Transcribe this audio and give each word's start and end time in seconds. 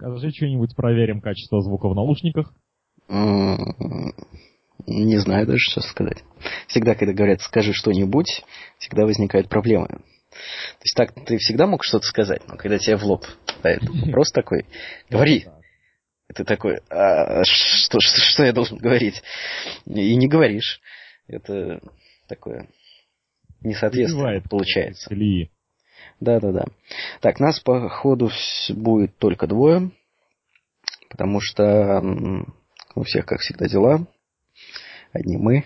Скажи 0.00 0.30
что-нибудь, 0.30 0.74
проверим 0.74 1.20
качество 1.20 1.60
звука 1.60 1.86
в 1.86 1.94
наушниках. 1.94 2.54
Не 4.86 5.18
знаю 5.18 5.46
даже, 5.46 5.58
что 5.58 5.82
сказать. 5.82 6.24
Всегда, 6.68 6.94
когда 6.94 7.12
говорят 7.12 7.42
«скажи 7.42 7.74
что-нибудь», 7.74 8.42
всегда 8.78 9.04
возникают 9.04 9.50
проблемы. 9.50 9.88
То 9.88 10.84
есть 10.84 10.96
так 10.96 11.12
ты 11.26 11.36
всегда 11.36 11.66
мог 11.66 11.84
что-то 11.84 12.06
сказать, 12.06 12.40
но 12.48 12.56
когда 12.56 12.78
тебе 12.78 12.96
в 12.96 13.04
лоб 13.04 13.26
дают 13.62 13.82
вопрос 14.06 14.32
такой, 14.32 14.64
говори. 15.10 15.44
ты 16.34 16.44
такой, 16.44 16.78
а 16.88 17.44
что, 17.44 17.98
что, 18.00 18.20
что 18.22 18.44
я 18.44 18.54
должен 18.54 18.78
говорить? 18.78 19.22
И 19.84 20.16
не 20.16 20.28
говоришь. 20.28 20.80
Это 21.26 21.82
такое 22.26 22.70
несоответствие 23.60 24.42
получается. 24.48 25.10
Да-да-да. 26.20 26.64
Так, 27.20 27.40
нас, 27.40 27.60
по 27.60 27.88
ходу, 27.88 28.30
будет 28.70 29.16
только 29.16 29.46
двое, 29.46 29.90
потому 31.08 31.40
что 31.40 32.02
у 32.94 33.02
всех, 33.04 33.26
как 33.26 33.40
всегда, 33.40 33.68
дела. 33.68 34.06
Одни 35.12 35.36
мы. 35.36 35.64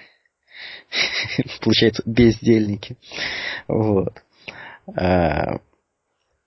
Получается, 1.60 2.02
бездельники. 2.06 2.96
Вот. 3.68 4.22
А, 4.96 5.58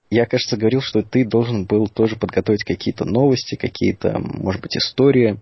я, 0.10 0.26
кажется, 0.26 0.58
говорил, 0.58 0.82
что 0.82 1.02
ты 1.02 1.26
должен 1.26 1.66
был 1.66 1.88
тоже 1.88 2.16
подготовить 2.16 2.64
какие-то 2.64 3.06
новости, 3.06 3.56
какие-то, 3.56 4.20
может 4.20 4.62
быть, 4.62 4.78
истории. 4.78 5.42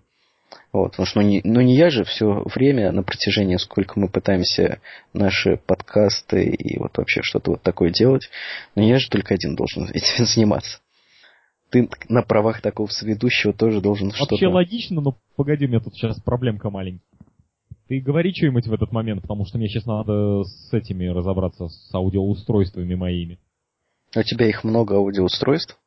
Вот, 0.76 0.90
потому 0.90 1.06
что 1.06 1.22
ну 1.22 1.26
не, 1.26 1.40
ну 1.42 1.62
не 1.62 1.74
я 1.74 1.88
же 1.88 2.04
все 2.04 2.42
время 2.54 2.92
на 2.92 3.02
протяжении, 3.02 3.56
сколько 3.56 3.98
мы 3.98 4.10
пытаемся 4.10 4.78
наши 5.14 5.56
подкасты 5.56 6.44
и 6.50 6.78
вот 6.78 6.98
вообще 6.98 7.22
что-то 7.22 7.52
вот 7.52 7.62
такое 7.62 7.88
делать, 7.88 8.28
но 8.74 8.82
я 8.82 8.98
же 8.98 9.08
только 9.08 9.32
один 9.32 9.56
должен 9.56 9.84
этим 9.94 10.26
заниматься. 10.26 10.80
Ты 11.70 11.88
на 12.10 12.20
правах 12.20 12.60
такого 12.60 12.88
сведущего 12.88 13.54
тоже 13.54 13.80
должен 13.80 14.12
что-то... 14.12 14.34
Вообще 14.34 14.48
логично, 14.48 15.00
но 15.00 15.16
погоди, 15.34 15.64
у 15.64 15.68
меня 15.68 15.80
тут 15.80 15.94
сейчас 15.94 16.20
проблемка 16.20 16.68
маленькая. 16.68 17.06
Ты 17.88 17.98
говори 18.00 18.34
что-нибудь 18.34 18.66
в 18.66 18.72
этот 18.74 18.92
момент, 18.92 19.22
потому 19.22 19.46
что 19.46 19.56
мне 19.56 19.68
сейчас 19.68 19.86
надо 19.86 20.42
с 20.44 20.74
этими 20.74 21.06
разобраться, 21.06 21.68
с 21.68 21.94
аудиоустройствами 21.94 22.94
моими. 22.94 23.38
У 24.14 24.22
тебя 24.22 24.46
их 24.46 24.62
много 24.62 24.96
аудиоустройств? 24.96 25.78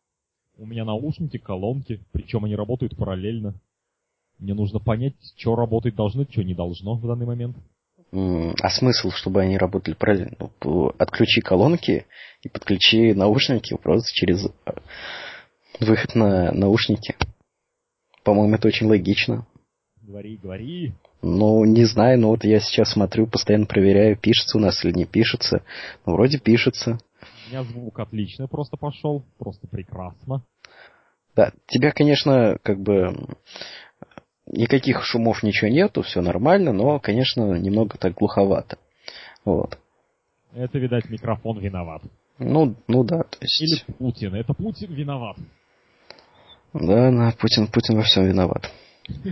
У 0.57 0.65
меня 0.65 0.83
наушники, 0.83 1.37
колонки, 1.37 2.01
причем 2.11 2.45
они 2.45 2.55
работают 2.55 2.97
параллельно. 2.97 3.53
Мне 4.39 4.53
нужно 4.53 4.79
понять, 4.79 5.15
что 5.37 5.55
работать 5.55 5.95
должно, 5.95 6.23
что 6.23 6.43
не 6.43 6.53
должно 6.53 6.95
в 6.95 7.05
данный 7.05 7.25
момент. 7.25 7.57
А 8.11 8.69
смысл, 8.69 9.11
чтобы 9.11 9.41
они 9.41 9.57
работали 9.57 9.93
правильно? 9.93 10.35
Ну, 10.63 10.91
отключи 10.97 11.41
колонки 11.41 12.05
и 12.41 12.49
подключи 12.49 13.13
наушники 13.13 13.77
просто 13.77 14.09
через 14.13 14.45
э, 14.45 14.71
выход 15.79 16.15
на 16.15 16.51
наушники. 16.51 17.15
По-моему, 18.23 18.55
это 18.55 18.67
очень 18.67 18.87
логично. 18.87 19.45
Говори, 20.01 20.37
говори. 20.37 20.93
Ну, 21.21 21.65
не 21.65 21.85
знаю, 21.85 22.19
но 22.19 22.29
вот 22.29 22.45
я 22.45 22.59
сейчас 22.61 22.93
смотрю, 22.93 23.27
постоянно 23.27 23.67
проверяю, 23.67 24.17
пишется 24.17 24.57
у 24.57 24.61
нас 24.61 24.83
или 24.83 24.93
не 24.93 25.05
пишется. 25.05 25.63
Ну, 26.05 26.13
вроде 26.13 26.39
пишется. 26.39 26.97
У 27.21 27.49
меня 27.49 27.63
звук 27.63 27.99
отлично 27.99 28.47
просто 28.47 28.75
пошел, 28.77 29.23
просто 29.37 29.67
прекрасно. 29.67 30.43
Да, 31.35 31.51
тебя, 31.67 31.91
конечно, 31.91 32.57
как 32.63 32.79
бы 32.79 33.13
никаких 34.49 35.03
шумов 35.03 35.43
ничего 35.43 35.69
нету, 35.69 36.01
все 36.01 36.21
нормально, 36.21 36.73
но, 36.73 36.99
конечно, 36.99 37.57
немного 37.57 37.97
так 37.97 38.13
глуховато. 38.15 38.77
Вот. 39.45 39.77
Это, 40.53 40.79
видать, 40.79 41.09
микрофон 41.09 41.59
виноват. 41.59 42.01
Ну, 42.39 42.75
ну 42.87 43.03
да, 43.03 43.23
то 43.23 43.37
есть... 43.41 43.61
Или 43.61 43.93
Путин. 43.97 44.35
Это 44.35 44.53
Путин 44.53 44.93
виноват. 44.93 45.37
Да, 46.73 47.11
да, 47.11 47.33
Путин, 47.37 47.67
Путин 47.67 47.97
во 47.97 48.03
всем 48.03 48.25
виноват. 48.25 48.71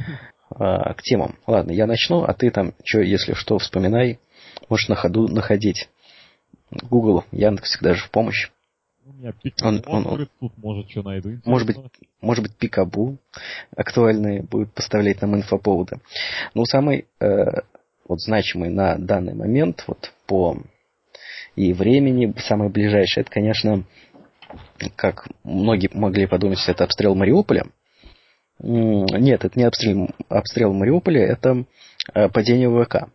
А, 0.50 0.94
к 0.94 1.02
темам. 1.02 1.36
Ладно, 1.45 1.73
я 1.73 1.86
начну, 1.86 2.23
а 2.23 2.34
ты 2.34 2.52
там, 2.52 2.73
что, 2.86 3.02
если 3.02 3.34
что, 3.34 3.58
вспоминай. 3.58 4.18
Можешь 4.70 4.88
на 4.88 4.95
ходу 4.95 5.28
находить. 5.28 5.89
Google, 6.72 7.26
Яндекс 7.34 7.72
всегда 7.72 7.94
же 7.94 8.05
в 8.05 8.11
помощь. 8.11 8.49
Меня 9.17 9.33
он, 9.64 9.82
он, 9.88 10.05
он, 10.05 10.30
тут 10.39 10.58
может 10.58 10.89
что 10.92 11.02
найду. 11.02 11.39
Может 11.44 11.66
быть, 11.66 11.78
может 12.22 12.44
быть, 12.44 12.55
Пикабу 12.55 13.17
актуальные 13.76 14.44
будет 14.44 14.72
поставлять 14.73 15.22
нам 15.22 15.36
инфоповоды. 15.36 16.00
Ну, 16.54 16.66
самый 16.66 17.08
э, 17.20 17.45
вот 18.08 18.22
значимый 18.22 18.70
на 18.70 18.98
данный 18.98 19.33
момент, 19.33 19.83
вот 19.88 20.14
по 20.28 20.58
и 21.55 21.73
времени, 21.73 22.32
самое 22.38 22.70
ближайшее, 22.70 23.23
это, 23.23 23.32
конечно, 23.32 23.83
как 24.95 25.28
многие 25.44 25.89
могли 25.92 26.28
подумать, 26.28 26.60
это 26.67 26.84
обстрел 26.84 27.16
Мариуполя. 27.16 27.66
Нет, 28.60 29.44
это 29.44 29.58
не 29.58 29.66
обстрел, 29.66 30.10
обстрел 30.30 30.73
Мариуполя, 30.73 31.26
это 31.26 31.66
э, 32.14 32.30
падение 32.30 32.70
ВК. 32.70 33.10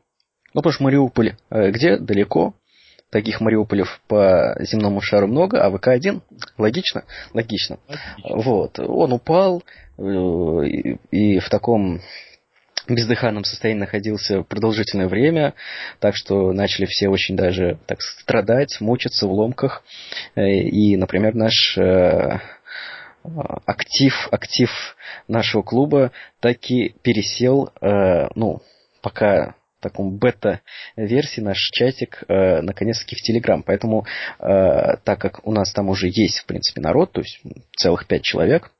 Ну, 0.54 0.60
потому 0.60 0.72
что 0.72 0.82
Мариуполь 0.82 1.36
э, 1.50 1.70
где? 1.70 1.96
Далеко. 1.96 2.54
Таких 3.12 3.42
Мариуполев 3.42 4.00
по 4.08 4.56
земному 4.60 5.02
шару 5.02 5.26
много, 5.26 5.62
а 5.62 5.70
ВК-1 5.70 6.22
логично? 6.56 7.04
Логично. 7.34 7.78
Логично. 7.86 8.40
Вот. 8.42 8.78
Он 8.80 9.12
упал 9.12 9.62
э, 9.98 10.02
и, 10.02 10.98
и 11.10 11.38
в 11.38 11.50
таком 11.50 12.00
бездыханном 12.88 13.44
состоянии 13.44 13.80
находился 13.80 14.42
продолжительное 14.42 15.08
время, 15.08 15.52
так 16.00 16.16
что 16.16 16.52
начали 16.52 16.86
все 16.86 17.08
очень 17.08 17.36
даже 17.36 17.78
так 17.86 18.00
страдать, 18.00 18.80
мучиться 18.80 19.26
в 19.26 19.32
ломках. 19.32 19.84
И, 20.34 20.96
например, 20.96 21.34
наш 21.34 21.78
актив, 23.66 24.28
актив 24.32 24.70
нашего 25.28 25.62
клуба 25.62 26.12
таки 26.40 26.94
пересел, 27.02 27.70
э, 27.80 28.28
ну, 28.34 28.62
пока 29.00 29.54
таком 29.82 30.16
бета-версии 30.16 31.40
наш 31.40 31.58
чатик 31.72 32.24
э, 32.28 32.62
наконец-таки 32.62 33.16
в 33.16 33.20
Телеграм. 33.20 33.62
Поэтому, 33.62 34.06
э, 34.38 34.96
так 35.04 35.20
как 35.20 35.46
у 35.46 35.52
нас 35.52 35.72
там 35.72 35.88
уже 35.88 36.08
есть, 36.08 36.38
в 36.38 36.46
принципе, 36.46 36.80
народ, 36.80 37.12
то 37.12 37.20
есть 37.20 37.40
целых 37.76 38.06
пять 38.06 38.22
человек, 38.22 38.70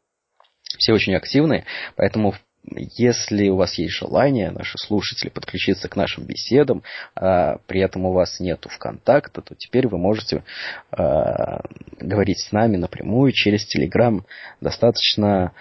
все 0.78 0.92
очень 0.94 1.14
активные, 1.14 1.64
поэтому 1.96 2.34
если 2.64 3.48
у 3.48 3.56
вас 3.56 3.74
есть 3.74 3.92
желание, 3.92 4.50
наши 4.50 4.78
слушатели, 4.78 5.28
подключиться 5.28 5.88
к 5.88 5.96
нашим 5.96 6.24
беседам, 6.24 6.82
а 7.16 7.56
при 7.66 7.80
этом 7.80 8.06
у 8.06 8.12
вас 8.12 8.38
нету 8.38 8.68
ВКонтакта, 8.68 9.42
то 9.42 9.54
теперь 9.56 9.88
вы 9.88 9.98
можете 9.98 10.44
а, 10.90 11.62
говорить 11.98 12.38
с 12.40 12.52
нами 12.52 12.76
напрямую 12.76 13.32
через 13.32 13.66
Телеграм. 13.66 14.24
Достаточно, 14.60 15.52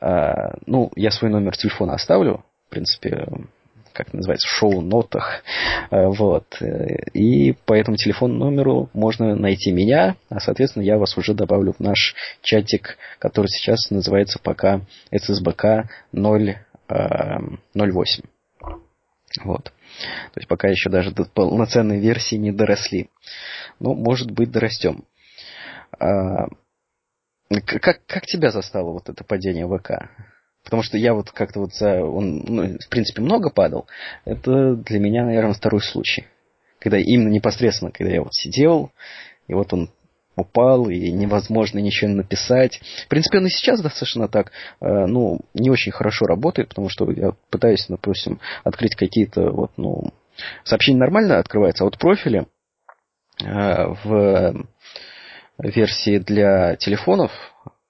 а, 0.00 0.54
ну, 0.64 0.90
я 0.96 1.10
свой 1.10 1.30
номер 1.30 1.56
телефона 1.56 1.94
оставлю, 1.94 2.44
в 2.66 2.70
принципе, 2.70 3.26
как 3.98 4.14
называется, 4.14 4.46
шоу-нотах. 4.46 5.42
Э, 5.90 6.06
вот. 6.06 6.62
И 7.14 7.54
по 7.66 7.74
этому 7.74 7.96
телефонному 7.96 8.44
номеру 8.44 8.88
можно 8.92 9.34
найти 9.34 9.72
меня, 9.72 10.14
а, 10.28 10.38
соответственно, 10.38 10.84
я 10.84 10.98
вас 10.98 11.18
уже 11.18 11.34
добавлю 11.34 11.72
в 11.72 11.80
наш 11.80 12.14
чатик, 12.40 12.96
который 13.18 13.48
сейчас 13.48 13.90
называется 13.90 14.38
пока 14.38 14.82
SSBK 15.10 15.88
008. 16.12 18.22
Вот. 19.42 19.64
То 19.64 19.72
есть 20.36 20.46
пока 20.46 20.68
еще 20.68 20.90
даже 20.90 21.10
до 21.10 21.24
полноценной 21.24 21.98
версии 21.98 22.36
не 22.36 22.52
доросли. 22.52 23.10
Ну, 23.80 23.94
может 23.94 24.30
быть, 24.30 24.52
дорастем. 24.52 25.06
А, 25.98 26.46
как, 27.66 28.06
как 28.06 28.26
тебя 28.26 28.52
застало 28.52 28.92
вот 28.92 29.08
это 29.08 29.24
падение 29.24 29.66
ВК? 29.66 30.08
Потому 30.68 30.82
что 30.82 30.98
я 30.98 31.14
вот 31.14 31.30
как-то 31.30 31.60
вот 31.60 31.74
за... 31.74 32.04
Он, 32.04 32.44
ну, 32.46 32.76
в 32.78 32.88
принципе, 32.90 33.22
много 33.22 33.48
падал. 33.48 33.86
Это 34.26 34.74
для 34.74 34.98
меня, 34.98 35.24
наверное, 35.24 35.54
второй 35.54 35.80
случай. 35.80 36.26
Когда 36.78 36.98
именно 36.98 37.30
непосредственно, 37.30 37.90
когда 37.90 38.12
я 38.12 38.22
вот 38.22 38.34
сидел, 38.34 38.92
и 39.46 39.54
вот 39.54 39.72
он 39.72 39.90
упал, 40.36 40.90
и 40.90 41.10
невозможно 41.10 41.78
ничего 41.78 42.10
написать. 42.10 42.82
В 43.06 43.08
принципе, 43.08 43.38
он 43.38 43.46
и 43.46 43.48
сейчас 43.48 43.80
достаточно 43.80 44.28
так, 44.28 44.52
э, 44.82 45.06
ну, 45.06 45.40
не 45.54 45.70
очень 45.70 45.90
хорошо 45.90 46.26
работает, 46.26 46.68
потому 46.68 46.90
что 46.90 47.10
я 47.12 47.32
пытаюсь, 47.48 47.86
допустим, 47.88 48.38
открыть 48.62 48.94
какие-то 48.94 49.50
вот, 49.50 49.70
ну, 49.78 50.12
сообщения 50.64 50.98
нормально 50.98 51.38
открываются, 51.38 51.84
а 51.84 51.86
вот 51.86 51.96
профили 51.96 52.46
э, 53.42 53.94
в 54.04 54.66
версии 55.56 56.18
для 56.18 56.76
телефонов 56.76 57.32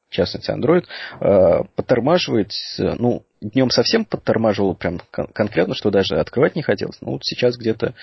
в 0.09 0.15
частности 0.15 0.51
Android, 0.51 0.85
э, 1.21 1.65
подтормаживает, 1.75 2.53
ну, 2.79 3.25
днем 3.41 3.71
совсем 3.71 4.05
подтормаживал 4.05 4.75
прям 4.75 5.01
кон- 5.11 5.29
конкретно, 5.29 5.75
что 5.75 5.91
даже 5.91 6.19
открывать 6.19 6.57
не 6.57 6.63
хотелось. 6.63 7.01
Но 7.01 7.13
вот 7.13 7.25
сейчас 7.25 7.57
где-то 7.57 7.95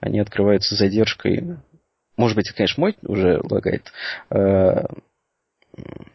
они 0.00 0.20
открываются 0.20 0.74
с 0.74 0.78
задержкой. 0.78 1.56
Может 2.16 2.36
быть, 2.36 2.50
конечно, 2.50 2.80
мой 2.80 2.96
уже 3.02 3.40
лагает 3.42 3.92
э, 4.30 4.84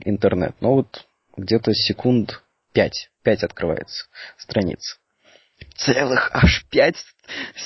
интернет, 0.05 0.55
но 0.61 0.75
вот 0.75 1.07
где-то 1.35 1.73
секунд 1.73 2.43
5, 2.73 3.09
5 3.23 3.43
открывается 3.43 4.05
страница. 4.37 4.97
Целых 5.75 6.29
аж 6.33 6.65
5 6.69 6.95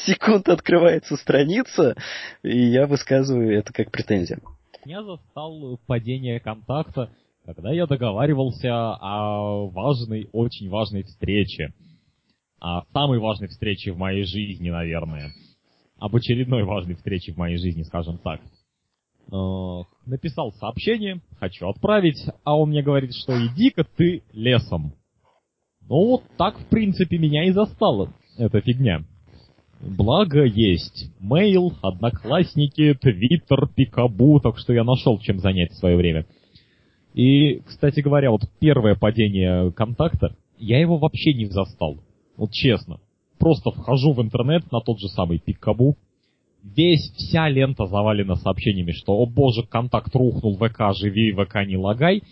секунд 0.06 0.50
открывается 0.50 1.16
страница, 1.16 1.96
и 2.42 2.58
я 2.58 2.88
высказываю 2.88 3.58
это 3.58 3.72
как 3.74 3.92
претензию. 3.92 4.42
Я 4.86 5.04
застал 5.04 5.80
падение 5.86 6.40
контакта 6.40 7.10
когда 7.46 7.72
я 7.74 7.86
договаривался 7.86 8.96
о 8.96 9.68
важной, 9.68 10.30
очень 10.32 10.70
важной 10.70 11.04
встрече. 11.04 11.74
О 12.60 12.84
самой 12.94 13.20
важной 13.20 13.50
встрече 13.50 13.92
в 13.92 13.98
моей 13.98 14.24
жизни, 14.24 14.70
наверное. 14.70 15.32
Об 16.00 16.16
очередной 16.16 16.64
важной 16.64 16.96
встрече 16.96 17.34
в 17.34 17.38
моей 17.38 17.58
жизни, 17.58 17.84
скажем 17.84 18.18
так. 18.18 18.40
Э, 19.32 19.84
написал 20.06 20.54
сообщение, 20.54 21.22
хочу 21.40 21.68
отправить, 21.68 22.26
а 22.44 22.58
он 22.58 22.70
мне 22.70 22.82
говорит, 22.82 23.14
что 23.14 23.34
иди-ка 23.34 23.86
ты 23.98 24.24
лесом. 24.32 24.94
Ну, 25.82 26.08
вот 26.08 26.24
так, 26.38 26.58
в 26.58 26.66
принципе, 26.68 27.18
меня 27.18 27.46
и 27.46 27.52
застала 27.52 28.14
эта 28.38 28.62
фигня. 28.62 29.04
Благо 29.82 30.46
есть 30.46 31.12
мейл, 31.20 31.74
одноклассники, 31.82 32.94
твиттер, 32.94 33.68
пикабу, 33.68 34.40
так 34.40 34.58
что 34.58 34.72
я 34.72 34.86
нашел 34.86 35.20
чем 35.20 35.40
занять 35.40 35.74
свое 35.74 35.98
время. 35.98 36.26
И, 37.14 37.60
кстати 37.66 38.00
говоря, 38.00 38.32
вот 38.32 38.42
первое 38.60 38.96
падение 38.96 39.72
контакта, 39.72 40.36
я 40.58 40.80
его 40.80 40.98
вообще 40.98 41.34
не 41.34 41.46
застал. 41.46 41.98
Вот 42.38 42.52
честно. 42.52 43.00
Просто 43.38 43.72
вхожу 43.72 44.14
в 44.14 44.22
интернет 44.22 44.72
на 44.72 44.80
тот 44.80 45.00
же 45.00 45.08
самый 45.10 45.40
пикабу, 45.40 45.98
весь, 46.64 47.12
вся 47.16 47.50
лента 47.50 47.86
завалена 47.86 48.36
сообщениями, 48.36 48.92
что, 48.92 49.14
о 49.14 49.26
боже, 49.26 49.64
контакт 49.64 50.16
рухнул, 50.16 50.58
ВК, 50.58 50.96
живи, 50.98 51.34
ВК 51.34 51.66
не 51.68 51.78
лагай. 51.78 52.24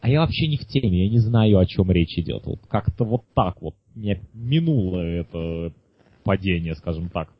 А 0.00 0.08
я 0.08 0.20
вообще 0.20 0.48
не 0.48 0.58
в 0.58 0.66
теме, 0.66 1.04
я 1.04 1.10
не 1.10 1.18
знаю, 1.18 1.58
о 1.58 1.66
чем 1.66 1.90
речь 1.90 2.18
идет. 2.18 2.44
Вот 2.44 2.60
как-то 2.68 3.04
вот 3.04 3.22
так 3.34 3.62
вот 3.62 3.74
меня 3.94 4.18
минуло 4.34 4.98
это 5.00 5.72
падение, 6.24 6.74
скажем 6.74 7.08
так. 7.08 7.32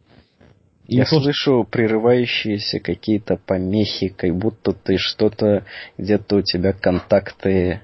И 0.86 0.96
Я 0.96 1.04
то, 1.04 1.20
слышу 1.20 1.66
прерывающиеся 1.70 2.78
какие-то 2.78 3.36
помехи, 3.36 4.08
как 4.08 4.36
будто 4.36 4.72
ты 4.72 4.98
что-то, 4.98 5.64
где-то 5.96 6.36
у 6.36 6.42
тебя 6.42 6.72
контакты 6.74 7.80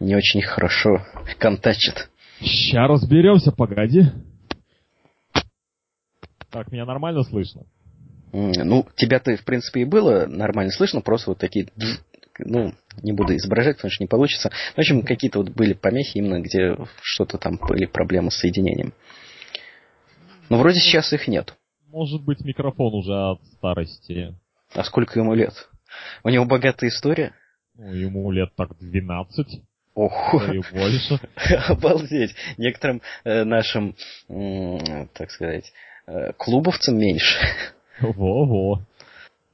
не 0.00 0.14
очень 0.14 0.42
хорошо 0.42 1.02
контачат. 1.38 2.10
Ща 2.42 2.86
разберемся, 2.86 3.52
погоди. 3.52 4.04
Так, 6.50 6.70
меня 6.70 6.84
нормально 6.84 7.22
слышно? 7.22 7.62
Ну, 8.32 8.86
тебя-то, 8.96 9.34
в 9.36 9.44
принципе, 9.44 9.82
и 9.82 9.84
было 9.84 10.26
нормально 10.26 10.72
слышно, 10.72 11.00
просто 11.00 11.30
вот 11.30 11.38
такие, 11.38 11.68
ну, 12.38 12.74
не 13.02 13.12
буду 13.12 13.34
изображать, 13.36 13.76
потому 13.76 13.90
что 13.90 14.04
не 14.04 14.08
получится. 14.08 14.50
В 14.74 14.78
общем, 14.78 15.02
какие-то 15.02 15.38
вот 15.38 15.50
были 15.50 15.72
помехи, 15.72 16.18
именно 16.18 16.40
где 16.40 16.76
что-то 17.00 17.38
там 17.38 17.58
были 17.58 17.86
проблемы 17.86 18.30
с 18.30 18.36
соединением. 18.36 18.92
Но 20.50 20.58
вроде 20.58 20.80
сейчас 20.80 21.12
их 21.14 21.28
нет. 21.28 21.54
Может 21.92 22.22
быть, 22.22 22.40
микрофон 22.40 22.94
уже 22.94 23.12
от 23.12 23.44
старости. 23.58 24.34
А 24.74 24.82
сколько 24.82 25.18
ему 25.18 25.34
лет? 25.34 25.52
У 26.24 26.30
него 26.30 26.46
богатая 26.46 26.88
история? 26.88 27.34
Ну, 27.76 27.92
ему 27.92 28.30
лет 28.30 28.48
так 28.56 28.70
12. 28.78 29.60
Ох, 29.94 30.34
больше. 30.72 31.20
Обалдеть. 31.68 32.34
Некоторым 32.56 33.02
э, 33.24 33.44
нашим, 33.44 33.94
э, 34.30 35.06
так 35.12 35.30
сказать, 35.30 35.70
э, 36.06 36.32
клубовцам 36.38 36.96
меньше. 36.96 37.38
Во-во. 38.00 38.80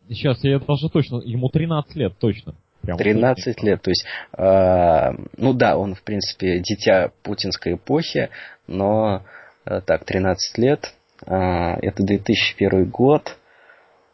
Сейчас 0.09 0.43
я 0.45 0.61
даже 0.61 0.89
точно, 0.91 1.17
ему 1.17 1.49
13 1.49 1.97
лет 1.97 2.17
точно. 2.19 2.55
Прям 2.83 2.99
13 2.99 3.45
точно. 3.57 3.67
лет, 3.67 3.83
то 3.83 3.91
есть, 3.91 4.05
э, 4.37 5.25
ну 5.37 5.55
да, 5.55 5.77
он, 5.77 5.97
в 5.97 6.03
принципе, 6.05 6.61
дитя 6.61 7.11
путинской 7.25 7.75
эпохи, 7.75 8.31
но 8.69 9.25
Э, 9.69 9.81
так, 9.83 10.05
13 10.05 10.57
лет, 10.59 10.95
это 11.27 12.03
2001 12.03 12.91
год. 12.91 13.37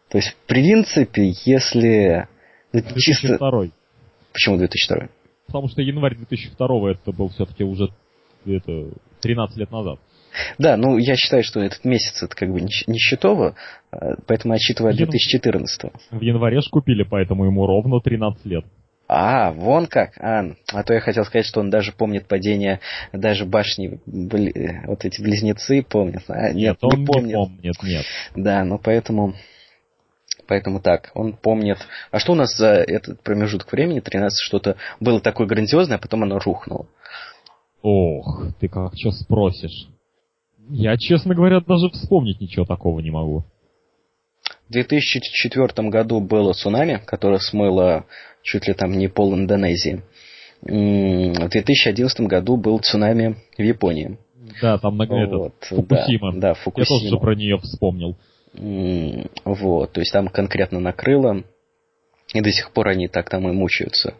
То 0.09 0.19
есть, 0.19 0.31
в 0.31 0.47
принципе, 0.47 1.33
если... 1.45 2.29
2002. 2.73 2.99
Чисто... 3.01 3.71
Почему 4.33 4.57
2002? 4.57 5.09
Потому 5.47 5.69
что 5.69 5.83
январь 5.83 6.17
2002 6.17 6.91
это 6.91 7.13
был 7.13 7.29
все-таки 7.29 7.65
уже 7.65 7.89
это, 8.47 8.91
13 9.21 9.57
лет 9.57 9.71
назад. 9.71 9.99
Да, 10.59 10.77
ну 10.77 10.99
я 10.99 11.15
считаю, 11.15 11.45
что 11.45 11.61
этот 11.61 11.85
месяц 11.85 12.23
это 12.23 12.35
как 12.35 12.51
бы 12.53 12.61
не 12.61 12.99
счетово, 12.99 13.55
а, 13.93 14.17
поэтому 14.27 14.55
отсчитываю 14.55 14.91
от 14.91 14.97
2014. 14.97 15.93
В 16.11 16.21
январе 16.21 16.61
ж 16.61 16.65
купили, 16.71 17.05
поэтому 17.05 17.45
ему 17.45 17.67
ровно 17.67 18.01
13 18.01 18.45
лет. 18.47 18.65
А, 19.07 19.53
вон 19.53 19.87
как. 19.87 20.17
А, 20.19 20.45
а 20.73 20.83
то 20.83 20.95
я 20.95 21.01
хотел 21.01 21.25
сказать, 21.25 21.47
что 21.47 21.61
он 21.61 21.71
даже 21.71 21.93
помнит 21.93 22.27
падение 22.27 22.81
даже 23.13 23.45
башни, 23.45 24.01
бли, 24.07 24.81
вот 24.87 25.05
эти 25.05 25.21
близнецы 25.21 25.83
помнят. 25.83 26.25
А, 26.29 26.53
нет, 26.53 26.55
нет, 26.55 26.79
он 26.81 27.01
не 27.01 27.07
помнит. 27.07 27.27
Не 27.27 27.35
помнит, 27.35 27.83
нет. 27.83 28.05
Да, 28.35 28.65
ну 28.65 28.79
поэтому, 28.79 29.35
поэтому 30.47 30.81
так, 30.81 31.11
он 31.15 31.35
помнит. 31.35 31.79
А 32.11 32.19
что 32.19 32.33
у 32.33 32.35
нас 32.35 32.57
за 32.57 32.69
этот 32.69 33.23
промежуток 33.23 33.71
времени, 33.73 34.01
13, 34.01 34.39
что-то 34.41 34.77
было 35.01 35.21
такое 35.21 35.47
грандиозное, 35.47 35.99
а 35.99 36.01
потом 36.01 36.23
оно 36.23 36.39
рухнуло? 36.39 36.87
Ох, 37.83 38.47
ты 38.59 38.69
как 38.69 38.93
что 38.97 39.11
спросишь? 39.11 39.89
Я, 40.71 40.97
честно 40.97 41.35
говоря, 41.35 41.61
даже 41.61 41.91
вспомнить 41.91 42.41
ничего 42.41 42.65
такого 42.65 43.01
не 43.01 43.11
могу. 43.11 43.45
В 44.75 44.77
2004 44.77 45.89
году 45.89 46.19
было 46.19 46.53
цунами, 46.53 47.01
которое 47.07 47.39
смыло 47.39 48.07
чуть 48.43 48.67
ли 48.67 48.75
там 48.75 48.91
не 48.99 49.07
пол 49.07 49.33
Индонезии. 49.33 50.03
В 50.63 51.49
2011 51.49 52.23
году 52.23 52.57
был 52.57 52.81
цунами 52.81 53.37
в 53.57 53.63
Японии. 53.63 54.19
Да, 54.61 54.79
там 54.79 54.95
много 54.95 55.15
вот, 55.15 55.53
этот, 55.61 55.69
Фукусима. 55.69 56.33
Да, 56.33 56.41
да, 56.41 56.55
Фукусима. 56.55 56.99
Я 56.99 57.09
тоже 57.09 57.21
про 57.21 57.37
нее 57.37 57.59
вспомнил. 57.59 58.17
Вот, 59.45 59.93
то 59.93 60.01
есть 60.01 60.13
там 60.13 60.27
конкретно 60.27 60.81
накрыло, 60.81 61.45
и 62.33 62.41
до 62.41 62.51
сих 62.51 62.73
пор 62.73 62.89
они 62.89 63.07
так 63.07 63.31
там 63.31 63.49
и 63.49 63.53
мучаются. 63.53 64.15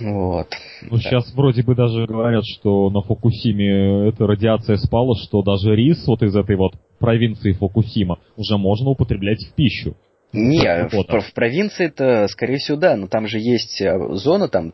Вот. 0.00 0.48
Ну, 0.82 0.96
да. 0.96 0.98
сейчас 0.98 1.32
вроде 1.34 1.62
бы 1.62 1.74
даже 1.74 2.06
говорят, 2.06 2.44
что 2.44 2.90
на 2.90 3.00
Фукусиме 3.02 4.08
эта 4.08 4.26
радиация 4.26 4.76
спала, 4.76 5.14
что 5.16 5.42
даже 5.42 5.74
рис 5.74 6.06
вот 6.06 6.22
из 6.22 6.36
этой 6.36 6.56
вот 6.56 6.72
провинции 6.98 7.52
Фукусима 7.52 8.18
уже 8.36 8.56
можно 8.56 8.90
употреблять 8.90 9.44
в 9.44 9.54
пищу. 9.54 9.96
Не, 10.32 10.88
в, 10.88 11.20
в 11.20 11.34
провинции 11.34 11.86
это, 11.86 12.26
скорее 12.28 12.58
всего, 12.58 12.76
да, 12.76 12.96
но 12.96 13.06
там 13.06 13.26
же 13.26 13.38
есть 13.38 13.80
э, 13.80 13.96
зона, 14.16 14.48
там, 14.48 14.72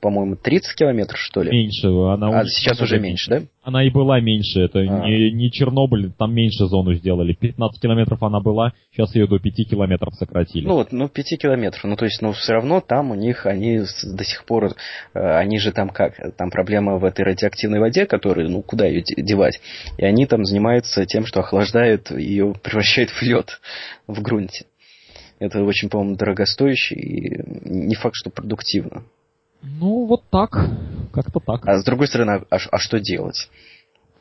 по-моему, 0.00 0.36
30 0.36 0.74
километров, 0.74 1.18
что 1.18 1.42
ли? 1.42 1.50
Меньше. 1.50 1.88
Она 1.88 2.40
а 2.40 2.44
сейчас 2.46 2.80
уже 2.80 2.98
меньше, 2.98 3.30
да? 3.30 3.42
Она 3.62 3.84
и 3.84 3.90
была 3.90 4.20
меньше, 4.20 4.60
это 4.60 4.80
а. 4.80 4.82
не, 4.82 5.30
не 5.30 5.50
Чернобыль, 5.50 6.12
там 6.18 6.34
меньше 6.34 6.66
зону 6.66 6.94
сделали. 6.94 7.34
15 7.34 7.80
километров 7.80 8.22
она 8.22 8.40
была, 8.40 8.72
сейчас 8.92 9.14
ее 9.14 9.26
до 9.26 9.38
5 9.38 9.70
километров 9.70 10.14
сократили. 10.14 10.66
Ну 10.66 10.74
вот, 10.74 10.92
ну 10.92 11.08
5 11.08 11.38
километров, 11.38 11.84
ну 11.84 11.96
то 11.96 12.04
есть, 12.04 12.20
ну 12.22 12.32
все 12.32 12.54
равно 12.54 12.80
там 12.80 13.10
у 13.10 13.14
них, 13.14 13.46
они 13.46 13.78
до 13.78 14.24
сих 14.24 14.44
пор, 14.44 14.72
э, 15.14 15.20
они 15.20 15.58
же 15.58 15.72
там 15.72 15.90
как, 15.90 16.14
там 16.36 16.50
проблема 16.50 16.98
в 16.98 17.04
этой 17.04 17.24
радиоактивной 17.24 17.78
воде, 17.78 18.06
которую, 18.06 18.50
ну 18.50 18.62
куда 18.62 18.86
ее 18.86 19.02
девать? 19.16 19.60
И 19.98 20.04
они 20.04 20.26
там 20.26 20.44
занимаются 20.44 21.04
тем, 21.06 21.26
что 21.26 21.40
охлаждают 21.40 22.10
ее, 22.10 22.54
превращают 22.62 23.10
в 23.10 23.22
лед 23.22 23.60
в 24.08 24.20
грунте. 24.22 24.64
Это 25.42 25.60
очень, 25.64 25.88
по-моему, 25.88 26.14
дорогостоящее 26.14 27.00
и 27.00 27.42
не 27.68 27.96
факт, 27.96 28.14
что 28.14 28.30
продуктивно. 28.30 29.02
Ну, 29.60 30.06
вот 30.06 30.22
так. 30.30 30.52
Как-то 31.12 31.40
так. 31.40 31.66
А 31.66 31.78
с 31.78 31.84
другой 31.84 32.06
стороны, 32.06 32.44
а, 32.48 32.58
а 32.70 32.78
что 32.78 33.00
делать? 33.00 33.48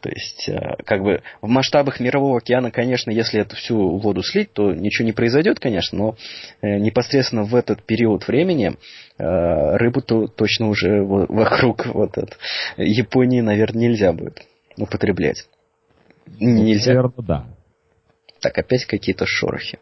То 0.01 0.09
есть, 0.09 0.49
э, 0.49 0.77
как 0.83 1.03
бы 1.03 1.21
в 1.43 1.47
масштабах 1.47 1.99
мирового 1.99 2.39
океана, 2.39 2.71
конечно, 2.71 3.11
если 3.11 3.39
эту 3.39 3.55
всю 3.55 3.99
воду 3.99 4.23
слить, 4.23 4.51
то 4.51 4.73
ничего 4.73 5.05
не 5.05 5.11
произойдет, 5.11 5.59
конечно, 5.59 5.95
но 5.95 6.15
э, 6.63 6.79
непосредственно 6.79 7.43
в 7.43 7.53
этот 7.53 7.83
период 7.83 8.27
времени 8.27 8.71
э, 9.19 9.23
рыбу-то 9.77 10.25
точно 10.25 10.69
уже 10.69 11.03
вокруг 11.03 11.85
вот 11.85 12.17
от 12.17 12.39
Японии, 12.77 13.41
наверное, 13.41 13.89
нельзя 13.89 14.11
будет 14.11 14.41
употреблять. 14.75 15.45
Нельзя. 16.39 16.93
Наверное, 16.93 17.13
да. 17.27 17.45
Так, 18.39 18.57
опять 18.57 18.85
какие-то 18.85 19.27
шорохи. 19.27 19.77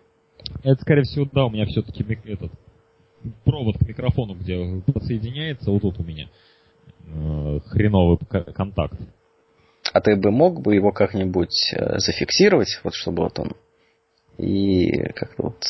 Это, 0.63 0.81
скорее 0.81 1.03
всего, 1.03 1.27
да, 1.31 1.45
у 1.45 1.49
меня 1.49 1.65
все-таки 1.65 2.05
этот 2.25 2.51
провод 3.43 3.77
к 3.77 3.87
микрофону, 3.87 4.35
где 4.35 4.81
подсоединяется, 4.93 5.71
вот 5.71 5.81
тут 5.81 5.99
у 5.99 6.03
меня 6.03 6.29
э, 7.05 7.59
хреновый 7.67 8.17
контакт. 8.53 8.99
А 9.91 10.01
ты 10.01 10.15
бы 10.15 10.31
мог 10.31 10.61
бы 10.61 10.75
его 10.75 10.91
как-нибудь 10.91 11.73
э, 11.73 11.99
зафиксировать, 11.99 12.79
вот 12.83 12.93
чтобы 12.93 13.23
вот 13.23 13.39
он 13.39 13.53
и 14.37 14.91
как-то 15.15 15.43
вот, 15.43 15.63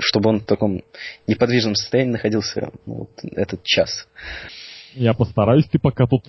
чтобы 0.00 0.30
он 0.30 0.40
в 0.40 0.44
таком 0.44 0.82
неподвижном 1.26 1.74
состоянии 1.74 2.12
находился 2.12 2.70
ну, 2.84 2.94
вот 2.94 3.10
этот 3.22 3.62
час. 3.62 4.06
Я 4.94 5.14
постараюсь, 5.14 5.66
ты 5.66 5.78
пока 5.78 6.06
тут 6.06 6.24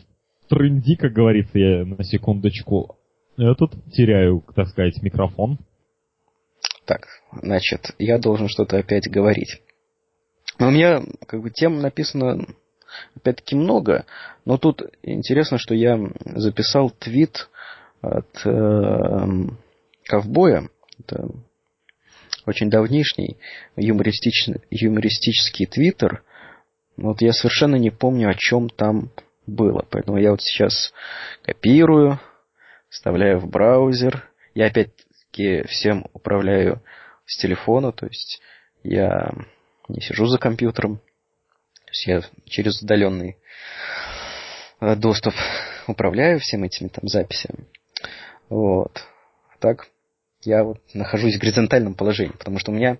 трынди, 0.48 0.96
как 0.96 1.12
говорится, 1.12 1.60
я 1.60 1.86
на 1.86 2.04
секундочку 2.04 2.98
этот 3.38 3.72
теряю, 3.92 4.44
так 4.56 4.70
сказать, 4.70 5.02
микрофон. 5.02 5.60
Так, 6.86 7.08
значит, 7.32 7.92
я 7.98 8.18
должен 8.18 8.48
что-то 8.48 8.78
опять 8.78 9.10
говорить. 9.10 9.62
Но 10.60 10.68
у 10.68 10.72
меня 10.72 11.02
как 11.28 11.42
бы 11.42 11.50
тем 11.50 11.82
написано 11.82 12.46
опять-таки 13.16 13.56
много, 13.56 14.06
но 14.46 14.58
тут 14.58 14.84
интересно, 15.04 15.58
что 15.58 15.74
я 15.74 16.00
записал 16.36 16.92
твит 16.92 17.50
от 18.02 18.46
э, 18.46 19.28
ковбоя. 20.06 20.70
Это 21.00 21.28
очень 22.46 22.70
давнишний 22.70 23.38
юмористичный, 23.76 24.62
юмористический 24.70 25.66
твиттер. 25.66 26.24
Вот 26.96 27.22
я 27.22 27.34
совершенно 27.34 27.76
не 27.76 27.90
помню, 27.90 28.30
о 28.30 28.36
чем 28.36 28.70
там 28.70 29.12
было. 29.48 29.86
Поэтому 29.90 30.18
я 30.18 30.32
вот 30.32 30.42
сейчас 30.42 30.94
копирую, 31.42 32.20
вставляю 32.90 33.40
в 33.40 33.50
браузер. 33.50 34.30
Я 34.54 34.70
опять-таки 35.36 35.68
всем 35.68 36.06
управляю 36.14 36.82
с 37.26 37.38
телефона, 37.38 37.92
то 37.92 38.06
есть 38.06 38.42
я 38.84 39.32
не 39.88 40.02
сижу 40.02 40.26
за 40.28 40.38
компьютером. 40.38 40.98
То 40.98 41.92
есть 41.92 42.08
я 42.08 42.22
через 42.46 42.82
удаленный 42.82 43.38
э, 44.82 44.96
доступ 44.96 45.34
управляю 45.88 46.40
всем 46.40 46.64
этими 46.64 46.88
там 46.88 47.08
записями. 47.08 47.66
Вот. 48.50 49.04
Так, 49.60 49.88
я 50.44 50.64
вот 50.64 50.80
нахожусь 50.94 51.36
в 51.36 51.40
горизонтальном 51.40 51.96
положении, 51.96 52.34
потому 52.34 52.60
что 52.60 52.72
у 52.72 52.76
меня 52.76 52.98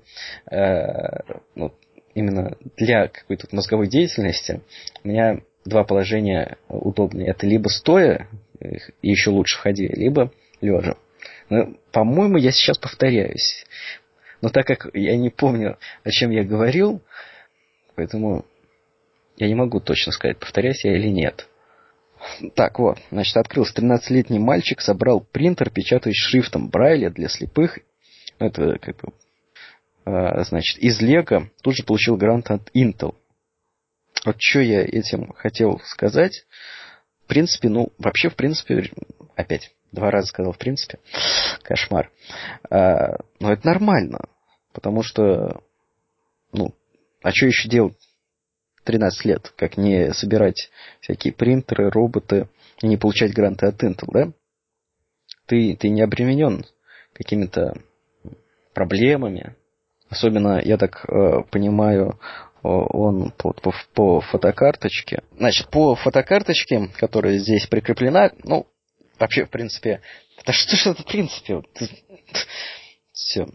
э, 0.50 1.22
ну, 1.56 1.74
именно 2.14 2.58
для 2.78 3.08
какой-то 3.08 3.48
мозговой 3.52 3.88
деятельности 3.88 4.62
у 5.04 5.08
меня 5.08 5.42
два 5.66 5.84
положения 5.84 6.58
удобные. 6.68 7.28
Это 7.28 7.46
либо 7.46 7.68
стоя, 7.68 8.28
и 8.60 9.10
еще 9.10 9.32
лучше 9.32 9.58
входи, 9.58 9.88
либо 9.88 10.32
лежа. 10.62 10.96
Но, 11.50 11.76
по-моему, 11.92 12.38
я 12.38 12.52
сейчас 12.52 12.78
повторяюсь. 12.78 13.66
Но 14.42 14.50
так 14.50 14.66
как 14.66 14.88
я 14.94 15.16
не 15.18 15.30
помню, 15.30 15.78
о 16.04 16.12
чем 16.12 16.32
я 16.32 16.44
говорил, 16.44 17.02
поэтому 17.96 18.46
я 19.38 19.48
не 19.48 19.56
могу 19.56 19.80
точно 19.80 20.12
сказать, 20.12 20.40
повторяюсь 20.40 20.84
я 20.84 20.96
или 20.96 21.08
нет. 21.08 21.48
Так, 22.56 22.80
вот, 22.80 22.98
значит, 23.12 23.38
открылся 23.38 23.74
13-летний 23.82 24.40
мальчик, 24.40 24.82
собрал 24.82 25.22
принтер, 25.22 25.70
печатающий 25.70 26.30
шрифтом 26.30 26.70
Брайля 26.70 27.10
для 27.10 27.28
слепых. 27.28 27.80
Это 28.40 28.80
как 28.80 28.98
бы, 28.98 29.14
э, 30.06 30.44
значит, 30.46 30.80
из 30.80 31.00
Лего 31.02 31.50
тут 31.62 31.76
же 31.76 31.84
получил 31.84 32.18
грант 32.18 32.50
от 32.50 32.70
Intel. 32.76 33.16
Вот 34.26 34.38
что 34.40 34.60
я 34.62 34.82
этим 34.82 35.34
хотел 35.34 35.80
сказать. 35.86 36.46
В 37.24 37.28
принципе, 37.28 37.70
ну, 37.70 37.92
вообще, 37.98 38.30
в 38.30 38.36
принципе, 38.36 38.92
опять, 39.36 39.72
два 39.96 40.12
раза 40.12 40.28
сказал 40.28 40.54
в 40.54 40.58
принципе, 40.58 41.00
кошмар. 41.64 42.12
А, 42.70 43.18
но 43.40 43.52
это 43.52 43.66
нормально, 43.66 44.20
потому 44.74 45.02
что, 45.02 45.62
ну, 46.52 46.74
а 47.24 47.32
что 47.32 47.48
еще 47.48 47.68
делать 47.68 47.98
13 48.84 49.26
лет, 49.26 49.54
как 49.58 49.78
не 49.78 50.14
собирать 50.14 50.70
всякие 51.02 51.34
принтеры, 51.34 51.90
роботы 51.90 52.50
не 52.82 52.98
получать 52.98 53.34
гранты 53.34 53.66
от 53.68 53.84
Intel, 53.84 54.08
да? 54.12 54.32
Ты, 55.48 55.76
ты 55.76 55.90
не 55.90 56.02
обременен 56.02 56.66
какими-то 57.14 57.74
проблемами. 58.74 59.56
Особенно, 60.10 60.62
я 60.64 60.78
так 60.78 61.06
э, 61.08 61.44
понимаю, 61.50 62.20
он 62.62 63.32
по, 63.38 63.54
по, 63.54 63.74
по 63.94 64.22
фотокарточке. 64.22 65.24
Значит, 65.38 65.70
по 65.70 65.96
фотокарточке, 65.96 66.90
которая 66.98 67.38
здесь 67.38 67.68
прикреплена, 67.68 68.32
ну, 68.44 68.68
вообще, 69.20 69.46
в 69.46 69.50
принципе, 69.50 70.02
да 70.46 70.54
что 70.54 70.76
ж 70.76 70.88
это 70.88 71.04
в 71.04 71.06
принципе? 71.06 71.62
Все. 73.12 73.48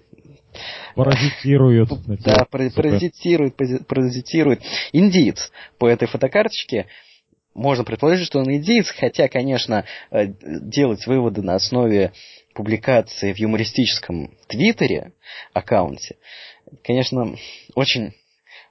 Паразитирует. 0.94 1.88
Да, 2.24 2.46
паразитирует, 2.50 3.56
паразитирует. 3.86 4.62
Индиец 4.92 5.50
по 5.78 5.88
этой 5.88 6.08
фотокарточке 6.08 6.86
можно 7.54 7.84
предположить, 7.84 8.26
что 8.26 8.38
он 8.38 8.50
индиец, 8.50 8.90
хотя, 8.90 9.28
конечно, 9.28 9.84
э, 10.10 10.26
делать 10.42 11.06
выводы 11.06 11.42
на 11.42 11.54
основе 11.56 12.12
публикации 12.54 13.32
в 13.32 13.38
юмористическом 13.38 14.36
твиттере 14.48 15.12
аккаунте, 15.52 16.16
конечно, 16.82 17.36
очень 17.74 18.14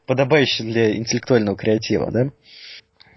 подобающее 0.06 0.68
для 0.68 0.96
интеллектуального 0.96 1.56
креатива, 1.56 2.12
да? 2.12 2.32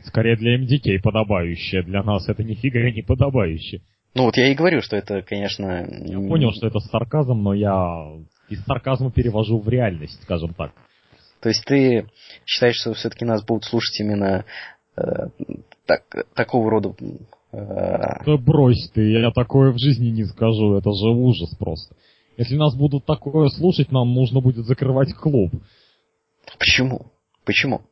Скорее 0.04 0.36
для 0.36 0.58
MDK 0.58 1.00
подобающее, 1.02 1.82
для 1.82 2.02
нас 2.02 2.28
это 2.28 2.42
нифига 2.42 2.90
не 2.90 3.02
подобающее. 3.02 3.82
Ну 4.14 4.24
вот 4.24 4.36
я 4.36 4.48
и 4.48 4.54
говорю, 4.54 4.82
что 4.82 4.96
это, 4.96 5.22
конечно... 5.22 5.86
Я 6.04 6.16
понял, 6.16 6.52
что 6.52 6.66
это 6.66 6.80
сарказм, 6.80 7.42
но 7.42 7.54
я 7.54 8.20
из 8.48 8.62
сарказма 8.64 9.10
перевожу 9.10 9.58
в 9.58 9.68
реальность, 9.68 10.22
скажем 10.22 10.54
так. 10.54 10.72
То 11.40 11.48
есть 11.48 11.64
ты 11.64 12.06
считаешь, 12.44 12.76
что 12.76 12.94
все-таки 12.94 13.24
нас 13.24 13.44
будут 13.44 13.64
слушать 13.64 13.98
именно 14.00 14.44
э, 14.96 15.02
так, 15.86 16.02
такого 16.34 16.70
рода... 16.70 16.94
Э... 17.52 18.24
Да 18.24 18.36
брось 18.36 18.90
ты, 18.94 19.10
я 19.10 19.30
такое 19.30 19.72
в 19.72 19.78
жизни 19.78 20.08
не 20.10 20.24
скажу, 20.24 20.74
это 20.74 20.90
же 20.92 21.08
ужас 21.08 21.54
просто. 21.56 21.96
Если 22.36 22.56
нас 22.56 22.76
будут 22.76 23.06
такое 23.06 23.48
слушать, 23.48 23.90
нам 23.90 24.14
нужно 24.14 24.40
будет 24.40 24.66
закрывать 24.66 25.14
клуб. 25.14 25.52
Почему? 26.58 27.12
Почему? 27.44 27.82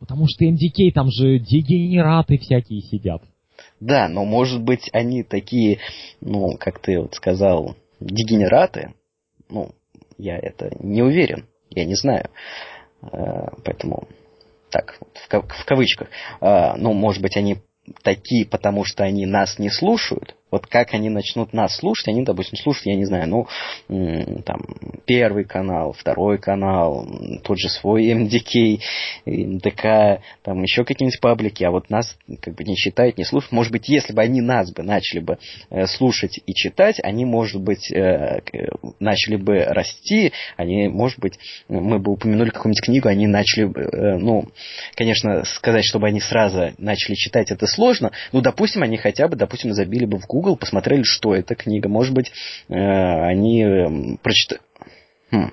Потому 0.00 0.26
что 0.26 0.46
МДК 0.46 0.94
там 0.94 1.10
же 1.10 1.38
дегенераты 1.38 2.38
всякие 2.38 2.80
сидят. 2.80 3.22
Да, 3.78 4.08
но 4.08 4.24
может 4.24 4.62
быть 4.62 4.88
они 4.92 5.22
такие, 5.22 5.78
ну, 6.22 6.56
как 6.58 6.80
ты 6.80 6.98
вот 6.98 7.14
сказал, 7.14 7.76
дегенераты. 8.00 8.94
Ну, 9.50 9.72
я 10.16 10.38
это 10.38 10.70
не 10.80 11.02
уверен, 11.02 11.46
я 11.68 11.84
не 11.84 11.94
знаю. 11.94 12.30
Э, 13.02 13.48
поэтому 13.62 14.08
так, 14.70 14.98
в 15.28 15.64
кавычках. 15.66 16.08
Э, 16.40 16.74
ну, 16.76 16.94
может 16.94 17.22
быть, 17.22 17.36
они 17.36 17.58
такие, 18.02 18.46
потому 18.46 18.84
что 18.84 19.04
они 19.04 19.26
нас 19.26 19.58
не 19.58 19.68
слушают, 19.68 20.34
вот 20.50 20.66
как 20.66 20.94
они 20.94 21.08
начнут 21.08 21.52
нас 21.52 21.76
слушать, 21.76 22.08
они, 22.08 22.22
допустим, 22.22 22.58
слушают, 22.58 22.86
я 22.86 22.96
не 22.96 23.04
знаю, 23.04 23.28
ну, 23.28 23.46
там, 24.44 24.60
первый 25.06 25.44
канал, 25.44 25.92
второй 25.92 26.38
канал, 26.38 27.06
тот 27.42 27.58
же 27.58 27.68
свой 27.68 28.12
МДК, 28.12 28.82
МДК, 29.26 30.22
там 30.42 30.62
еще 30.62 30.84
какие-нибудь 30.84 31.20
паблики, 31.20 31.64
а 31.64 31.70
вот 31.70 31.90
нас 31.90 32.16
как 32.40 32.54
бы 32.54 32.64
не 32.64 32.76
читают, 32.76 33.18
не 33.18 33.24
слушают. 33.24 33.52
Может 33.52 33.72
быть, 33.72 33.88
если 33.88 34.12
бы 34.12 34.22
они 34.22 34.40
нас 34.40 34.72
бы 34.72 34.82
начали 34.82 35.20
бы 35.20 35.38
э, 35.70 35.86
слушать 35.86 36.40
и 36.44 36.54
читать, 36.54 36.98
они, 37.02 37.24
может 37.24 37.60
быть, 37.60 37.90
э, 37.92 38.40
начали 38.98 39.36
бы 39.36 39.64
расти, 39.64 40.32
они, 40.56 40.88
может 40.88 41.18
быть, 41.18 41.38
мы 41.68 41.98
бы 41.98 42.12
упомянули 42.12 42.50
какую-нибудь 42.50 42.84
книгу, 42.84 43.08
они 43.08 43.26
начали 43.26 43.64
бы, 43.64 43.82
э, 43.82 44.16
ну, 44.18 44.48
конечно, 44.94 45.44
сказать, 45.44 45.84
чтобы 45.84 46.08
они 46.08 46.20
сразу 46.20 46.72
начали 46.78 47.14
читать, 47.14 47.50
это 47.50 47.66
сложно, 47.66 48.10
ну, 48.32 48.40
допустим, 48.40 48.82
они 48.82 48.96
хотя 48.96 49.28
бы, 49.28 49.36
допустим, 49.36 49.72
забили 49.72 50.04
бы 50.04 50.18
в 50.18 50.26
Google 50.26 50.39
Google, 50.40 50.56
посмотрели, 50.56 51.02
что 51.02 51.34
это 51.34 51.54
книга. 51.54 51.88
Может 51.90 52.14
быть, 52.14 52.32
э, 52.68 52.74
они 52.74 53.62
э, 53.62 54.16
прочитают... 54.22 54.62
Хм. 55.30 55.52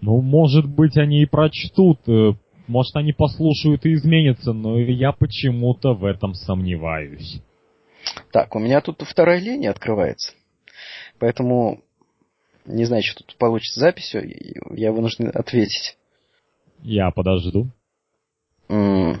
Ну, 0.00 0.22
может 0.22 0.66
быть, 0.66 0.96
они 0.96 1.22
и 1.22 1.26
прочтут. 1.26 2.00
Э, 2.08 2.32
может, 2.66 2.96
они 2.96 3.12
послушают 3.12 3.84
и 3.84 3.92
изменятся, 3.92 4.54
но 4.54 4.78
я 4.78 5.12
почему-то 5.12 5.92
в 5.92 6.06
этом 6.06 6.32
сомневаюсь. 6.32 7.42
Так, 8.32 8.56
у 8.56 8.58
меня 8.58 8.80
тут 8.80 9.02
вторая 9.02 9.38
линия 9.38 9.70
открывается. 9.70 10.32
Поэтому 11.18 11.82
не 12.64 12.86
знаю, 12.86 13.02
что 13.04 13.22
тут 13.22 13.36
получится 13.36 13.80
записью. 13.80 14.22
Я 14.74 14.92
вынужден 14.92 15.30
ответить. 15.34 15.98
Я 16.80 17.10
подожду. 17.10 17.70
Mm. 18.70 19.18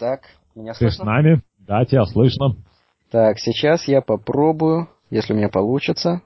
Так, 0.00 0.22
меня 0.56 0.74
слышно? 0.74 0.98
Ты 0.98 1.02
с 1.02 1.06
нами? 1.06 1.42
Да, 1.58 1.84
тебя 1.84 2.04
слышно. 2.04 2.56
Так, 3.10 3.40
сейчас 3.40 3.88
я 3.88 4.02
попробую, 4.02 4.88
если 5.10 5.32
у 5.32 5.36
меня 5.36 5.48
получится. 5.48 6.22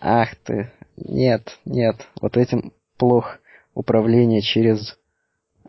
Ах 0.00 0.36
ты, 0.36 0.70
нет, 0.96 1.58
нет, 1.64 2.06
вот 2.20 2.36
этим 2.36 2.72
плохо 2.98 3.38
управление 3.72 4.42
через... 4.42 4.98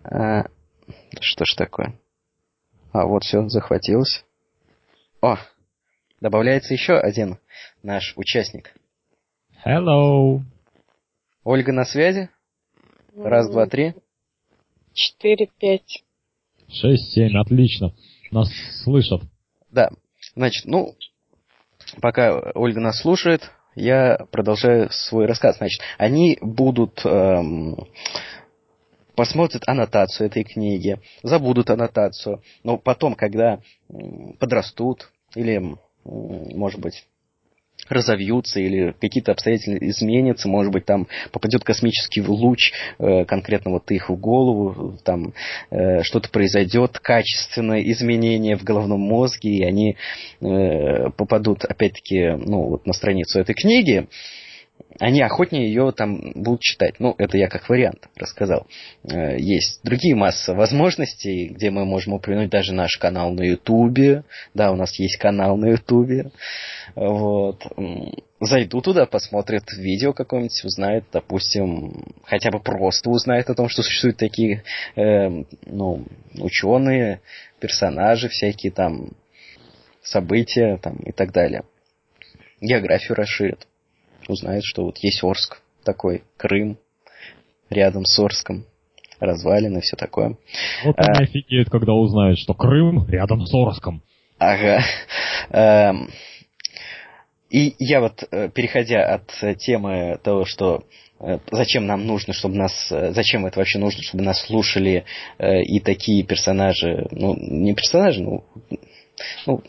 А, 0.04 0.46
что 1.22 1.46
ж 1.46 1.56
такое? 1.56 1.98
А, 2.92 3.06
вот 3.06 3.24
все, 3.24 3.48
захватилось. 3.48 4.26
О, 5.22 5.38
добавляется 6.20 6.74
еще 6.74 6.98
один 6.98 7.38
наш 7.82 8.14
участник. 8.18 8.74
Hello. 9.66 10.42
Ольга 11.46 11.72
на 11.72 11.86
связи? 11.86 12.30
Раз, 13.16 13.50
два, 13.50 13.66
три. 13.66 13.94
Четыре, 14.94 15.48
пять. 15.58 16.04
Шесть, 16.68 17.14
семь, 17.14 17.38
отлично. 17.38 17.94
Нас 18.32 18.50
слышат. 18.84 19.22
Да, 19.72 19.90
Значит, 20.38 20.66
ну, 20.66 20.94
пока 22.00 22.52
Ольга 22.54 22.80
нас 22.80 23.02
слушает, 23.02 23.50
я 23.74 24.20
продолжаю 24.30 24.92
свой 24.92 25.26
рассказ. 25.26 25.58
Значит, 25.58 25.82
они 25.98 26.38
будут 26.42 27.04
эм, 27.04 27.76
посмотрят 29.16 29.64
аннотацию 29.66 30.28
этой 30.28 30.44
книги, 30.44 31.02
забудут 31.24 31.72
аннотацию, 31.72 32.44
но 32.64 32.78
потом, 32.78 33.16
когда 33.16 33.62
подрастут 34.40 35.10
или, 35.34 35.76
может 36.06 36.80
быть, 36.80 37.08
разовьются 37.90 38.60
или 38.60 38.94
какие-то 39.00 39.32
обстоятельства 39.32 39.78
изменятся, 39.88 40.48
может 40.48 40.72
быть, 40.72 40.86
там 40.86 41.08
попадет 41.32 41.64
космический 41.64 42.22
луч 42.22 42.74
э, 43.00 43.26
конкретно 43.26 43.72
вот 43.72 43.90
их 43.92 44.10
в 44.10 44.16
голову, 44.16 44.98
там 45.04 45.34
э, 45.70 46.02
что-то 46.04 46.30
произойдет, 46.30 47.00
качественное 47.00 47.82
изменение 47.92 48.58
в 48.58 48.64
головном 48.64 49.00
мозге, 49.00 49.50
и 49.50 49.64
они 49.64 49.96
э, 50.42 51.10
попадут, 51.12 51.64
опять-таки, 51.64 52.32
ну, 52.32 52.70
вот 52.70 52.86
на 52.86 52.94
страницу 52.94 53.40
этой 53.40 53.56
книги, 53.56 54.08
они 55.00 55.22
охотнее 55.22 55.68
ее 55.68 55.92
там 55.92 56.32
будут 56.34 56.62
читать. 56.62 56.96
Ну, 57.00 57.14
это 57.18 57.38
я 57.38 57.48
как 57.48 57.70
вариант 57.70 58.08
рассказал. 58.16 58.68
Э, 59.04 59.38
есть 59.38 59.82
другие 59.84 60.16
массы 60.16 60.54
возможностей, 60.54 61.50
где 61.50 61.70
мы 61.70 61.86
можем 61.86 62.14
упомянуть 62.14 62.50
даже 62.50 62.74
наш 62.74 62.98
канал 62.98 63.32
на 63.32 63.44
Ютубе. 63.44 64.24
Да, 64.54 64.72
у 64.72 64.76
нас 64.76 64.98
есть 65.00 65.18
канал 65.18 65.58
на 65.58 65.70
Ютубе. 65.70 66.32
Вот. 66.96 67.66
Зайду 68.40 68.82
туда, 68.82 69.06
посмотрят 69.06 69.72
видео 69.74 70.14
какое-нибудь, 70.14 70.64
узнают, 70.64 71.06
допустим, 71.12 72.06
хотя 72.24 72.52
бы 72.52 72.60
просто 72.60 73.10
узнают 73.10 73.50
о 73.50 73.56
том, 73.56 73.70
что 73.70 73.84
существуют 73.84 74.18
такие, 74.18 74.64
э, 74.96 75.44
ну, 75.66 76.06
ученые, 76.40 77.22
персонажи 77.60 78.30
всякие 78.30 78.72
там, 78.72 79.10
события 80.02 80.78
там 80.78 80.98
и 80.98 81.12
так 81.12 81.32
далее. 81.32 81.64
Географию 82.62 83.16
расширят 83.16 83.68
узнает, 84.30 84.64
что 84.64 84.86
вот 84.86 84.98
есть 85.00 85.24
Орск 85.24 85.62
такой, 85.84 86.24
Крым, 86.38 86.78
рядом 87.70 88.06
с 88.06 88.20
Орском, 88.20 88.66
развалины, 89.20 89.82
все 89.82 89.96
такое. 89.96 90.38
Вот 90.84 90.96
они 90.98 91.20
а, 91.20 91.24
офигеют, 91.24 91.70
когда 91.70 91.94
узнают, 91.94 92.40
что 92.40 92.54
Крым 92.54 93.08
рядом 93.08 93.46
с 93.46 93.54
Орском. 93.54 94.04
Ага. 94.38 94.82
А, 95.50 95.94
и 97.50 97.76
я 97.80 98.02
вот, 98.02 98.24
э, 98.30 98.50
переходя 98.50 99.06
от 99.06 99.58
темы 99.60 100.20
того, 100.22 100.44
что 100.44 100.84
э, 101.20 101.40
зачем 101.50 101.86
нам 101.86 102.06
нужно, 102.06 102.34
чтобы 102.34 102.56
нас, 102.56 102.92
э, 102.92 103.14
зачем 103.14 103.46
это 103.46 103.60
вообще 103.60 103.80
нужно, 103.80 104.04
чтобы 104.04 104.24
нас 104.24 104.42
слушали 104.42 105.06
и 105.40 105.80
такие 105.80 106.24
персонажи, 106.24 107.08
ну, 107.12 107.36
не 107.38 107.74
персонажи, 107.74 108.22
ну, 108.22 108.44
ну 109.46 109.64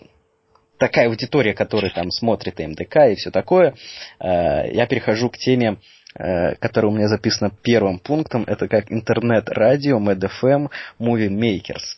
такая 0.78 1.08
аудитория, 1.08 1.54
которая 1.54 1.90
там 1.90 2.10
смотрит 2.10 2.58
МДК 2.58 3.08
и 3.10 3.16
все 3.16 3.30
такое, 3.30 3.74
э, 4.20 4.72
я 4.72 4.86
перехожу 4.86 5.28
к 5.30 5.36
теме, 5.36 5.78
э, 6.14 6.54
которая 6.56 6.90
у 6.90 6.94
меня 6.94 7.08
записана 7.08 7.50
первым 7.62 7.98
пунктом, 7.98 8.44
это 8.46 8.68
как 8.68 8.90
интернет-радио, 8.90 9.98
MedFM, 9.98 10.70
Movie 10.98 11.28
Makers. 11.28 11.96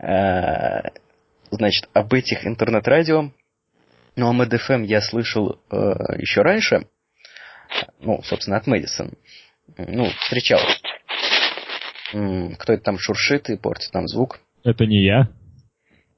Э, 0.00 0.90
значит, 1.50 1.88
об 1.92 2.12
этих 2.12 2.46
интернет-радио, 2.46 3.30
ну, 4.16 4.30
о 4.30 4.34
MedFM 4.34 4.84
я 4.84 5.00
слышал 5.00 5.58
еще 5.70 6.42
раньше, 6.42 6.86
ну, 8.00 8.22
собственно, 8.22 8.56
от 8.56 8.66
Мэдисон. 8.66 9.12
Ну, 9.76 10.04
встречал. 10.20 10.60
Кто 12.10 12.72
это 12.72 12.82
там 12.84 12.98
шуршит 12.98 13.50
и 13.50 13.56
портит 13.56 13.90
там 13.90 14.06
звук? 14.06 14.38
Это 14.62 14.86
не 14.86 15.04
я. 15.04 15.28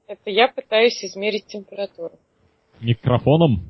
Это 0.07 0.29
я 0.29 0.47
пытаюсь 0.47 1.03
измерить 1.03 1.47
температуру. 1.47 2.17
Микрофоном? 2.79 3.65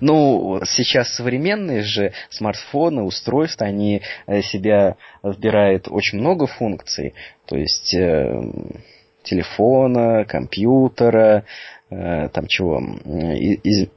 Ну, 0.00 0.60
сейчас 0.64 1.14
современные 1.14 1.82
же 1.82 2.12
смартфоны, 2.30 3.02
устройства, 3.02 3.66
они 3.66 4.02
э, 4.26 4.42
себя 4.42 4.96
вбирают 5.22 5.86
очень 5.88 6.18
много 6.18 6.46
функций. 6.46 7.14
То 7.46 7.56
есть 7.56 7.94
э, 7.94 8.28
телефона, 9.22 10.24
компьютера, 10.24 11.44
э, 11.88 12.28
там 12.30 12.46
чего, 12.48 12.80
из, 12.80 13.88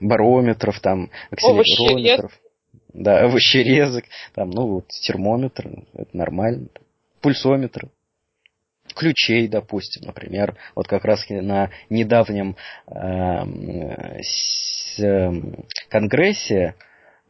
барометров, 0.00 0.80
там, 0.80 1.10
акселерометров. 1.30 2.32
Да, 2.94 3.20
овощерезок, 3.24 4.04
там, 4.34 4.48
ну, 4.48 4.66
вот 4.66 4.88
термометр, 4.88 5.84
это 5.92 6.16
нормально. 6.16 6.68
Пульсометр 7.20 7.90
ключей, 8.96 9.48
допустим, 9.48 10.02
например, 10.06 10.56
вот 10.74 10.88
как 10.88 11.04
раз 11.04 11.24
на 11.28 11.70
недавнем 11.90 12.56
э, 12.88 14.22
с, 14.22 14.98
э, 14.98 15.30
конгрессе 15.88 16.74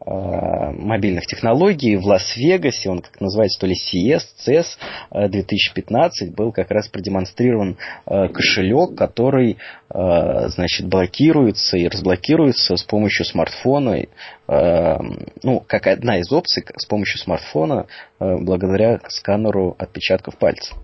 мобильных 0.04 1.26
технологий 1.26 1.96
в 1.96 2.04
Лас-Вегасе, 2.04 2.90
он 2.90 3.00
как 3.00 3.18
называется, 3.20 3.58
то 3.58 3.66
ли 3.66 3.74
CS, 3.74 4.22
CES 4.46 5.28
2015, 5.30 6.34
был 6.34 6.52
как 6.52 6.70
раз 6.70 6.88
продемонстрирован 6.88 7.78
э, 8.06 8.28
кошелек, 8.28 8.94
который, 8.96 9.56
э, 9.88 10.48
значит, 10.48 10.86
блокируется 10.86 11.78
и 11.78 11.88
разблокируется 11.88 12.76
с 12.76 12.84
помощью 12.84 13.24
смартфона, 13.24 14.04
э, 14.48 14.96
ну, 15.42 15.60
как 15.66 15.86
одна 15.86 16.18
из 16.18 16.30
опций, 16.30 16.62
с 16.76 16.84
помощью 16.84 17.18
смартфона, 17.18 17.86
э, 18.20 18.36
благодаря 18.38 19.00
сканеру 19.08 19.74
отпечатков 19.78 20.36
пальцев. 20.36 20.76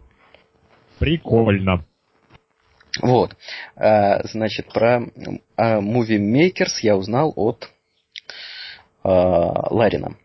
Прикольно. 1.03 1.85
Вот. 3.01 3.35
А, 3.75 4.23
значит, 4.23 4.73
про 4.73 5.03
а, 5.57 5.81
Movie 5.81 6.21
Makers 6.21 6.79
я 6.83 6.97
узнал 6.97 7.33
от 7.35 7.69
а, 9.03 9.75
Ларина. 9.75 10.17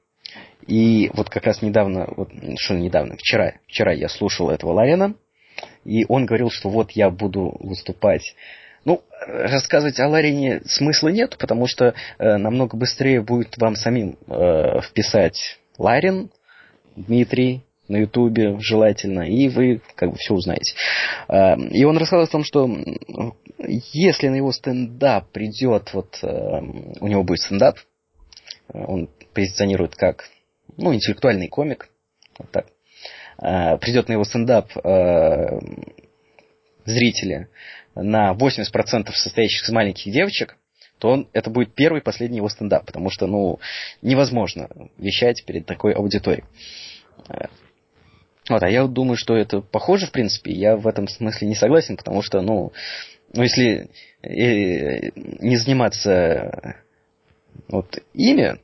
И 0.68 1.10
вот 1.16 1.32
как 1.32 1.48
раз 1.48 1.64
недавно, 1.64 2.08
вот, 2.16 2.30
что 2.60 2.76
недавно, 2.76 3.16
вчера, 3.18 3.54
вчера 3.66 3.92
я 3.92 4.08
слушал 4.08 4.52
этого 4.52 4.74
Ларина, 4.74 5.16
и 5.84 6.06
он 6.08 6.28
говорил, 6.28 6.52
что 6.52 6.70
вот 6.70 6.92
я 6.92 7.10
буду 7.10 7.58
выступать 7.60 8.36
ну, 8.86 9.02
рассказывать 9.26 10.00
о 10.00 10.10
Ларине 10.10 10.62
смысла 10.66 11.08
нет, 11.08 11.38
потому 11.40 11.66
что 11.66 11.96
э, 12.20 12.38
намного 12.38 12.78
быстрее 12.78 13.22
будет 13.22 13.58
вам 13.58 13.76
самим 13.76 14.16
э, 14.28 14.82
вписать 14.82 15.58
Ларин, 15.80 16.30
Дмитрий, 16.96 17.64
на 17.88 17.98
Ютубе 17.98 18.60
желательно, 18.60 19.22
и 19.22 19.50
вы 19.50 19.82
как 19.96 20.12
бы 20.12 20.18
все 20.18 20.34
узнаете. 20.34 20.76
А, 21.28 21.56
и 21.56 21.84
он 21.84 21.98
рассказал 21.98 22.26
о 22.26 22.28
том, 22.28 22.44
что 22.44 22.70
если 23.94 24.28
на 24.28 24.36
его 24.36 24.52
стендап 24.52 25.30
придет, 25.32 25.94
вот 25.94 26.20
а, 26.22 26.60
у 27.00 27.08
него 27.08 27.24
будет 27.24 27.42
стендап, 27.42 27.78
он 28.74 29.10
позиционирует 29.34 29.96
как 29.96 30.30
ну, 30.76 30.94
интеллектуальный 30.94 31.48
комик, 31.48 31.90
вот 32.38 32.52
так, 32.52 32.68
придет 33.80 34.10
на 34.10 34.14
его 34.14 34.24
стендап 34.26 34.72
зрители 36.86 37.48
на 37.96 38.34
80% 38.34 39.12
состоящих 39.14 39.64
из 39.64 39.70
маленьких 39.70 40.12
девочек, 40.12 40.58
то 41.00 41.10
он, 41.10 41.30
это 41.34 41.50
будет 41.50 41.76
первый 41.76 42.00
и 42.00 42.04
последний 42.04 42.38
его 42.38 42.50
стендап, 42.50 42.86
потому 42.86 43.10
что, 43.10 43.28
ну, 43.28 43.60
невозможно 44.02 44.70
вещать 44.98 45.46
перед 45.46 45.66
такой 45.66 45.94
аудиторией. 45.94 46.46
Вот, 48.50 48.64
а 48.64 48.70
я 48.70 48.84
вот 48.84 48.94
думаю, 48.94 49.18
что 49.18 49.36
это 49.36 49.62
похоже, 49.62 50.08
в 50.08 50.12
принципе, 50.12 50.52
я 50.52 50.78
в 50.78 50.88
этом 50.88 51.08
смысле 51.08 51.48
не 51.48 51.56
согласен, 51.56 51.98
потому 51.98 52.22
что, 52.22 52.42
ну, 52.42 52.72
ну 53.34 53.44
если 53.44 53.90
э, 54.22 55.12
не 55.16 55.58
заниматься 55.58 56.78
вот 57.68 58.00
ими, 58.14 58.60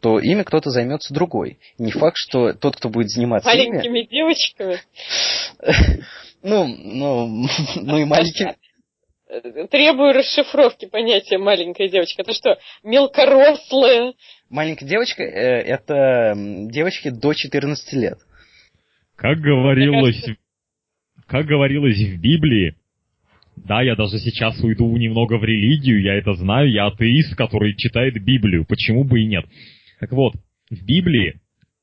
то 0.00 0.18
ими 0.18 0.42
кто-то 0.42 0.68
займется 0.70 1.14
другой. 1.14 1.58
Не 1.78 1.90
факт, 1.90 2.18
что 2.18 2.52
тот, 2.52 2.76
кто 2.76 2.90
будет 2.90 3.08
заниматься 3.08 3.48
Маленькими 3.48 4.00
ими... 4.00 4.06
девочками? 4.06 4.78
Ну, 6.46 6.66
ну, 6.66 7.46
ну 7.76 7.96
и 7.96 8.04
маленькими... 8.04 8.54
Требую 9.70 10.12
расшифровки 10.12 10.84
понятия 10.84 11.38
маленькая 11.38 11.88
девочка. 11.88 12.20
Это 12.20 12.34
что, 12.34 12.58
мелкорослая? 12.82 14.12
Маленькая 14.50 14.84
девочка 14.84 15.22
э,– 15.22 15.62
это 15.64 16.34
девочки 16.36 17.08
до 17.08 17.32
14 17.32 17.92
лет. 17.94 18.18
Как 19.16 19.38
говорилось, 19.38 20.24
как 21.26 21.46
говорилось 21.46 21.98
в 21.98 22.20
Библии, 22.20 22.74
да, 23.56 23.82
я 23.82 23.94
даже 23.94 24.18
сейчас 24.18 24.60
уйду 24.62 24.94
немного 24.96 25.38
в 25.38 25.44
религию, 25.44 26.02
я 26.02 26.14
это 26.14 26.34
знаю, 26.34 26.70
я 26.70 26.86
атеист, 26.86 27.36
который 27.36 27.74
читает 27.76 28.14
Библию, 28.22 28.66
почему 28.66 29.04
бы 29.04 29.20
и 29.20 29.26
нет. 29.26 29.44
Так 30.00 30.12
вот, 30.12 30.34
в 30.70 30.84
Библии 30.84 31.40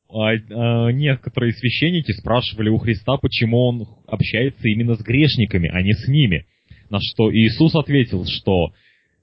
а, 0.10 0.34
а, 0.34 0.92
некоторые 0.92 1.54
священники 1.54 2.12
спрашивали 2.12 2.70
у 2.70 2.78
Христа, 2.78 3.18
почему 3.18 3.58
он 3.60 3.88
общается 4.08 4.68
именно 4.68 4.96
с 4.96 5.02
грешниками, 5.02 5.70
а 5.70 5.82
не 5.82 5.94
с 5.94 6.08
ними. 6.08 6.46
На 6.90 7.00
что 7.02 7.34
Иисус 7.34 7.74
ответил, 7.76 8.26
что 8.26 8.74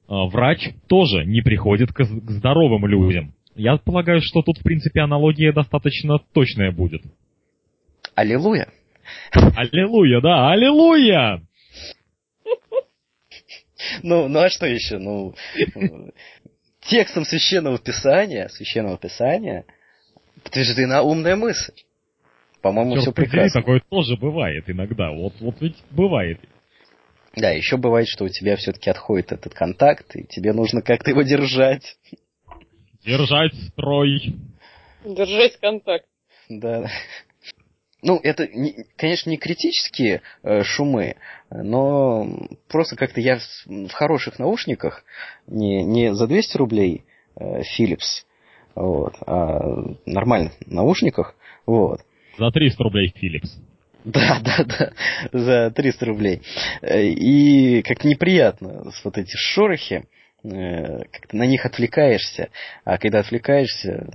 а, 0.09 0.27
врач 0.27 0.71
тоже 0.89 1.27
не 1.27 1.43
приходит 1.43 1.93
к, 1.93 2.03
к 2.03 2.31
здоровым 2.31 2.87
людям. 2.87 3.35
Я 3.55 3.77
полагаю, 3.77 4.23
что 4.23 4.41
тут, 4.43 4.59
в 4.59 4.63
принципе, 4.63 5.01
аналогия 5.01 5.53
достаточно 5.53 6.19
точная 6.33 6.73
будет. 6.73 7.03
Аллилуйя. 8.19 8.67
Аллилуйя, 9.31 10.21
да, 10.21 10.51
аллилуйя! 10.51 11.41
Ну, 14.03 14.27
ну 14.27 14.41
а 14.41 14.51
что 14.51 14.67
еще? 14.67 14.99
Ну, 14.99 15.37
текстом 16.81 17.25
священного 17.25 17.79
писания, 17.79 18.49
священного 18.49 18.99
писания 18.99 19.65
подтверждена 20.43 21.03
умная 21.03 21.37
мысль. 21.37 21.75
По-моему, 22.61 22.97
все 22.97 23.13
прекрасно. 23.13 23.61
Такое 23.61 23.81
тоже 23.89 24.17
бывает 24.17 24.65
иногда. 24.67 25.13
Вот, 25.13 25.35
вот 25.39 25.61
ведь 25.61 25.77
бывает. 25.93 26.41
Да, 27.37 27.51
еще 27.51 27.77
бывает, 27.77 28.09
что 28.09 28.25
у 28.25 28.29
тебя 28.29 28.57
все-таки 28.57 28.91
отходит 28.91 29.31
этот 29.31 29.55
контакт, 29.55 30.17
и 30.17 30.25
тебе 30.25 30.53
нужно 30.53 30.83
как-то 30.83 31.11
его 31.11 31.23
держать. 31.23 31.97
Держать 33.05 33.55
строй. 33.69 34.35
Держать 35.05 35.57
контакт. 35.61 36.07
Да. 36.49 36.91
Ну, 38.01 38.21
это, 38.23 38.49
конечно, 38.97 39.31
не 39.31 39.39
критические 39.39 40.23
э, 40.43 40.63
шумы, 40.63 41.17
но 41.51 42.29
просто 42.69 42.95
как-то 42.95 43.21
я 43.21 43.39
в, 43.67 43.91
хороших 43.91 44.39
наушниках, 44.39 45.05
не, 45.49 45.83
не 45.83 46.15
за 46.15 46.29
200 46.29 46.57
рублей 46.57 47.05
э, 47.37 47.63
Philips, 47.63 48.25
вот, 48.77 49.15
а 49.27 49.97
нормальных 50.07 50.53
наушниках, 50.67 51.35
вот. 51.67 52.01
За 52.39 52.51
300 52.51 52.83
рублей 52.85 53.13
Philips. 53.21 53.49
Да, 54.05 54.39
да, 54.45 54.65
да, 54.65 54.93
за 55.33 55.73
300 55.73 56.07
рублей. 56.07 56.43
И 56.83 57.83
как 57.83 58.05
неприятно, 58.05 58.93
вот 59.03 59.19
эти 59.19 59.35
шорохи, 59.37 60.05
Э, 60.05 60.18
как-то 60.43 61.37
на 61.37 61.45
них 61.45 61.67
отвлекаешься, 61.67 62.51
а 62.85 62.97
когда 62.99 63.21
отвлекаешься, 63.21 64.07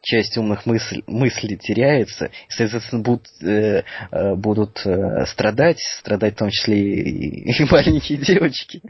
часть 0.00 0.36
умных 0.36 0.64
мысль, 0.64 1.02
мыслей 1.06 1.56
теряется, 1.56 2.26
и, 2.26 2.50
соответственно, 2.50 3.02
будут, 3.02 3.26
э, 3.42 3.82
э, 4.10 4.34
будут 4.36 4.86
э, 4.86 5.26
страдать, 5.26 5.80
страдать 5.98 6.34
в 6.34 6.38
том 6.38 6.50
числе 6.50 6.78
и, 6.78 7.50
и 7.50 7.64
маленькие 7.70 8.18
девочки, 8.18 8.80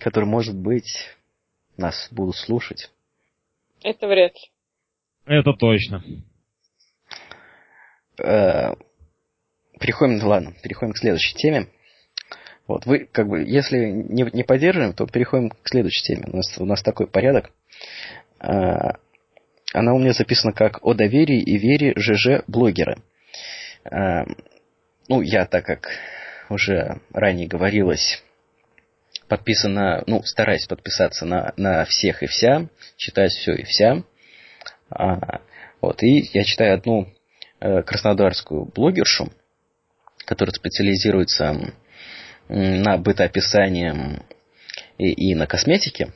которые, 0.00 0.28
может 0.28 0.56
быть, 0.56 0.90
нас 1.76 2.08
будут 2.10 2.36
слушать. 2.36 2.90
Это 3.82 4.08
вряд 4.08 4.32
ли. 4.34 4.50
Это 5.26 5.52
точно. 5.52 6.02
Э, 8.18 8.74
переходим, 9.78 10.26
ладно, 10.26 10.54
переходим 10.62 10.94
к 10.94 10.98
следующей 10.98 11.34
теме. 11.34 11.68
Вот, 12.68 12.84
вы, 12.84 13.08
как 13.10 13.26
бы, 13.28 13.42
если 13.42 13.78
не, 13.86 14.28
не 14.30 14.44
поддерживаем, 14.44 14.92
то 14.92 15.06
переходим 15.06 15.48
к 15.48 15.56
следующей 15.64 16.02
теме. 16.04 16.28
У 16.30 16.36
нас, 16.36 16.58
у 16.58 16.66
нас 16.66 16.82
такой 16.82 17.06
порядок. 17.06 17.50
А, 18.38 18.98
она 19.72 19.94
у 19.94 19.98
меня 19.98 20.12
записана 20.12 20.52
как 20.52 20.84
«О 20.84 20.92
доверии 20.92 21.40
и 21.40 21.56
вере 21.56 21.94
ЖЖ 21.96 22.44
блогера». 22.46 22.98
А, 23.90 24.24
ну, 25.08 25.22
я, 25.22 25.46
так 25.46 25.64
как 25.64 25.88
уже 26.50 27.00
ранее 27.14 27.48
говорилось, 27.48 28.22
подписана, 29.28 30.04
ну, 30.06 30.22
стараюсь 30.24 30.66
подписаться 30.66 31.24
на, 31.24 31.54
на 31.56 31.86
всех 31.86 32.22
и 32.22 32.26
вся, 32.26 32.68
читать 32.98 33.32
все 33.32 33.54
и 33.54 33.64
вся. 33.64 34.02
А, 34.90 35.40
вот, 35.80 36.02
и 36.02 36.28
я 36.34 36.44
читаю 36.44 36.74
одну 36.74 37.08
э, 37.60 37.82
краснодарскую 37.82 38.66
блогершу, 38.66 39.32
которая 40.26 40.52
специализируется 40.52 41.72
на 42.48 42.96
бытоописание 42.96 44.22
и, 44.98 45.30
и 45.30 45.34
на 45.34 45.46
косметике. 45.46 46.12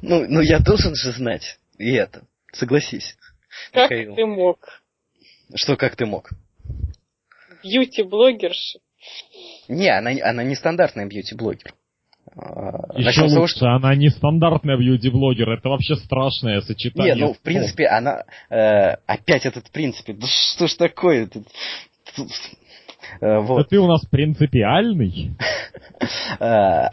Ну, 0.00 0.26
ну, 0.28 0.40
я 0.40 0.60
должен 0.60 0.94
же 0.94 1.12
знать 1.12 1.58
и 1.78 1.92
это. 1.92 2.22
Согласись. 2.52 3.16
Как 3.72 3.90
Михаил. 3.90 4.14
ты 4.14 4.26
мог? 4.26 4.82
Что, 5.54 5.76
как 5.76 5.96
ты 5.96 6.06
мог? 6.06 6.30
Бьюти-блогерша. 7.62 8.78
Не, 9.68 9.88
она, 9.88 10.10
она 10.22 10.42
не 10.42 10.54
стандартная 10.54 11.06
бьюти-блогер. 11.06 11.74
А, 12.36 12.98
Еще 12.98 13.22
лучше, 13.22 13.34
того, 13.34 13.46
что... 13.46 13.66
она 13.68 13.94
не 13.94 14.10
стандартная 14.10 14.76
бьюти-блогер, 14.76 15.50
это 15.50 15.68
вообще 15.68 15.96
страшное 15.96 16.60
сочетание. 16.60 17.14
Не, 17.14 17.20
ну, 17.20 17.32
в 17.34 17.40
принципе, 17.40 17.86
она... 17.86 18.24
Э, 18.50 18.96
опять 19.06 19.46
этот 19.46 19.68
в 19.68 19.70
принципе, 19.70 20.12
да 20.12 20.26
что 20.26 20.66
ж 20.66 20.74
такое? 20.74 21.28
Э, 23.20 23.38
вот. 23.38 23.58
Да 23.58 23.64
ты 23.64 23.78
у 23.78 23.86
нас 23.86 24.04
принципиальный. 24.06 25.30
Э, 26.40 26.90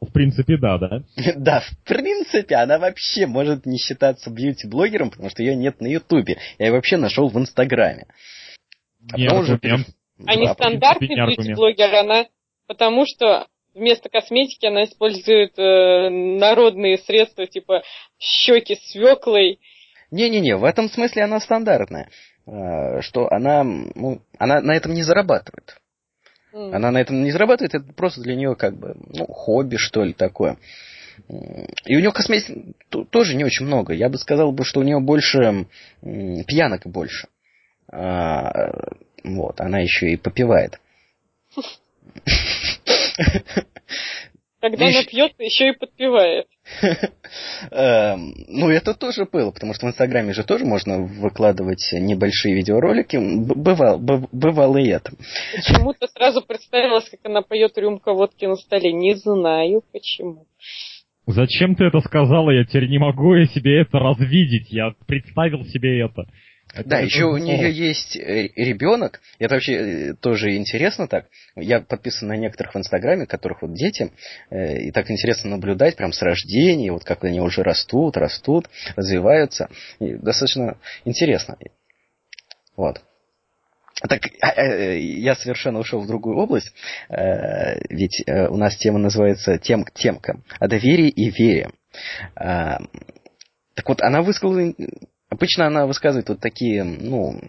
в 0.00 0.10
принципе, 0.12 0.56
да, 0.56 0.78
да? 0.78 1.02
Да, 1.36 1.60
в 1.60 1.84
принципе, 1.84 2.56
она 2.56 2.78
вообще 2.78 3.26
может 3.26 3.66
не 3.66 3.78
считаться 3.78 4.30
бьюти-блогером, 4.30 5.10
потому 5.10 5.30
что 5.30 5.42
ее 5.42 5.54
нет 5.54 5.80
на 5.80 5.86
Ютубе. 5.86 6.38
Я 6.58 6.66
ее 6.66 6.72
вообще 6.72 6.96
нашел 6.96 7.28
в 7.28 7.38
Инстаграме. 7.38 8.06
А 9.12 9.16
не 9.16 9.28
уже... 9.28 9.60
А 10.26 10.34
не 10.34 10.48
стандартный 10.48 11.08
бьюти-блогер, 11.08 11.94
она 11.94 12.26
потому 12.66 13.04
что 13.06 13.46
вместо 13.74 14.08
косметики 14.08 14.66
она 14.66 14.84
использует 14.84 15.58
э, 15.58 16.08
народные 16.08 16.98
средства, 16.98 17.46
типа 17.46 17.82
щеки 18.18 18.76
свеклой. 18.76 19.60
Не-не-не, 20.10 20.56
в 20.56 20.64
этом 20.64 20.88
смысле 20.88 21.24
она 21.24 21.40
стандартная. 21.40 22.08
Э, 22.46 23.00
что 23.02 23.32
она, 23.32 23.62
ну, 23.62 24.20
она 24.38 24.60
на 24.60 24.72
этом 24.72 24.94
не 24.94 25.02
зарабатывает. 25.02 25.78
Mm. 26.52 26.74
Она 26.74 26.90
на 26.90 27.00
этом 27.00 27.22
не 27.22 27.30
зарабатывает, 27.30 27.74
это 27.74 27.92
просто 27.92 28.20
для 28.20 28.34
нее 28.34 28.56
как 28.56 28.76
бы 28.76 28.96
ну, 29.14 29.26
хобби, 29.26 29.76
что 29.76 30.02
ли, 30.02 30.12
такое. 30.12 30.58
И 31.28 31.96
у 31.96 32.00
нее 32.00 32.12
косметики 32.12 32.74
тоже 33.10 33.36
не 33.36 33.44
очень 33.44 33.66
много. 33.66 33.92
Я 33.92 34.08
бы 34.08 34.18
сказал, 34.18 34.50
бы, 34.52 34.64
что 34.64 34.80
у 34.80 34.82
нее 34.82 34.98
больше 34.98 35.66
пьянок 36.00 36.86
больше. 36.86 37.28
А, 37.90 38.72
вот, 39.22 39.60
она 39.60 39.80
еще 39.80 40.10
и 40.10 40.16
попивает. 40.16 40.80
Когда 44.62 44.86
она 44.86 45.02
пьет, 45.02 45.32
еще 45.40 45.70
и 45.70 45.72
подпевает. 45.72 46.46
Эм, 47.72 48.32
ну, 48.46 48.70
это 48.70 48.94
тоже 48.94 49.24
было, 49.24 49.50
потому 49.50 49.74
что 49.74 49.86
в 49.86 49.88
Инстаграме 49.88 50.32
же 50.34 50.44
тоже 50.44 50.64
можно 50.64 51.02
выкладывать 51.02 51.84
небольшие 51.92 52.54
видеоролики. 52.54 53.16
Бывало, 53.16 53.98
бывало 53.98 54.78
и 54.78 54.86
это. 54.86 55.10
Почему-то 55.56 56.06
сразу 56.06 56.42
представилось, 56.42 57.10
как 57.10 57.18
она 57.24 57.42
поет 57.42 57.76
рюмка 57.76 58.12
водки 58.12 58.44
на 58.44 58.54
столе. 58.54 58.92
Не 58.92 59.16
знаю 59.16 59.82
почему. 59.90 60.46
Зачем 61.26 61.74
ты 61.74 61.86
это 61.86 61.98
сказала? 61.98 62.52
Я 62.52 62.64
теперь 62.64 62.88
не 62.88 62.98
могу 62.98 63.34
себе 63.46 63.80
это 63.80 63.98
развидеть. 63.98 64.70
Я 64.70 64.92
представил 65.08 65.64
себе 65.64 66.04
это. 66.04 66.26
Это 66.74 66.88
да, 66.88 66.98
еще 67.00 67.26
у 67.26 67.36
нее 67.36 67.70
есть 67.70 68.16
э, 68.16 68.48
ребенок. 68.56 69.20
Это 69.38 69.54
вообще 69.54 69.72
э, 69.74 70.14
тоже 70.14 70.56
интересно 70.56 71.06
так. 71.06 71.26
Я 71.54 71.80
подписан 71.80 72.28
на 72.28 72.36
некоторых 72.36 72.74
в 72.74 72.78
Инстаграме, 72.78 73.26
которых 73.26 73.62
вот 73.62 73.74
дети. 73.74 74.10
Э, 74.50 74.78
и 74.78 74.90
так 74.90 75.10
интересно 75.10 75.50
наблюдать 75.50 75.96
прям 75.96 76.12
с 76.12 76.22
рождения, 76.22 76.90
вот 76.90 77.04
как 77.04 77.24
они 77.24 77.40
уже 77.40 77.62
растут, 77.62 78.16
растут, 78.16 78.70
развиваются. 78.96 79.68
И 79.98 80.14
достаточно 80.14 80.78
интересно. 81.04 81.58
Вот. 82.76 83.02
Так, 84.08 84.22
я 84.56 85.36
совершенно 85.36 85.78
ушел 85.78 86.00
в 86.00 86.08
другую 86.08 86.36
область, 86.36 86.72
ведь 87.08 88.24
у 88.26 88.56
нас 88.56 88.74
тема 88.76 88.98
называется 88.98 89.58
тем, 89.58 89.84
темка 89.94 90.40
о 90.58 90.66
доверии 90.66 91.08
и 91.08 91.30
вере. 91.30 91.70
Так 92.34 93.88
вот, 93.88 94.02
она 94.02 94.22
высказала 94.22 94.72
Обычно 95.32 95.66
она 95.66 95.86
высказывает 95.86 96.28
вот 96.28 96.40
такие, 96.40 96.84
ну, 96.84 97.40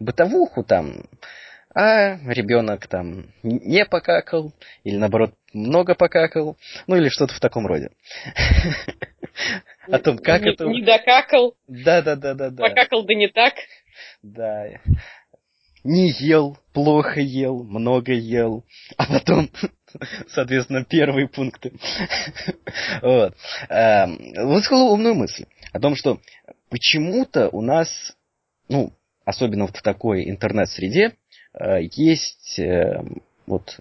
бытовуху 0.00 0.64
там, 0.64 1.04
а 1.72 2.16
ребенок 2.26 2.88
там 2.88 3.26
не 3.44 3.84
покакал, 3.84 4.52
или 4.82 4.96
наоборот 4.96 5.32
много 5.52 5.94
покакал, 5.94 6.56
ну 6.88 6.96
или 6.96 7.08
что-то 7.10 7.32
в 7.32 7.38
таком 7.38 7.68
роде. 7.68 7.90
О 9.86 10.00
том, 10.00 10.18
как 10.18 10.42
это... 10.42 10.64
Не 10.64 10.82
докакал. 10.82 11.54
Да, 11.68 12.02
да, 12.02 12.16
да, 12.16 12.34
да, 12.34 12.50
да. 12.50 12.60
Покакал, 12.60 13.04
да 13.04 13.14
не 13.14 13.28
так. 13.28 13.54
Да. 14.24 14.66
Не 15.84 16.10
ел, 16.18 16.58
плохо 16.72 17.20
ел, 17.20 17.62
много 17.62 18.12
ел, 18.12 18.64
а 18.96 19.06
потом, 19.06 19.50
соответственно, 20.26 20.84
первые 20.84 21.28
пункты. 21.28 21.74
Вот. 23.02 23.36
Высказал 23.68 24.92
умную 24.92 25.14
мысль 25.14 25.44
о 25.74 25.80
том, 25.80 25.96
что 25.96 26.20
почему-то 26.74 27.50
у 27.50 27.60
нас, 27.60 27.88
ну, 28.68 28.92
особенно 29.24 29.66
вот 29.66 29.76
в 29.76 29.82
такой 29.82 30.28
интернет-среде, 30.28 31.14
э, 31.52 31.82
есть 31.92 32.58
э, 32.58 33.00
вот 33.46 33.78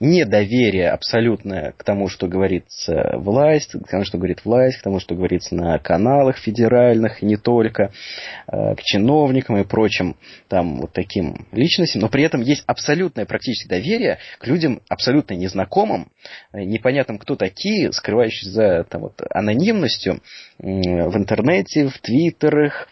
недоверие 0.00 0.90
абсолютное 0.90 1.72
к 1.76 1.84
тому, 1.84 2.08
что 2.08 2.28
говорится 2.28 3.14
власть, 3.16 3.72
к 3.72 3.88
тому, 3.88 4.04
что 4.04 4.18
говорит 4.18 4.44
власть, 4.44 4.78
к 4.78 4.82
тому, 4.82 5.00
что 5.00 5.14
говорится 5.14 5.54
на 5.54 5.78
каналах 5.78 6.38
федеральных, 6.38 7.22
и 7.22 7.26
не 7.26 7.36
только, 7.36 7.92
э, 8.46 8.74
к 8.74 8.82
чиновникам 8.82 9.56
и 9.58 9.64
прочим 9.64 10.16
там 10.48 10.80
вот 10.80 10.92
таким 10.92 11.46
личностям, 11.52 12.02
но 12.02 12.08
при 12.08 12.22
этом 12.22 12.42
есть 12.42 12.64
абсолютное 12.66 13.26
практически 13.26 13.68
доверие 13.68 14.18
к 14.38 14.46
людям 14.46 14.80
абсолютно 14.88 15.34
незнакомым, 15.34 16.10
непонятным, 16.52 17.18
кто 17.18 17.36
такие, 17.36 17.92
скрывающиеся 17.92 18.50
за 18.50 18.84
там, 18.84 19.02
вот, 19.02 19.20
анонимностью 19.30 20.20
в 20.58 21.16
интернете, 21.16 21.88
в 21.88 21.98
твиттерах, 21.98 22.88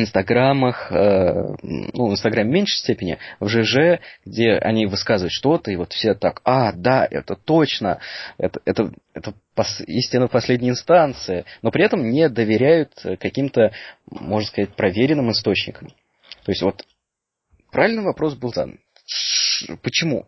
инстаграмах, 0.00 0.90
э, 0.90 1.54
ну, 1.62 2.08
в 2.08 2.12
инстаграме 2.12 2.50
в 2.50 2.52
меньшей 2.52 2.78
степени, 2.78 3.18
в 3.40 3.48
ЖЖ, 3.48 4.00
где 4.24 4.52
они 4.54 4.86
высказывают 4.86 5.32
что-то, 5.32 5.70
и 5.70 5.76
вот 5.76 5.92
все 5.92 6.14
так, 6.14 6.40
а, 6.44 6.72
да, 6.72 7.06
это 7.10 7.36
точно, 7.36 7.98
это, 8.38 8.60
это, 8.64 8.92
это 9.14 9.34
пос, 9.54 9.82
истина 9.86 10.28
последней 10.28 10.70
инстанции, 10.70 11.44
но 11.62 11.70
при 11.70 11.84
этом 11.84 12.10
не 12.10 12.28
доверяют 12.28 12.92
каким-то, 13.20 13.72
можно 14.10 14.48
сказать, 14.48 14.74
проверенным 14.74 15.30
источникам. 15.30 15.88
То 16.44 16.52
есть 16.52 16.62
вот 16.62 16.84
правильный 17.70 18.02
вопрос 18.02 18.34
был 18.34 18.52
задан. 18.52 18.80
Почему? 19.82 20.26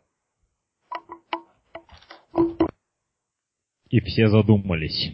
И 3.89 4.01
все 4.01 4.29
задумались 4.29 5.13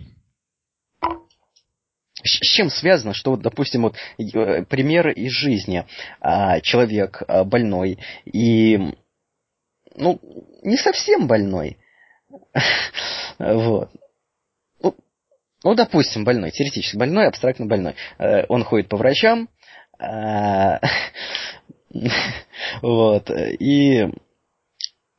с 2.25 2.55
чем 2.55 2.71
связано, 2.71 3.15
что, 3.15 3.37
допустим, 3.37 3.83
вот 3.83 3.97
э, 4.19 4.65
примеры 4.65 5.13
из 5.13 5.33
жизни. 5.33 5.85
А, 6.21 6.61
человек 6.61 7.23
а, 7.27 7.45
больной 7.45 7.99
и, 8.25 8.79
ну, 9.97 10.21
не 10.63 10.77
совсем 10.77 11.27
больной, 11.27 11.79
Вот. 13.39 13.91
Ну, 14.83 14.95
ну, 15.65 15.75
допустим, 15.75 16.25
больной, 16.25 16.51
теоретически 16.51 16.97
больной, 16.97 17.27
абстрактно 17.27 17.67
больной. 17.67 17.95
Э, 18.19 18.45
он 18.49 18.65
ходит 18.65 18.89
по 18.89 18.97
врачам, 18.97 19.49
э, 19.99 20.79
вот, 22.83 23.31
и 23.31 24.07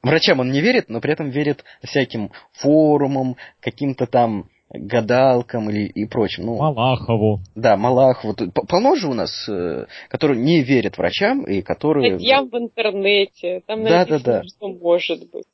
врачам 0.02 0.40
он 0.40 0.52
не 0.52 0.62
верит, 0.62 0.90
но 0.90 1.02
при 1.02 1.14
этом 1.14 1.30
верит 1.30 1.64
всяким 1.84 2.32
форумам, 2.54 3.38
каким-то 3.60 4.06
там 4.06 4.50
гадалкам 4.74 5.70
или 5.70 5.86
и 5.86 6.06
прочим. 6.06 6.46
Ну, 6.46 6.58
Малахову. 6.58 7.40
Да, 7.56 7.78
Малахову. 7.78 8.36
Полно 8.68 8.96
же 8.96 9.08
у 9.08 9.14
нас, 9.14 9.48
э, 9.50 9.86
которые 10.10 10.42
не 10.42 10.62
верят 10.62 10.98
врачам 10.98 11.44
и 11.44 11.62
которые... 11.62 12.18
Статьям 12.18 12.50
в 12.50 12.58
интернете. 12.58 13.62
Там 13.68 13.84
да, 13.84 14.06
да, 14.06 14.20
да. 14.20 14.44
что 14.44 14.70
может 14.70 15.30
быть. 15.32 15.46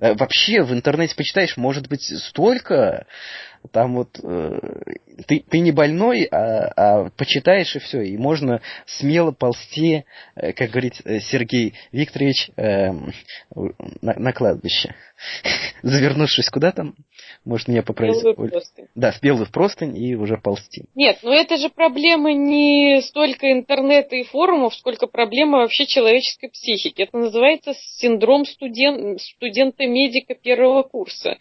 Э, 0.00 0.14
вообще 0.14 0.62
в 0.62 0.72
интернете 0.72 1.14
почитаешь, 1.16 1.56
может 1.56 1.88
быть, 1.88 2.02
столько 2.02 3.06
там 3.70 3.94
вот 3.94 4.18
э, 4.22 4.58
ты, 5.26 5.44
ты 5.48 5.58
не 5.60 5.72
больной, 5.72 6.24
а, 6.24 6.72
а 6.76 7.10
почитаешь 7.10 7.74
и 7.76 7.78
все. 7.78 8.02
И 8.02 8.16
можно 8.16 8.60
смело 8.86 9.32
ползти, 9.32 10.04
э, 10.34 10.52
как 10.52 10.70
говорит 10.70 10.94
э, 11.04 11.20
Сергей 11.20 11.74
Викторович, 11.92 12.50
э, 12.56 12.92
на, 14.00 14.14
на 14.18 14.32
кладбище. 14.32 14.94
Завернувшись 15.82 16.50
куда 16.50 16.72
там, 16.72 16.94
может 17.44 17.68
меня 17.68 17.82
поправить? 17.82 18.22
Да, 18.94 19.12
в 19.12 19.22
белую 19.22 19.46
простынь 19.50 19.96
и 19.96 20.14
уже 20.14 20.36
ползти. 20.36 20.84
Нет, 20.94 21.18
но 21.22 21.32
это 21.32 21.56
же 21.56 21.68
проблема 21.68 22.32
не 22.32 23.00
столько 23.02 23.52
интернета 23.52 24.16
и 24.16 24.24
форумов, 24.24 24.74
сколько 24.74 25.06
проблема 25.06 25.58
вообще 25.58 25.86
человеческой 25.86 26.48
психики. 26.48 27.02
Это 27.02 27.16
называется 27.16 27.74
синдром 27.74 28.44
студен... 28.44 29.18
студента-медика 29.18 30.34
первого 30.34 30.82
курса. 30.82 31.38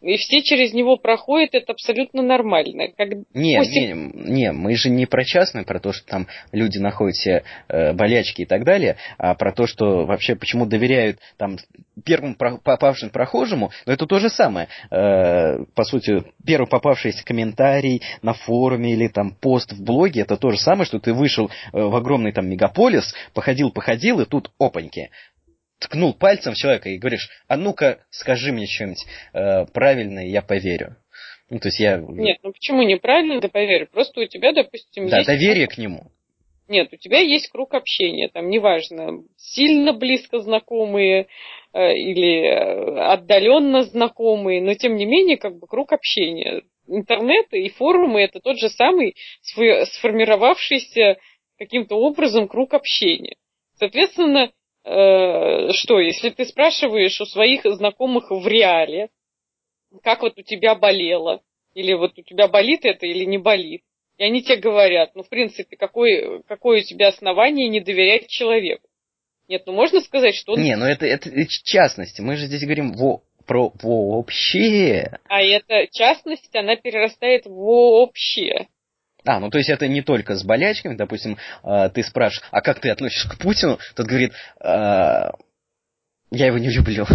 И 0.00 0.16
все 0.16 0.42
через 0.42 0.72
него 0.72 0.96
проходят, 0.96 1.54
это 1.54 1.72
абсолютно 1.72 2.22
нормально. 2.22 2.88
Как... 2.96 3.13
Не, 3.34 3.58
После... 3.58 3.92
не, 3.92 4.30
не, 4.30 4.52
мы 4.52 4.74
же 4.76 4.90
не 4.90 5.06
про 5.06 5.24
частное, 5.24 5.64
про 5.64 5.80
то, 5.80 5.92
что 5.92 6.06
там 6.06 6.26
люди 6.52 6.78
находят 6.78 7.16
себе 7.16 7.44
э, 7.68 7.92
болячки 7.92 8.42
и 8.42 8.46
так 8.46 8.64
далее, 8.64 8.96
а 9.18 9.34
про 9.34 9.52
то, 9.52 9.66
что 9.66 10.06
вообще 10.06 10.36
почему 10.36 10.66
доверяют 10.66 11.18
там 11.36 11.58
первому 12.04 12.34
попавшему 12.34 13.10
прохожему, 13.10 13.70
но 13.86 13.92
это 13.92 14.06
то 14.06 14.18
же 14.18 14.28
самое. 14.28 14.68
Э, 14.90 15.64
по 15.74 15.84
сути, 15.84 16.24
первый 16.44 16.66
попавшийся 16.66 17.24
комментарий 17.24 18.02
на 18.22 18.34
форуме 18.34 18.92
или 18.92 19.08
там 19.08 19.34
пост 19.34 19.72
в 19.72 19.82
блоге, 19.82 20.22
это 20.22 20.36
то 20.36 20.50
же 20.50 20.58
самое, 20.58 20.86
что 20.86 20.98
ты 20.98 21.12
вышел 21.12 21.48
э, 21.48 21.50
в 21.72 21.94
огромный 21.94 22.32
там 22.32 22.48
мегаполис, 22.48 23.14
походил-походил, 23.32 24.20
и 24.20 24.26
тут 24.26 24.50
опаньки, 24.58 25.10
ткнул 25.78 26.14
пальцем 26.14 26.54
в 26.54 26.56
человека 26.56 26.88
и 26.88 26.98
говоришь, 26.98 27.28
а 27.48 27.56
ну-ка 27.56 27.98
скажи 28.10 28.52
мне 28.52 28.66
что-нибудь 28.66 29.06
э, 29.32 29.66
правильное, 29.66 30.26
я 30.26 30.42
поверю. 30.42 30.96
Ну, 31.54 31.60
то 31.60 31.68
есть 31.68 31.78
я... 31.78 31.98
Нет, 31.98 32.38
ну 32.42 32.50
почему 32.50 32.82
неправильно, 32.82 33.40
да 33.40 33.48
поверь. 33.48 33.86
Просто 33.86 34.22
у 34.22 34.26
тебя, 34.26 34.52
допустим, 34.52 35.08
да, 35.08 35.18
есть... 35.18 35.28
доверие 35.28 35.68
к 35.68 35.78
нему. 35.78 36.10
Нет, 36.66 36.92
у 36.92 36.96
тебя 36.96 37.20
есть 37.20 37.48
круг 37.48 37.74
общения, 37.74 38.28
там 38.28 38.50
неважно, 38.50 39.22
сильно 39.36 39.92
близко 39.92 40.40
знакомые 40.40 41.28
э, 41.72 41.94
или 41.94 42.40
э, 42.40 42.98
отдаленно 43.02 43.82
знакомые, 43.82 44.62
но 44.62 44.74
тем 44.74 44.96
не 44.96 45.06
менее, 45.06 45.36
как 45.36 45.56
бы 45.56 45.68
круг 45.68 45.92
общения. 45.92 46.62
Интернет 46.88 47.46
и 47.52 47.68
форумы 47.68 48.22
это 48.22 48.40
тот 48.40 48.58
же 48.58 48.68
самый 48.68 49.14
сформировавшийся 49.44 51.18
каким-то 51.56 51.94
образом 51.94 52.48
круг 52.48 52.74
общения. 52.74 53.36
Соответственно, 53.78 54.50
э, 54.84 55.70
что, 55.70 56.00
если 56.00 56.30
ты 56.30 56.46
спрашиваешь 56.46 57.20
у 57.20 57.26
своих 57.26 57.62
знакомых 57.64 58.32
в 58.32 58.44
реале, 58.48 59.10
как 60.02 60.22
вот 60.22 60.38
у 60.38 60.42
тебя 60.42 60.74
болело, 60.74 61.42
или 61.74 61.92
вот 61.92 62.18
у 62.18 62.22
тебя 62.22 62.48
болит 62.48 62.84
это 62.84 63.06
или 63.06 63.24
не 63.24 63.38
болит, 63.38 63.82
и 64.16 64.24
они 64.24 64.42
тебе 64.42 64.56
говорят, 64.56 65.10
ну, 65.14 65.22
в 65.22 65.28
принципе, 65.28 65.76
какое, 65.76 66.40
какое 66.46 66.80
у 66.80 66.84
тебя 66.84 67.08
основание 67.08 67.68
не 67.68 67.80
доверять 67.80 68.28
человеку? 68.28 68.88
Нет, 69.48 69.64
ну 69.66 69.72
можно 69.72 70.00
сказать, 70.00 70.34
что 70.34 70.52
он... 70.52 70.62
Не, 70.62 70.76
ну 70.76 70.86
это, 70.86 71.04
это 71.04 71.30
частности. 71.46 72.20
Мы 72.20 72.36
же 72.36 72.46
здесь 72.46 72.62
говорим 72.62 72.92
во, 72.92 73.22
про 73.44 73.72
вообще. 73.82 75.18
А 75.28 75.42
эта 75.42 75.86
частность, 75.92 76.54
она 76.56 76.76
перерастает 76.76 77.44
в 77.44 77.50
вообще. 77.50 78.68
А, 79.26 79.40
ну 79.40 79.50
то 79.50 79.58
есть 79.58 79.70
это 79.70 79.88
не 79.88 80.02
только 80.02 80.34
с 80.34 80.44
болячками, 80.44 80.96
допустим, 80.96 81.38
э, 81.62 81.90
ты 81.94 82.02
спрашиваешь, 82.02 82.48
а 82.50 82.60
как 82.60 82.80
ты 82.80 82.90
относишься 82.90 83.28
к 83.28 83.38
Путину? 83.38 83.78
Тот 83.96 84.06
говорит, 84.06 84.32
э, 84.60 85.30
я 86.34 86.46
его 86.46 86.58
не 86.58 86.70
люблю. 86.70 87.06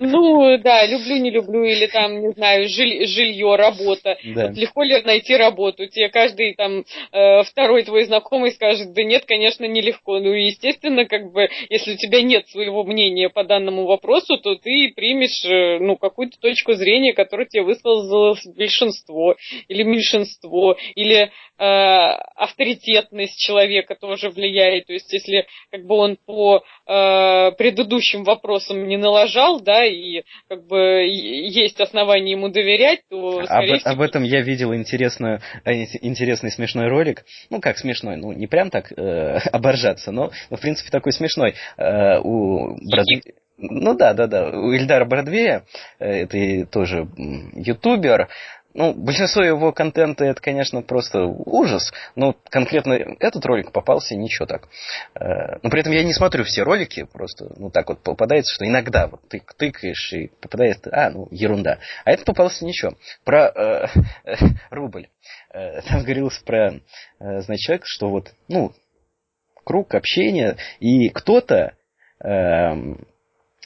Ну, 0.00 0.58
да, 0.58 0.86
люблю, 0.86 1.16
не 1.16 1.30
люблю, 1.30 1.64
или 1.64 1.86
там, 1.86 2.20
не 2.20 2.32
знаю, 2.32 2.68
жиль, 2.68 3.06
жилье, 3.06 3.56
работа. 3.56 4.18
Да. 4.24 4.48
Вот 4.48 4.56
легко 4.56 4.82
ли 4.82 5.00
найти 5.02 5.36
работу? 5.36 5.86
Тебе 5.86 6.08
каждый 6.08 6.54
там 6.54 6.84
э, 7.12 7.42
второй 7.44 7.84
твой 7.84 8.04
знакомый 8.04 8.52
скажет, 8.52 8.92
да 8.92 9.02
нет, 9.02 9.24
конечно, 9.26 9.64
нелегко. 9.64 10.18
Ну, 10.18 10.32
естественно, 10.32 11.04
как 11.04 11.32
бы, 11.32 11.48
если 11.68 11.94
у 11.94 11.96
тебя 11.96 12.22
нет 12.22 12.48
своего 12.48 12.84
мнения 12.84 13.28
по 13.28 13.44
данному 13.44 13.86
вопросу, 13.86 14.38
то 14.38 14.54
ты 14.56 14.92
примешь, 14.94 15.44
э, 15.44 15.78
ну, 15.78 15.96
какую-то 15.96 16.38
точку 16.40 16.74
зрения, 16.74 17.12
которую 17.12 17.48
тебе 17.48 17.62
высказало 17.62 18.36
большинство, 18.56 19.36
или 19.68 19.82
меньшинство, 19.82 20.76
или 20.94 21.30
э, 21.58 21.64
авторитетность 22.36 23.38
человека 23.38 23.94
тоже 23.94 24.30
влияет. 24.30 24.86
То 24.86 24.92
есть, 24.92 25.12
если 25.12 25.46
как 25.70 25.86
бы 25.86 25.94
он 25.96 26.16
по 26.26 26.62
э, 26.86 27.52
предыдущему 27.52 27.97
предыдущим 27.98 28.24
вопросам 28.24 28.86
не 28.86 28.96
налажал, 28.96 29.60
да, 29.60 29.84
и 29.84 30.22
как 30.48 30.66
бы 30.66 30.78
есть 31.06 31.80
основания 31.80 32.32
ему 32.32 32.48
доверять, 32.48 33.00
то, 33.10 33.44
скорее 33.44 33.74
об, 33.74 33.78
всего... 33.80 33.90
об 33.90 34.00
этом 34.00 34.22
я 34.22 34.40
видел 34.42 34.74
интересную, 34.74 35.40
э, 35.64 35.84
интересный 36.00 36.50
смешной 36.50 36.88
ролик. 36.88 37.24
Ну, 37.50 37.60
как 37.60 37.78
смешной, 37.78 38.16
ну, 38.16 38.32
не 38.32 38.46
прям 38.46 38.70
так 38.70 38.92
э, 38.96 39.38
оборжаться, 39.52 40.12
но, 40.12 40.30
но, 40.50 40.56
в 40.56 40.60
принципе, 40.60 40.90
такой 40.90 41.12
смешной. 41.12 41.54
Э, 41.76 42.18
у 42.20 42.76
Бродвея... 42.76 43.22
Ну 43.60 43.94
да, 43.94 44.14
да, 44.14 44.28
да. 44.28 44.50
У 44.50 44.72
Ильдара 44.72 45.04
Бродвея, 45.04 45.64
э, 45.98 46.22
это 46.22 46.66
тоже 46.66 47.08
ютубер, 47.54 48.28
ну, 48.78 48.94
большинство 48.94 49.42
его 49.42 49.72
контента 49.72 50.24
это, 50.24 50.40
конечно, 50.40 50.82
просто 50.82 51.24
ужас, 51.24 51.92
но 52.14 52.36
конкретно 52.48 52.92
этот 53.18 53.44
ролик 53.44 53.72
попался 53.72 54.14
ничего 54.14 54.46
так. 54.46 54.68
Э, 55.16 55.58
но 55.64 55.68
при 55.68 55.80
этом 55.80 55.92
я 55.92 56.04
не 56.04 56.12
смотрю 56.12 56.44
все 56.44 56.62
ролики, 56.62 57.02
просто, 57.02 57.52
ну, 57.56 57.70
так 57.70 57.88
вот 57.88 58.04
попадается, 58.04 58.54
что 58.54 58.64
иногда 58.64 59.08
вот 59.08 59.20
ты 59.28 59.42
тыкаешь 59.56 60.12
и 60.12 60.28
попадает, 60.40 60.86
а, 60.92 61.10
ну, 61.10 61.26
ерунда. 61.32 61.78
А 62.04 62.12
это 62.12 62.24
попался 62.24 62.64
ничего. 62.64 62.92
Про 63.24 63.48
э, 63.48 63.86
рубль. 64.70 65.08
Э, 65.52 65.82
там 65.82 66.04
говорилось 66.04 66.38
про, 66.38 66.74
э, 66.74 67.40
значит, 67.40 67.82
что 67.84 68.08
вот, 68.08 68.30
ну, 68.46 68.72
круг 69.64 69.92
общения, 69.96 70.56
и 70.78 71.08
кто-то 71.08 71.74
э, 72.22 72.94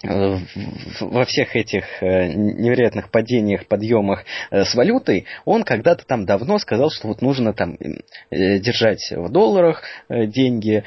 во 0.02 1.24
всех 1.24 1.54
этих 1.54 1.84
э, 2.02 2.32
невероятных 2.32 3.10
падениях, 3.10 3.66
подъемах 3.66 4.24
э, 4.50 4.64
с 4.64 4.74
валютой, 4.74 5.26
он 5.44 5.62
когда-то 5.62 6.04
там 6.04 6.26
давно 6.26 6.58
сказал, 6.58 6.90
что 6.90 7.08
вот 7.08 7.22
нужно 7.22 7.52
там 7.54 7.76
э, 8.30 8.58
держать 8.58 9.12
в 9.12 9.30
долларах 9.30 9.82
деньги, 10.08 10.84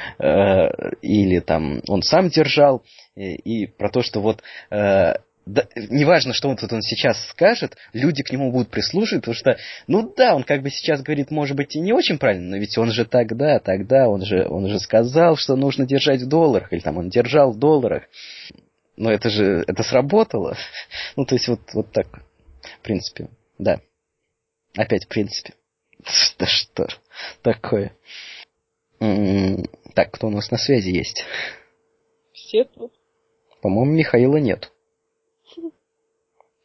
или 1.01 1.39
там 1.39 1.81
он 1.87 2.01
сам 2.01 2.29
держал, 2.29 2.83
и 3.15 3.67
про 3.67 3.89
то, 3.89 4.01
что 4.01 4.21
вот 4.21 4.41
да, 4.69 5.67
неважно, 5.75 6.33
что 6.33 6.49
он 6.49 6.57
тут 6.57 6.73
он 6.73 6.81
сейчас 6.81 7.23
скажет, 7.27 7.77
люди 7.93 8.23
к 8.23 8.31
нему 8.31 8.51
будут 8.51 8.69
прислушивать, 8.69 9.21
потому 9.21 9.35
что, 9.35 9.57
ну 9.87 10.11
да, 10.15 10.35
он 10.35 10.43
как 10.43 10.63
бы 10.63 10.71
сейчас 10.71 11.03
говорит, 11.03 11.29
может 11.29 11.55
быть, 11.55 11.75
и 11.75 11.79
не 11.79 11.93
очень 11.93 12.17
правильно, 12.17 12.51
но 12.51 12.57
ведь 12.57 12.77
он 12.77 12.91
же 12.91 13.05
тогда, 13.05 13.59
тогда, 13.59 14.07
он 14.09 14.25
же, 14.25 14.47
он 14.47 14.67
же 14.67 14.79
сказал, 14.79 15.35
что 15.37 15.55
нужно 15.55 15.85
держать 15.85 16.21
в 16.21 16.27
долларах, 16.27 16.73
или 16.73 16.79
там 16.79 16.97
он 16.97 17.09
держал 17.09 17.51
в 17.51 17.59
долларах 17.59 18.03
но 18.97 19.11
это 19.11 19.29
же, 19.29 19.63
это 19.67 19.83
сработало. 19.83 20.57
Ну, 21.15 21.25
то 21.25 21.35
есть 21.35 21.47
вот, 21.47 21.61
вот 21.73 21.91
так, 21.91 22.07
в 22.61 22.79
принципе, 22.81 23.29
да. 23.57 23.79
Опять 24.75 25.05
в 25.05 25.09
принципе. 25.09 25.53
Да 26.37 26.45
что 26.45 26.87
такое? 27.41 27.95
М-м-м. 28.99 29.65
Так, 29.93 30.11
кто 30.11 30.27
у 30.27 30.29
нас 30.29 30.51
на 30.51 30.57
связи 30.57 30.89
есть? 30.89 31.25
Все 32.33 32.65
тут. 32.65 32.93
По-моему, 33.61 33.93
Михаила 33.93 34.37
нет. 34.37 34.71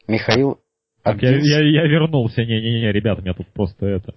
Михаил... 0.07 0.59
Так, 1.03 1.21
я, 1.21 1.31
я, 1.31 1.59
я 1.63 1.87
вернулся. 1.87 2.41
Не-не-не, 2.41 2.91
ребята, 2.91 3.21
меня 3.21 3.33
тут 3.33 3.47
просто 3.53 3.85
это... 3.87 4.13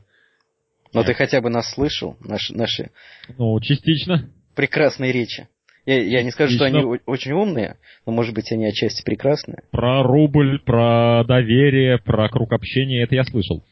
Но 0.92 1.00
Нет. 1.00 1.08
ты 1.08 1.14
хотя 1.14 1.40
бы 1.40 1.50
нас 1.50 1.72
слышал, 1.72 2.16
наши, 2.20 2.54
наши... 2.54 2.90
Ну, 3.36 3.58
частично. 3.60 4.30
Прекрасные 4.54 5.10
речи. 5.12 5.48
Я, 5.86 6.02
я 6.02 6.22
не 6.22 6.30
скажу, 6.30 6.54
Отлично. 6.56 6.80
что 6.80 6.86
они 6.86 7.00
очень 7.06 7.32
умные, 7.32 7.76
но, 8.06 8.12
может 8.12 8.34
быть, 8.34 8.50
они 8.52 8.66
отчасти 8.66 9.04
прекрасные. 9.04 9.64
Про 9.70 10.02
рубль, 10.02 10.60
про 10.60 11.24
доверие, 11.24 11.98
про 11.98 12.28
круг 12.28 12.52
общения, 12.52 13.02
это 13.02 13.14
я 13.14 13.24
слышал. 13.24 13.62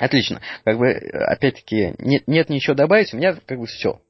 Отлично. 0.00 0.40
Как 0.64 0.78
бы, 0.78 0.90
опять-таки, 0.90 1.94
нет, 1.98 2.26
нет 2.26 2.48
ничего 2.48 2.74
добавить, 2.74 3.12
у 3.14 3.18
меня 3.18 3.34
как 3.34 3.58
бы 3.58 3.66
все. 3.66 4.00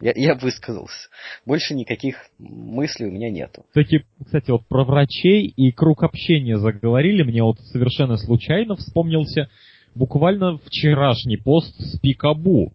Я, 0.00 0.12
я 0.14 0.34
высказался. 0.34 1.08
Больше 1.44 1.74
никаких 1.74 2.16
мыслей 2.38 3.06
у 3.06 3.10
меня 3.10 3.30
нету. 3.30 3.64
Кстати, 3.68 4.04
кстати, 4.24 4.50
вот 4.50 4.66
про 4.66 4.84
врачей 4.84 5.46
и 5.46 5.72
круг 5.72 6.02
общения 6.02 6.56
заговорили. 6.56 7.22
Мне 7.22 7.42
вот 7.42 7.60
совершенно 7.60 8.16
случайно 8.16 8.76
вспомнился 8.76 9.50
буквально 9.94 10.56
вчерашний 10.58 11.36
пост 11.36 11.74
с 11.78 11.98
Пикабу, 12.00 12.72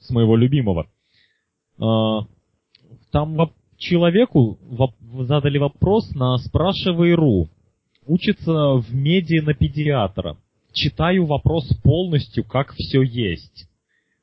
с 0.00 0.10
моего 0.10 0.36
любимого. 0.36 0.86
Там 3.10 3.36
человеку 3.78 4.58
задали 5.24 5.58
вопрос 5.58 6.10
на 6.14 6.36
спрашивай.ру. 6.38 7.48
Учится 8.06 8.74
в 8.74 8.94
меди 8.94 9.40
на 9.40 9.54
педиатра. 9.54 10.36
Читаю 10.72 11.26
вопрос 11.26 11.66
полностью, 11.82 12.44
как 12.44 12.72
все 12.74 13.02
есть. 13.02 13.68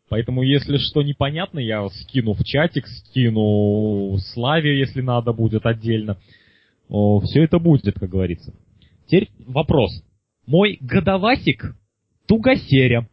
Поэтому, 0.10 0.44
если 0.44 0.78
что 0.78 1.02
непонятно, 1.02 1.60
я 1.60 1.88
скину 1.90 2.34
в 2.34 2.44
чатик, 2.44 2.86
скину 2.88 4.16
Славе, 4.20 4.78
если 4.78 5.02
надо 5.02 5.34
будет 5.34 5.66
отдельно. 5.66 6.18
О, 6.88 7.20
все 7.22 7.44
это 7.44 7.58
будет, 7.58 7.98
как 8.00 8.10
говорится. 8.10 8.54
Теперь 9.08 9.30
вопрос. 9.48 10.04
Мой 10.46 10.78
годовасик 10.82 11.76
тугосеря. 12.28 13.08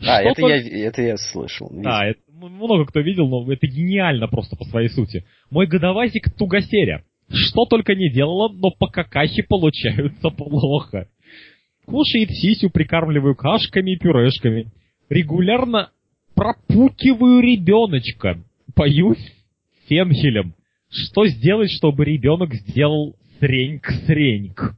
А, 0.00 0.22
это, 0.22 0.40
только... 0.40 0.56
я, 0.56 0.88
это 0.88 1.02
я 1.02 1.16
слышал. 1.16 1.68
Видел. 1.68 1.84
Да, 1.84 2.04
это 2.04 2.20
много 2.34 2.86
кто 2.86 3.00
видел, 3.00 3.28
но 3.28 3.50
это 3.52 3.66
гениально 3.66 4.28
просто 4.28 4.56
по 4.56 4.64
своей 4.64 4.88
сути. 4.88 5.24
Мой 5.50 5.66
годовасик 5.66 6.34
тугосеря. 6.36 7.04
Что 7.30 7.64
только 7.64 7.94
не 7.94 8.10
делала, 8.10 8.48
но 8.52 8.70
по 8.70 8.88
какахе 8.88 9.42
получаются 9.42 10.30
плохо. 10.36 11.08
Кушает 11.86 12.30
сисю, 12.30 12.70
прикармливаю 12.70 13.34
кашками 13.34 13.92
и 13.92 13.98
пюрешками. 13.98 14.72
Регулярно 15.08 15.90
пропукиваю 16.34 17.40
ребеночка. 17.40 18.42
Поюсь 18.74 19.32
фенхелем. 19.88 20.54
Что 20.90 21.26
сделать, 21.26 21.70
чтобы 21.70 22.04
ребенок 22.04 22.54
сделал 22.54 23.16
среньк-среньк? 23.38 24.76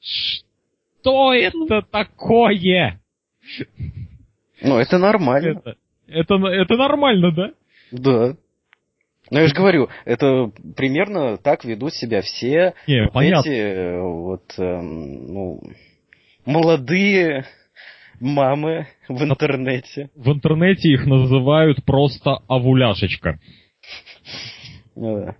Что 0.00 1.32
это 1.32 1.82
такое? 1.82 3.00
Ну, 4.62 4.78
это 4.78 4.98
нормально. 4.98 5.58
Это, 5.58 5.76
это, 6.12 6.34
это 6.34 6.76
нормально, 6.76 7.32
да? 7.32 7.50
Да. 7.90 8.36
Ну, 9.30 9.38
я 9.38 9.46
же 9.46 9.54
говорю, 9.54 9.88
это 10.04 10.52
примерно 10.76 11.38
так 11.38 11.64
ведут 11.64 11.94
себя 11.94 12.20
все 12.22 12.74
Не, 12.86 13.04
вот 13.04 13.12
понятно. 13.12 13.48
эти 13.48 13.98
вот, 14.00 14.42
э, 14.58 14.80
ну, 14.80 15.60
молодые 16.44 17.46
мамы 18.20 18.88
в 19.08 19.22
интернете. 19.22 20.10
В 20.14 20.30
интернете 20.30 20.90
их 20.90 21.06
называют 21.06 21.84
просто 21.84 22.38
овуляшечка. 22.46 23.38
Ну, 24.94 25.34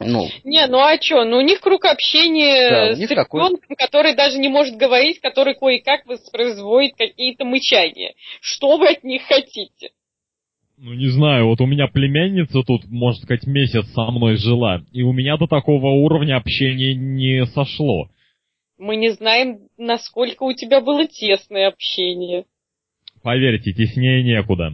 ну. 0.00 0.28
Не, 0.44 0.66
ну 0.66 0.78
а 0.78 1.00
что? 1.00 1.24
Ну 1.24 1.38
у 1.38 1.42
них 1.42 1.60
круг 1.60 1.84
общения 1.84 2.70
да, 2.70 2.94
с 2.94 2.98
ребенком, 2.98 3.56
такой... 3.56 3.76
который 3.76 4.14
даже 4.14 4.38
не 4.38 4.48
может 4.48 4.76
говорить, 4.76 5.20
который 5.20 5.54
кое-как 5.54 6.06
воспроизводит 6.06 6.96
какие-то 6.96 7.44
мычания. 7.44 8.14
Что 8.40 8.78
вы 8.78 8.88
от 8.88 9.04
них 9.04 9.22
хотите? 9.22 9.90
Ну, 10.78 10.94
не 10.94 11.08
знаю, 11.08 11.46
вот 11.46 11.60
у 11.60 11.66
меня 11.66 11.88
племянница 11.88 12.62
тут, 12.62 12.86
можно 12.86 13.22
сказать, 13.22 13.46
месяц 13.46 13.84
со 13.92 14.10
мной 14.10 14.36
жила, 14.36 14.82
и 14.92 15.02
у 15.02 15.12
меня 15.12 15.36
до 15.36 15.46
такого 15.46 15.88
уровня 15.88 16.38
общения 16.38 16.94
не 16.94 17.44
сошло. 17.44 18.08
Мы 18.78 18.96
не 18.96 19.10
знаем, 19.10 19.68
насколько 19.76 20.44
у 20.44 20.54
тебя 20.54 20.80
было 20.80 21.06
тесное 21.06 21.68
общение. 21.68 22.46
Поверьте, 23.22 23.72
теснее 23.72 24.22
некуда. 24.22 24.72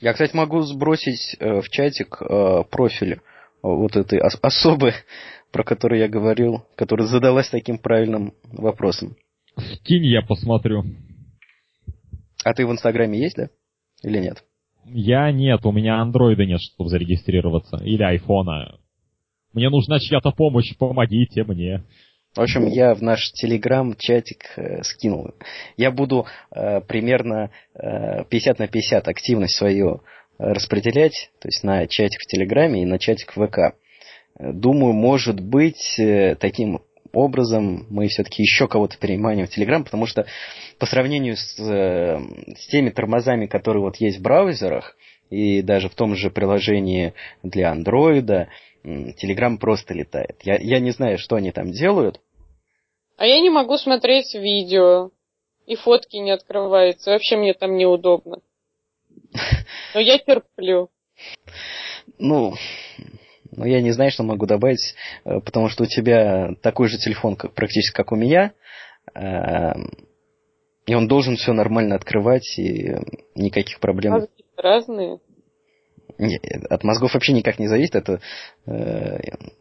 Я, 0.00 0.14
кстати, 0.14 0.34
могу 0.34 0.62
сбросить 0.62 1.36
э, 1.38 1.60
в 1.60 1.68
чатик 1.68 2.16
э, 2.22 2.64
профиль 2.70 3.20
вот 3.62 3.96
этой 3.96 4.20
ос- 4.20 4.38
особы, 4.42 4.92
про 5.52 5.64
которую 5.64 6.00
я 6.00 6.08
говорил, 6.08 6.64
которая 6.76 7.06
задалась 7.06 7.48
таким 7.48 7.78
правильным 7.78 8.34
вопросом. 8.44 9.16
Скинь, 9.56 10.06
я 10.06 10.22
посмотрю. 10.22 10.84
А 12.44 12.54
ты 12.54 12.66
в 12.66 12.72
Инстаграме 12.72 13.18
есть, 13.20 13.36
да? 13.36 13.48
Или 14.02 14.18
нет? 14.18 14.44
Я 14.86 15.30
нет, 15.30 15.64
у 15.64 15.72
меня 15.72 16.00
андроида 16.00 16.44
нет, 16.44 16.60
чтобы 16.60 16.90
зарегистрироваться. 16.90 17.76
Или 17.84 18.02
айфона. 18.02 18.78
Мне 19.52 19.68
нужна 19.68 20.00
чья-то 20.00 20.30
помощь, 20.32 20.76
помогите 20.76 21.44
мне. 21.44 21.84
В 22.34 22.40
общем, 22.40 22.66
я 22.66 22.94
в 22.94 23.02
наш 23.02 23.30
телеграм-чатик 23.32 24.44
э, 24.56 24.82
скинул. 24.82 25.32
Я 25.76 25.90
буду 25.90 26.26
э, 26.50 26.80
примерно 26.80 27.50
э, 27.74 28.24
50 28.24 28.58
на 28.58 28.68
50 28.68 29.06
активность 29.06 29.56
свою 29.56 30.02
распределять, 30.38 31.30
то 31.40 31.48
есть 31.48 31.62
на 31.62 31.86
чатик 31.86 32.20
в 32.20 32.26
Телеграме 32.26 32.82
и 32.82 32.86
на 32.86 32.98
чатик 32.98 33.36
в 33.36 33.46
ВК. 33.46 33.76
Думаю, 34.38 34.92
может 34.92 35.40
быть, 35.40 35.98
э, 35.98 36.36
таким 36.36 36.80
образом 37.12 37.86
мы 37.90 38.08
все-таки 38.08 38.42
еще 38.42 38.66
кого-то 38.66 38.96
переманим 38.98 39.46
в 39.46 39.50
Телеграм, 39.50 39.84
потому 39.84 40.06
что 40.06 40.26
по 40.78 40.86
сравнению 40.86 41.36
с, 41.36 41.58
э, 41.58 42.18
с 42.56 42.66
теми 42.68 42.90
тормозами, 42.90 43.46
которые 43.46 43.82
вот 43.82 43.96
есть 43.96 44.18
в 44.18 44.22
браузерах, 44.22 44.96
и 45.30 45.62
даже 45.62 45.88
в 45.88 45.94
том 45.94 46.14
же 46.14 46.30
приложении 46.30 47.14
для 47.42 47.70
андроида, 47.70 48.48
Телеграм 48.82 49.58
просто 49.58 49.94
летает. 49.94 50.36
Я, 50.42 50.56
я 50.56 50.80
не 50.80 50.90
знаю, 50.90 51.16
что 51.18 51.36
они 51.36 51.52
там 51.52 51.70
делают. 51.70 52.20
А 53.16 53.26
я 53.26 53.40
не 53.40 53.50
могу 53.50 53.78
смотреть 53.78 54.34
видео. 54.34 55.10
И 55.66 55.76
фотки 55.76 56.16
не 56.16 56.32
открываются. 56.32 57.12
Вообще 57.12 57.36
мне 57.36 57.54
там 57.54 57.76
неудобно. 57.76 58.40
Но 59.94 60.00
я 60.00 60.18
терплю. 60.18 60.90
Ну, 62.18 62.54
ну, 63.52 63.64
я 63.64 63.80
не 63.82 63.92
знаю, 63.92 64.10
что 64.10 64.22
могу 64.22 64.46
добавить, 64.46 64.94
э, 65.24 65.40
потому 65.40 65.68
что 65.68 65.84
у 65.84 65.86
тебя 65.86 66.54
такой 66.62 66.88
же 66.88 66.98
телефон, 66.98 67.36
как, 67.36 67.52
практически 67.54 67.94
как 67.94 68.12
у 68.12 68.16
меня, 68.16 68.52
эм, 69.14 69.90
и 70.86 70.94
он 70.94 71.06
должен 71.06 71.36
все 71.36 71.52
нормально 71.52 71.94
открывать, 71.94 72.58
и 72.58 72.96
никаких 73.34 73.78
проблем. 73.78 74.14
Мозги 74.14 74.44
разные. 74.56 75.20
Не, 76.18 76.38
от 76.68 76.84
мозгов 76.84 77.14
вообще 77.14 77.32
никак 77.32 77.58
не 77.58 77.68
зависит. 77.68 77.94
Это, 77.94 78.20
э, 78.66 79.18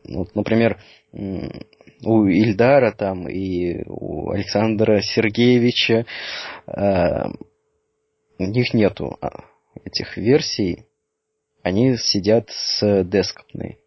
вот, 0.08 0.36
например, 0.36 0.80
у 1.14 2.26
Ильдара 2.26 2.92
там 2.92 3.28
и 3.28 3.84
у 3.88 4.32
Александра 4.32 5.02
Сергеевича 5.02 6.06
э, 6.68 7.24
у 8.40 8.44
них 8.46 8.74
нету 8.74 9.18
а, 9.22 9.44
этих 9.84 10.18
версий. 10.18 10.86
Они 11.64 11.98
сидят 11.98 12.50
с 12.50 13.04
десктопной. 13.04 13.80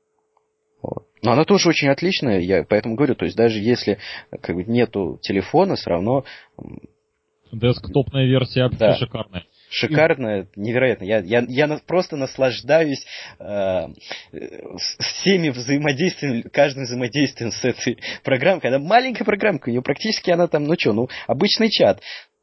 Вот. 0.83 1.07
Но 1.23 1.33
она 1.33 1.45
тоже 1.45 1.69
очень 1.69 1.89
отличная, 1.89 2.41
я 2.41 2.65
поэтому 2.65 2.95
говорю, 2.95 3.15
то 3.15 3.25
есть 3.25 3.37
даже 3.37 3.59
если 3.59 3.99
как 4.43 4.55
бы, 4.55 4.65
нету 4.65 5.19
телефона, 5.23 5.77
все 5.77 5.91
равно... 5.91 6.25
Десктопная 7.53 8.27
версия 8.27 8.65
вообще 8.65 8.79
да. 8.79 8.95
шикарная 8.97 9.45
шикарно, 9.75 10.47
невероятно. 10.57 11.05
Я, 11.05 11.19
я, 11.19 11.45
я 11.49 11.79
просто 11.87 12.17
наслаждаюсь 12.17 13.05
э, 13.39 13.87
всеми 14.99 15.51
взаимодействиями, 15.51 16.43
каждым 16.43 16.85
взаимодействием 16.85 17.51
с 17.51 17.65
этой 17.65 17.99
программкой. 18.23 18.71
Она 18.71 18.79
маленькая 18.79 19.25
программка, 19.25 19.69
у 19.69 19.73
нее 19.73 19.83
практически 19.83 20.31
она 20.31 20.47
там, 20.47 20.65
ну 20.65 20.75
что, 20.79 20.93
ну, 20.93 21.09
обычный 21.27 21.71
чат. 21.71 22.01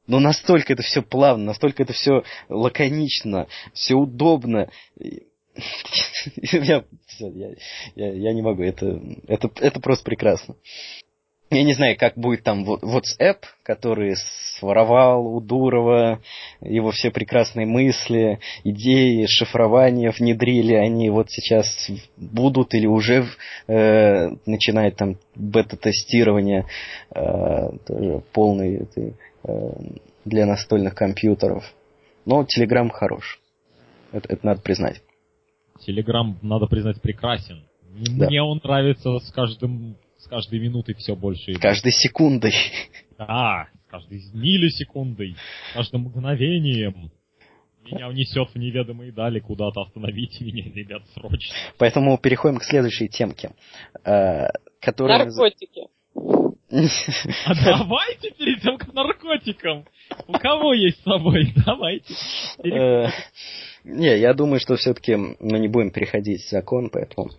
Но 0.07 0.19
настолько 0.19 0.73
это 0.73 0.83
все 0.83 1.01
плавно, 1.01 1.45
настолько 1.45 1.83
это 1.83 1.93
все 1.93 2.23
лаконично, 2.49 3.47
все 3.73 3.95
удобно. 3.95 4.69
Я, 6.41 6.85
я, 7.19 7.53
я, 7.95 8.13
я 8.13 8.33
не 8.33 8.41
могу, 8.41 8.63
это, 8.63 9.01
это, 9.27 9.51
это 9.59 9.81
просто 9.81 10.05
прекрасно. 10.05 10.55
Я 11.53 11.63
не 11.63 11.73
знаю, 11.73 11.97
как 11.99 12.13
будет 12.15 12.43
там 12.43 12.63
WhatsApp, 12.63 13.39
который 13.63 14.15
своровал 14.57 15.27
у 15.27 15.41
Дурова 15.41 16.21
его 16.61 16.91
все 16.91 17.11
прекрасные 17.11 17.65
мысли, 17.65 18.39
идеи, 18.63 19.25
шифрования 19.25 20.13
внедрили, 20.17 20.75
они 20.75 21.09
вот 21.09 21.29
сейчас 21.29 21.89
будут 22.15 22.73
или 22.73 22.87
уже 22.87 23.25
э, 23.67 24.29
начинают 24.45 24.95
там 24.95 25.17
бета-тестирование 25.35 26.67
э, 27.13 27.19
тоже 27.85 28.23
полный 28.31 28.87
э, 28.95 29.11
для 30.25 30.45
настольных 30.45 30.95
компьютеров. 30.95 31.63
Но 32.25 32.43
Telegram 32.43 32.89
хорош. 32.89 33.39
Это, 34.11 34.27
это 34.33 34.45
надо 34.45 34.61
признать. 34.61 35.01
Telegram, 35.87 36.35
надо 36.41 36.67
признать, 36.67 37.01
прекрасен. 37.01 37.63
Мне 37.89 38.39
да. 38.39 38.43
он 38.43 38.61
нравится 38.63 39.19
с 39.19 39.31
каждым 39.31 39.97
с 40.21 40.27
каждой 40.27 40.59
минутой 40.59 40.93
все 40.95 41.15
больше. 41.15 41.53
С 41.53 41.59
каждой 41.59 41.91
секундой. 41.91 42.53
Да, 43.17 43.67
с 43.87 43.91
каждой 43.91 44.21
миллисекундой, 44.33 45.35
с 45.71 45.73
каждым 45.73 46.01
мгновением. 46.03 47.11
Меня 47.83 48.07
унесет 48.07 48.49
в 48.49 48.55
неведомые 48.55 49.11
дали 49.11 49.39
куда-то. 49.39 49.81
Остановите 49.81 50.45
меня, 50.45 50.63
ребят, 50.73 51.01
срочно. 51.13 51.55
Поэтому 51.79 52.17
переходим 52.19 52.57
к 52.57 52.63
следующей 52.63 53.09
темке. 53.09 53.51
Э, 54.05 54.49
которая... 54.79 55.25
Наркотики. 55.25 55.87
А 56.71 57.53
давайте 57.63 58.31
перейдем 58.31 58.77
к 58.77 58.93
наркотикам. 58.93 59.85
У 60.27 60.33
кого 60.33 60.73
есть 60.73 61.01
с 61.01 61.03
собой? 61.03 61.53
Давайте. 61.65 62.13
Э, 62.63 63.07
Не, 63.83 64.17
я 64.17 64.33
думаю, 64.33 64.59
что 64.59 64.75
все-таки 64.75 65.15
мы 65.15 65.59
не 65.59 65.67
будем 65.67 65.91
переходить 65.91 66.47
закон, 66.49 66.89
поэтому 66.89 67.31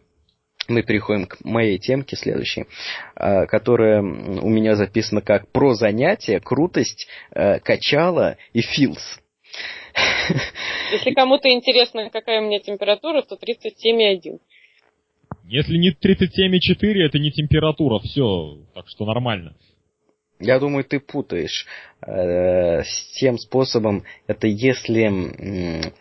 мы 0.68 0.82
переходим 0.82 1.26
к 1.26 1.44
моей 1.44 1.78
темке 1.78 2.16
следующей, 2.16 2.66
а, 3.14 3.46
которая 3.46 4.00
у 4.00 4.48
меня 4.48 4.76
записана 4.76 5.20
как 5.20 5.50
про 5.50 5.74
занятие, 5.74 6.40
крутость, 6.40 7.08
э, 7.32 7.58
качала 7.60 8.36
и 8.52 8.60
филс. 8.60 9.20
Если 10.92 11.12
кому-то 11.12 11.48
интересно, 11.48 12.10
какая 12.10 12.40
у 12.40 12.44
меня 12.44 12.60
температура, 12.60 13.22
то 13.22 13.36
37,1. 13.36 14.38
Если 15.52 15.76
не 15.76 15.90
37,4, 15.90 16.94
это 17.04 17.18
не 17.18 17.30
температура, 17.30 17.98
все, 17.98 18.56
так 18.74 18.88
что 18.88 19.04
нормально. 19.04 19.54
Я 20.40 20.58
думаю, 20.58 20.82
ты 20.82 20.98
путаешь 20.98 21.66
э, 22.00 22.82
с 22.82 23.18
тем 23.18 23.36
способом, 23.36 24.02
это 24.26 24.46
если 24.46 25.10
э, 25.10 25.92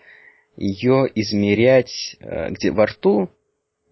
ее 0.56 1.12
измерять 1.16 2.16
э, 2.22 2.52
где 2.52 2.72
во 2.72 2.86
рту 2.86 3.30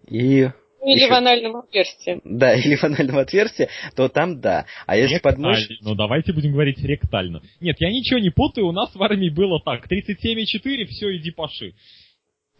и 0.08 0.48
или 0.82 0.94
еще... 0.94 1.08
в 1.08 1.12
анальном 1.12 1.56
отверстии. 1.56 2.22
Да, 2.24 2.54
или 2.56 2.76
в 2.76 2.84
анальном 2.84 3.18
отверстии, 3.18 3.68
то 3.94 4.08
там 4.08 4.40
да. 4.40 4.64
А 4.86 4.96
если 4.96 5.18
под 5.18 5.36
мышь... 5.36 5.68
Ну 5.82 5.94
давайте 5.94 6.32
будем 6.32 6.52
говорить 6.52 6.82
ректально. 6.82 7.42
Нет, 7.60 7.76
я 7.80 7.90
ничего 7.90 8.18
не 8.18 8.30
путаю, 8.30 8.66
у 8.66 8.72
нас 8.72 8.94
в 8.94 9.02
армии 9.02 9.28
было 9.28 9.60
так. 9.60 9.92
37,4, 9.92 10.86
все, 10.86 11.14
иди 11.18 11.30
паши. 11.32 11.74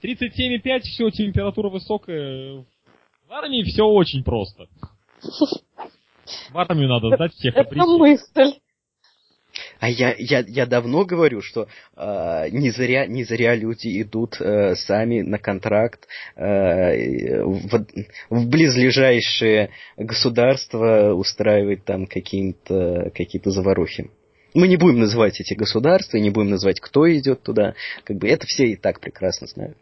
37,5, 0.02 0.80
все, 0.80 1.08
температура 1.08 1.70
высокая. 1.70 2.66
В 3.30 3.32
армии 3.32 3.62
все 3.62 3.84
очень 3.84 4.24
просто. 4.24 4.66
В 5.22 6.58
армию 6.58 6.88
надо 6.88 7.14
сдать 7.14 7.32
всех 7.32 7.54
Это 7.56 7.76
мысль. 7.76 8.58
А 9.78 9.88
я, 9.88 10.16
я, 10.18 10.40
я 10.40 10.66
давно 10.66 11.04
говорю, 11.04 11.40
что 11.40 11.68
э, 11.96 12.48
не, 12.50 12.70
зря, 12.70 13.06
не 13.06 13.22
зря 13.22 13.54
люди 13.54 14.02
идут 14.02 14.40
э, 14.40 14.74
сами 14.74 15.20
на 15.20 15.38
контракт 15.38 16.08
э, 16.34 17.44
в, 17.44 17.86
в 18.30 18.48
близлежащие 18.48 19.70
государства 19.96 21.12
устраивать 21.12 21.84
там 21.84 22.08
какие-то 22.08 23.12
какие 23.14 23.40
заварухи. 23.44 24.10
Мы 24.54 24.66
не 24.66 24.76
будем 24.76 24.98
называть 24.98 25.40
эти 25.40 25.54
государства, 25.54 26.16
не 26.16 26.30
будем 26.30 26.50
называть, 26.50 26.80
кто 26.80 27.08
идет 27.08 27.44
туда. 27.44 27.74
Как 28.02 28.16
бы 28.16 28.28
это 28.28 28.44
все 28.48 28.66
и 28.66 28.74
так 28.74 28.98
прекрасно 28.98 29.46
знают. 29.46 29.76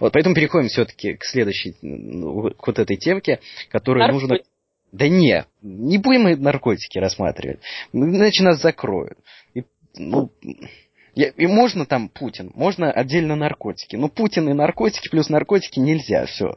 Вот, 0.00 0.12
поэтому 0.12 0.34
переходим 0.34 0.68
все-таки 0.68 1.14
к 1.14 1.24
следующей, 1.24 1.74
ну, 1.82 2.50
к 2.50 2.66
вот 2.66 2.78
этой 2.78 2.96
темке, 2.96 3.40
которую 3.70 4.02
Наркотик. 4.02 4.28
нужно 4.28 4.44
да 4.92 5.08
не, 5.08 5.44
не 5.62 5.98
будем 5.98 6.22
мы 6.22 6.36
наркотики 6.36 6.98
рассматривать. 6.98 7.60
Иначе 7.92 8.42
нас 8.42 8.60
закроют. 8.60 9.18
И, 9.54 9.64
ну, 9.96 10.32
и 11.14 11.46
можно 11.46 11.84
там 11.84 12.08
Путин, 12.08 12.52
можно 12.54 12.90
отдельно 12.90 13.36
наркотики. 13.36 13.96
Но 13.96 14.08
Путин 14.08 14.48
и 14.48 14.54
наркотики 14.54 15.08
плюс 15.10 15.28
наркотики 15.28 15.78
нельзя, 15.78 16.26
все. 16.26 16.56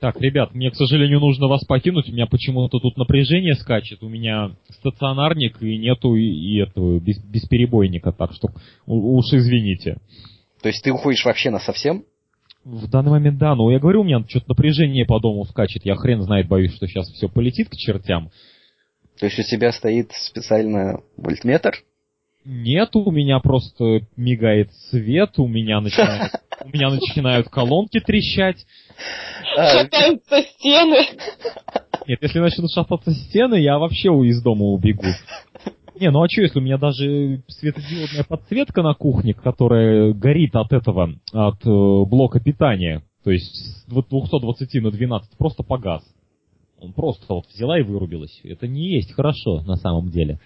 Так, 0.00 0.20
ребят, 0.20 0.54
мне, 0.54 0.70
к 0.70 0.76
сожалению, 0.76 1.20
нужно 1.20 1.48
вас 1.48 1.64
покинуть. 1.64 2.08
У 2.08 2.12
меня 2.12 2.26
почему-то 2.26 2.78
тут 2.78 2.96
напряжение 2.96 3.54
скачет. 3.54 4.02
У 4.02 4.08
меня 4.08 4.54
стационарник 4.68 5.60
и 5.62 5.78
нету 5.78 6.14
и, 6.14 6.22
и 6.22 6.62
этого 6.62 7.00
без, 7.00 7.18
бесперебойника, 7.18 8.12
так 8.12 8.32
что 8.32 8.50
уж 8.86 9.32
извините. 9.32 9.96
То 10.62 10.68
есть 10.68 10.82
ты 10.82 10.92
уходишь 10.92 11.24
вообще 11.24 11.50
на 11.50 11.60
совсем? 11.60 12.04
В 12.64 12.88
данный 12.88 13.10
момент 13.10 13.38
да, 13.38 13.54
но 13.54 13.70
я 13.70 13.78
говорю, 13.78 14.00
у 14.00 14.04
меня 14.04 14.24
что-то 14.28 14.46
напряжение 14.48 15.04
по 15.04 15.20
дому 15.20 15.44
скачет. 15.44 15.84
Я 15.84 15.94
хрен 15.94 16.22
знает, 16.22 16.48
боюсь, 16.48 16.74
что 16.74 16.86
сейчас 16.88 17.08
все 17.10 17.28
полетит 17.28 17.68
к 17.68 17.76
чертям. 17.76 18.30
То 19.18 19.26
есть 19.26 19.38
у 19.38 19.42
тебя 19.42 19.72
стоит 19.72 20.10
специально 20.12 21.00
вольтметр? 21.16 21.76
Нет, 22.44 22.94
у 22.94 23.10
меня 23.10 23.40
просто 23.40 24.02
мигает 24.16 24.72
свет, 24.90 25.38
у 25.38 25.48
меня 25.48 25.80
начинают, 25.80 26.32
у 26.64 26.68
меня 26.68 26.90
начинают 26.90 27.48
колонки 27.48 27.98
трещать. 28.00 28.64
А, 29.56 29.72
шатаются 29.82 30.42
стены. 30.42 31.06
Нет, 32.06 32.22
если 32.22 32.38
начнут 32.38 32.70
шататься 32.70 33.12
стены, 33.12 33.56
я 33.56 33.78
вообще 33.78 34.10
из 34.26 34.42
дома 34.42 34.66
убегу. 34.66 35.06
Не, 35.98 36.10
ну 36.10 36.22
а 36.22 36.28
что, 36.28 36.42
если 36.42 36.58
у 36.58 36.62
меня 36.62 36.78
даже 36.78 37.42
светодиодная 37.48 38.24
подсветка 38.24 38.82
на 38.82 38.94
кухне, 38.94 39.34
которая 39.34 40.12
горит 40.12 40.54
от 40.54 40.72
этого, 40.72 41.14
от 41.32 41.66
э, 41.66 42.04
блока 42.08 42.38
питания, 42.38 43.02
то 43.24 43.30
есть 43.30 43.54
с 43.54 43.86
220 43.86 44.82
на 44.82 44.90
12, 44.90 45.38
просто 45.38 45.62
погас. 45.62 46.02
Он 46.80 46.92
просто 46.92 47.24
вот 47.32 47.46
взяла 47.46 47.78
и 47.78 47.82
вырубилась. 47.82 48.40
Это 48.44 48.68
не 48.68 48.94
есть 48.94 49.12
хорошо 49.12 49.62
на 49.62 49.76
самом 49.76 50.10
деле. 50.10 50.38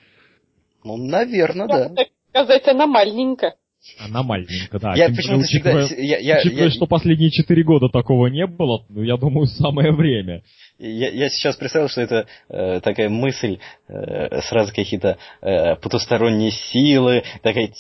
Ну, 0.85 0.97
наверное, 0.97 1.67
да. 1.67 1.89
Так 1.89 2.09
сказать, 2.31 2.67
аномальненько. 2.69 3.55
Аномальненько, 3.99 4.79
да. 4.79 4.95
Я 4.95 5.09
почему-то 5.09 5.45
учитывая, 5.45 5.87
всегда... 5.87 6.03
Я, 6.03 6.19
я, 6.19 6.39
учитывая 6.39 6.65
я, 6.65 6.71
что 6.71 6.87
последние 6.87 7.31
четыре 7.31 7.65
года 7.65 7.89
такого 7.89 8.27
не 8.27 8.47
было, 8.47 8.85
ну, 8.89 9.03
я 9.03 9.17
думаю, 9.17 9.47
самое 9.47 9.93
время. 9.93 10.43
Я, 10.79 11.11
я 11.11 11.29
сейчас 11.29 11.57
представил, 11.57 11.89
что 11.89 12.03
это 12.03 12.27
э, 12.49 12.81
такая 12.81 13.09
мысль, 13.09 13.59
э, 13.89 14.41
сразу 14.43 14.73
какие-то 14.75 15.19
э, 15.41 15.77
потусторонние 15.77 16.51
силы, 16.51 17.23
такая 17.43 17.71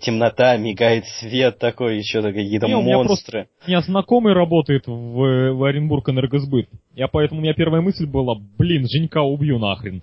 темнота, 0.00 0.56
мигает 0.56 1.06
свет 1.20 1.58
такой, 1.58 1.98
еще 1.98 2.22
какие-то 2.22 2.66
не, 2.66 2.74
монстры. 2.74 2.82
У 2.82 2.84
меня, 2.84 3.04
просто, 3.04 3.46
у 3.64 3.68
меня 3.68 3.80
знакомый 3.82 4.32
работает 4.32 4.86
в, 4.86 4.92
в 4.92 5.64
Оренбург 5.64 6.08
энергосбыт. 6.08 6.68
Я 6.94 7.08
поэтому 7.08 7.40
у 7.40 7.42
меня 7.42 7.54
первая 7.54 7.80
мысль 7.80 8.06
была, 8.06 8.34
блин, 8.58 8.86
Женька 8.88 9.22
убью 9.22 9.58
нахрен. 9.58 10.02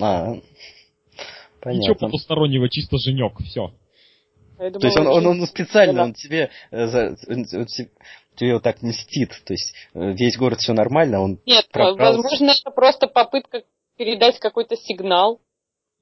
А, 0.00 0.34
понятно. 1.60 1.80
Ничего 1.80 1.94
потустороннего, 1.94 2.68
чисто 2.68 2.98
Женек, 2.98 3.40
все. 3.44 3.72
Я 4.58 4.70
думала, 4.70 4.80
То 4.80 4.86
есть 4.86 4.98
он, 4.98 5.06
он, 5.06 5.26
он 5.26 5.46
специально, 5.46 6.02
он 6.04 6.14
тебе, 6.14 6.50
э, 6.70 7.14
он, 7.28 7.46
он 7.52 7.66
тебе 8.36 8.54
вот 8.54 8.62
так 8.62 8.82
мстит. 8.82 9.30
То 9.44 9.52
есть 9.52 9.74
э, 9.94 10.12
весь 10.12 10.36
город 10.36 10.60
все 10.60 10.72
нормально, 10.72 11.20
он 11.20 11.40
Нет, 11.46 11.68
пробрался. 11.70 12.22
возможно, 12.22 12.50
это 12.50 12.70
просто 12.70 13.06
попытка 13.06 13.62
передать 13.96 14.38
какой-то 14.38 14.76
сигнал. 14.76 15.40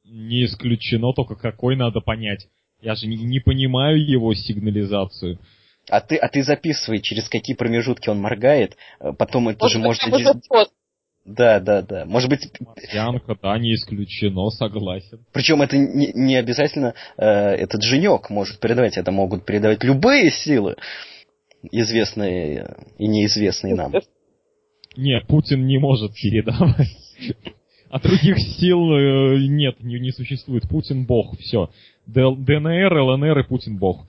Не 0.05 0.45
исключено, 0.45 1.13
только 1.13 1.37
какой 1.37 1.77
надо 1.77 2.01
понять. 2.01 2.49
Я 2.81 2.95
же 2.95 3.07
не, 3.07 3.17
не 3.17 3.41
понимаю 3.41 4.05
его 4.05 4.35
сигнализацию. 4.35 5.39
А 5.89 6.01
ты, 6.01 6.17
а 6.17 6.29
ты 6.29 6.43
записывай, 6.43 7.01
через 7.01 7.29
какие 7.29 7.57
промежутки 7.57 8.09
он 8.09 8.21
моргает, 8.21 8.77
э, 9.01 9.13
потом 9.17 9.49
это 9.49 9.65
может, 9.65 9.73
же 9.73 9.79
может... 9.79 10.03
Да, 11.25 11.61
да, 11.61 11.83
да. 11.83 12.05
Может 12.05 12.29
быть... 12.29 12.49
Янка, 12.93 13.37
да, 13.41 13.57
не 13.59 13.75
исключено, 13.75 14.51
согласен. 14.51 15.25
Причем 15.33 15.63
это 15.63 15.77
не, 15.77 16.13
не 16.15 16.37
обязательно 16.37 16.95
э, 17.17 17.25
этот 17.25 17.83
женек 17.83 18.29
может 18.29 18.59
передавать, 18.59 18.97
это 18.97 19.13
могут 19.13 19.45
передавать 19.45 19.85
любые 19.85 20.31
силы, 20.31 20.77
известные 21.71 22.77
и 22.99 23.07
неизвестные 23.07 23.75
нам. 23.75 23.93
Не, 24.97 25.21
Путин 25.21 25.65
не 25.67 25.79
может 25.79 26.13
передавать. 26.15 26.89
А 27.89 28.01
других 28.01 28.39
сил 28.39 28.91
э, 28.93 29.47
нет, 29.47 29.81
не, 29.81 30.01
не 30.01 30.11
существует. 30.11 30.69
Путин 30.69 31.07
бог, 31.07 31.39
все. 31.39 31.71
ДНР, 32.07 32.93
ЛНР 32.93 33.39
и 33.39 33.49
Путин 33.49 33.79
бог. 33.79 34.07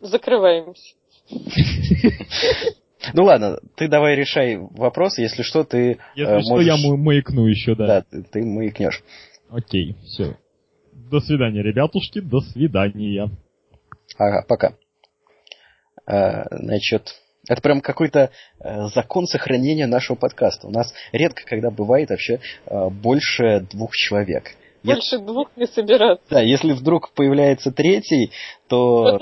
Закрываемся. 0.00 0.94
Ну 3.14 3.24
ладно, 3.24 3.58
ты 3.76 3.88
давай 3.88 4.16
решай 4.16 4.56
вопрос, 4.56 5.18
если 5.18 5.42
что, 5.42 5.64
ты 5.64 5.98
Если 6.14 6.38
э, 6.38 6.40
что, 6.40 6.60
я 6.60 6.76
маякну 6.76 7.46
еще, 7.46 7.74
да. 7.74 7.86
Да, 7.86 8.02
ты, 8.02 8.22
ты 8.22 8.44
маякнешь. 8.44 9.02
Окей, 9.50 9.96
все. 10.04 10.36
До 10.92 11.20
свидания, 11.20 11.62
ребятушки, 11.62 12.20
до 12.20 12.40
свидания. 12.40 13.30
Ага, 14.18 14.44
пока. 14.46 14.74
А, 16.06 16.44
значит, 16.50 17.14
это 17.48 17.62
прям 17.62 17.80
какой-то 17.80 18.30
э, 18.60 18.86
закон 18.88 19.26
сохранения 19.26 19.86
нашего 19.86 20.16
подкаста. 20.16 20.66
У 20.66 20.70
нас 20.70 20.92
редко 21.12 21.44
когда 21.46 21.70
бывает 21.70 22.10
вообще 22.10 22.40
больше 22.66 23.60
двух 23.70 23.94
человек. 23.94 24.54
Больше 24.82 25.16
если... 25.16 25.26
двух 25.26 25.48
не 25.56 25.66
собираться. 25.66 26.24
Да, 26.30 26.40
если 26.40 26.72
вдруг 26.72 27.12
появляется 27.12 27.72
третий, 27.72 28.32
то... 28.68 29.18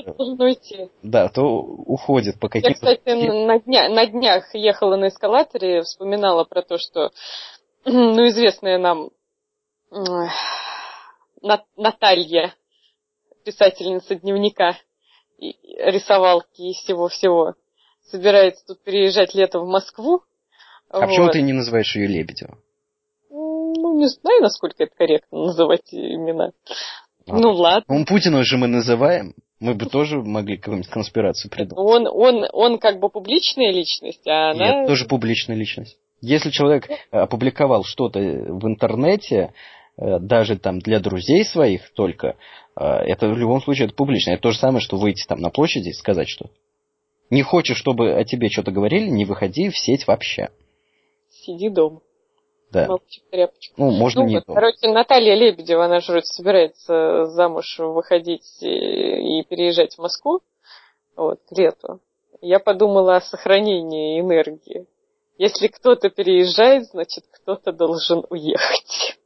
Да, 1.02 1.28
то 1.28 1.42
уходит 1.42 2.38
по 2.38 2.48
каким-то... 2.48 2.68
Я, 2.68 2.96
кстати, 2.96 3.46
на, 3.46 3.58
дня, 3.60 3.88
на 3.88 4.06
днях 4.06 4.54
ехала 4.54 4.96
на 4.96 5.08
эскалаторе, 5.08 5.82
вспоминала 5.82 6.44
про 6.44 6.62
то, 6.62 6.78
что, 6.78 7.10
ну, 7.84 8.26
известная 8.28 8.78
нам 8.78 9.10
Наталья, 11.76 12.54
писательница 13.44 14.16
дневника, 14.16 14.76
рисовалки 15.38 16.62
и 16.62 16.74
всего-всего, 16.74 17.54
собирается 18.10 18.66
тут 18.66 18.82
переезжать 18.82 19.34
летом 19.34 19.64
в 19.64 19.68
Москву. 19.68 20.22
А 20.88 21.00
вот. 21.00 21.08
почему 21.08 21.28
ты 21.30 21.42
не 21.42 21.52
называешь 21.52 21.94
ее 21.94 22.06
Лебедева? 22.06 22.58
Ну, 23.76 23.98
не 23.98 24.08
знаю, 24.08 24.42
насколько 24.42 24.84
это 24.84 24.94
корректно 24.94 25.46
называть 25.46 25.92
имена. 25.92 26.52
А, 27.26 27.36
ну 27.36 27.52
ладно. 27.52 27.84
Он 27.88 28.04
Путина 28.04 28.42
же 28.44 28.56
мы 28.56 28.66
называем. 28.66 29.34
Мы 29.58 29.74
бы 29.74 29.86
тоже 29.86 30.20
могли 30.20 30.58
какую-нибудь 30.58 30.90
конспирацию 30.90 31.50
придумать. 31.50 31.78
Он, 31.78 32.06
он, 32.06 32.46
он 32.52 32.78
как 32.78 33.00
бы 33.00 33.08
публичная 33.08 33.72
личность, 33.72 34.26
а 34.26 34.50
она... 34.50 34.80
Нет, 34.80 34.88
тоже 34.88 35.06
публичная 35.06 35.56
личность. 35.56 35.96
Если 36.20 36.50
человек 36.50 36.88
опубликовал 37.10 37.84
что-то 37.84 38.18
в 38.20 38.66
интернете, 38.66 39.52
э, 39.96 40.18
даже 40.18 40.58
там 40.58 40.80
для 40.80 41.00
друзей 41.00 41.44
своих 41.44 41.90
только, 41.94 42.36
э, 42.78 42.84
это 42.84 43.28
в 43.28 43.38
любом 43.38 43.62
случае 43.62 43.86
это 43.86 43.94
публично. 43.94 44.32
Это 44.32 44.42
то 44.42 44.50
же 44.50 44.58
самое, 44.58 44.80
что 44.80 44.98
выйти 44.98 45.26
там 45.26 45.40
на 45.40 45.50
площади 45.50 45.88
и 45.88 45.94
сказать 45.94 46.28
что 46.28 46.50
не 47.30 47.42
хочешь, 47.42 47.76
чтобы 47.76 48.12
о 48.12 48.24
тебе 48.24 48.48
что-то 48.48 48.70
говорили, 48.70 49.08
не 49.08 49.24
выходи 49.24 49.68
в 49.68 49.78
сеть 49.78 50.06
вообще. 50.06 50.50
Сиди 51.30 51.68
дома. 51.68 52.00
Да. 52.72 52.88
Ну, 53.76 53.90
можно 53.90 54.22
ну, 54.22 54.28
не 54.28 54.34
вот, 54.36 54.44
Короче, 54.46 54.88
Наталья 54.88 55.34
Лебедева, 55.34 55.84
она 55.84 56.00
же 56.00 56.20
собирается 56.22 57.26
замуж 57.26 57.78
выходить 57.78 58.60
и 58.60 59.44
переезжать 59.48 59.94
в 59.94 59.98
Москву. 59.98 60.40
Вот, 61.16 61.40
к 61.48 61.56
лету. 61.56 62.00
Я 62.40 62.58
подумала 62.58 63.16
о 63.16 63.20
сохранении 63.20 64.20
энергии. 64.20 64.86
Если 65.38 65.68
кто-то 65.68 66.10
переезжает, 66.10 66.86
значит, 66.86 67.24
кто-то 67.30 67.72
должен 67.72 68.24
уехать. 68.30 69.18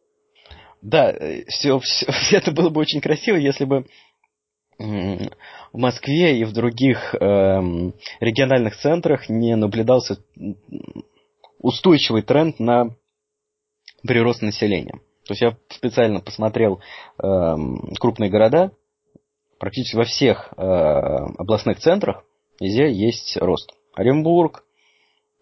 Да, 0.83 1.15
все, 1.49 1.79
все, 1.79 2.07
это 2.37 2.53
было 2.53 2.71
бы 2.71 2.81
очень 2.81 3.01
красиво, 3.01 3.37
если 3.37 3.65
бы 3.65 3.87
в 4.79 5.77
Москве 5.79 6.39
и 6.39 6.45
в 6.45 6.53
других 6.53 7.15
э, 7.15 7.19
региональных 8.21 8.77
центрах 8.79 9.29
не 9.29 9.55
наблюдался 9.55 10.17
устойчивый 11.59 12.23
тренд 12.23 12.59
на 12.59 12.97
прирост 14.07 14.43
населения. 14.43 15.01
То 15.27 15.33
есть 15.33 15.43
я 15.43 15.57
специально 15.69 16.21
посмотрел 16.21 16.81
э, 17.23 17.55
крупные 17.99 18.31
города, 18.31 18.73
практически 19.59 19.97
во 19.97 20.05
всех 20.05 20.53
э, 20.57 20.61
областных 20.63 21.79
центрах 21.79 22.25
везде 22.61 22.91
есть 22.91 23.37
рост. 23.37 23.73
Оренбург, 23.95 24.65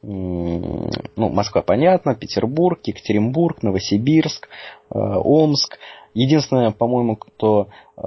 ну, 0.02 0.88
Москва, 1.16 1.62
понятно, 1.62 2.14
Петербург, 2.14 2.80
Екатеринбург, 2.84 3.62
Новосибирск, 3.62 4.48
э, 4.48 4.98
Омск. 4.98 5.78
Единственное, 6.14 6.70
по-моему, 6.70 7.16
кто 7.16 7.68
э, 7.96 8.00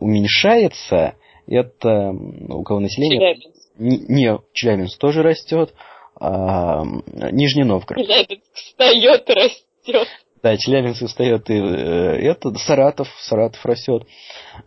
уменьшается, 0.00 1.14
это 1.46 2.10
у 2.10 2.62
кого 2.62 2.80
население... 2.80 3.18
Челябинск. 3.18 3.58
Не, 3.78 4.38
Челябинск 4.52 4.98
тоже 4.98 5.22
растет. 5.22 5.72
А, 6.20 6.82
Нижний 7.30 7.62
Новгород. 7.62 8.04
Челябинск 8.04 8.52
встает, 8.54 9.30
растет. 9.30 9.67
Да, 10.42 10.56
Челябинск 10.56 11.02
устает, 11.02 11.50
и 11.50 11.54
э, 11.54 12.30
это, 12.30 12.54
Саратов, 12.54 13.08
Саратов 13.20 13.64
растет. 13.66 14.04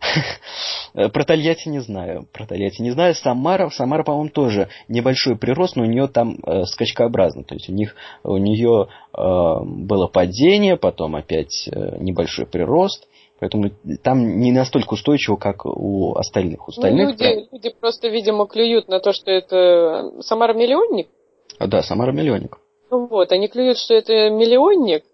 Про 0.92 1.24
Тольятти 1.24 1.68
не 1.68 1.78
знаю, 1.80 2.26
про 2.30 2.46
Тольятти 2.46 2.82
не 2.82 2.90
знаю. 2.90 3.14
Самара, 3.14 3.70
Самара, 3.70 4.04
по-моему, 4.04 4.28
тоже 4.28 4.68
небольшой 4.88 5.36
прирост, 5.36 5.76
но 5.76 5.84
у 5.84 5.86
нее 5.86 6.08
там 6.08 6.36
э, 6.44 6.64
скачкообразно. 6.64 7.44
То 7.44 7.54
есть 7.54 7.70
у 7.70 7.72
них, 7.72 7.94
у 8.22 8.36
нее 8.36 8.88
э, 9.16 9.20
было 9.64 10.08
падение, 10.08 10.76
потом 10.76 11.16
опять 11.16 11.68
э, 11.72 11.96
небольшой 11.98 12.44
прирост. 12.44 13.08
Поэтому 13.40 13.70
там 14.04 14.38
не 14.38 14.52
настолько 14.52 14.94
устойчиво, 14.94 15.36
как 15.36 15.64
у 15.64 16.14
остальных. 16.14 16.68
У 16.68 16.72
ну, 16.72 16.74
остальных 16.76 17.06
ну, 17.06 17.12
люди, 17.12 17.48
люди 17.50 17.74
просто, 17.80 18.08
видимо, 18.08 18.46
клюют 18.46 18.88
на 18.88 19.00
то, 19.00 19.12
что 19.12 19.30
это 19.30 20.20
Самара 20.20 20.52
миллионник. 20.52 21.08
Да, 21.58 21.82
Самара 21.82 22.12
миллионник. 22.12 22.58
Ну 22.90 23.06
вот, 23.06 23.32
они 23.32 23.48
клюют, 23.48 23.78
что 23.78 23.94
это 23.94 24.28
миллионник, 24.30 25.04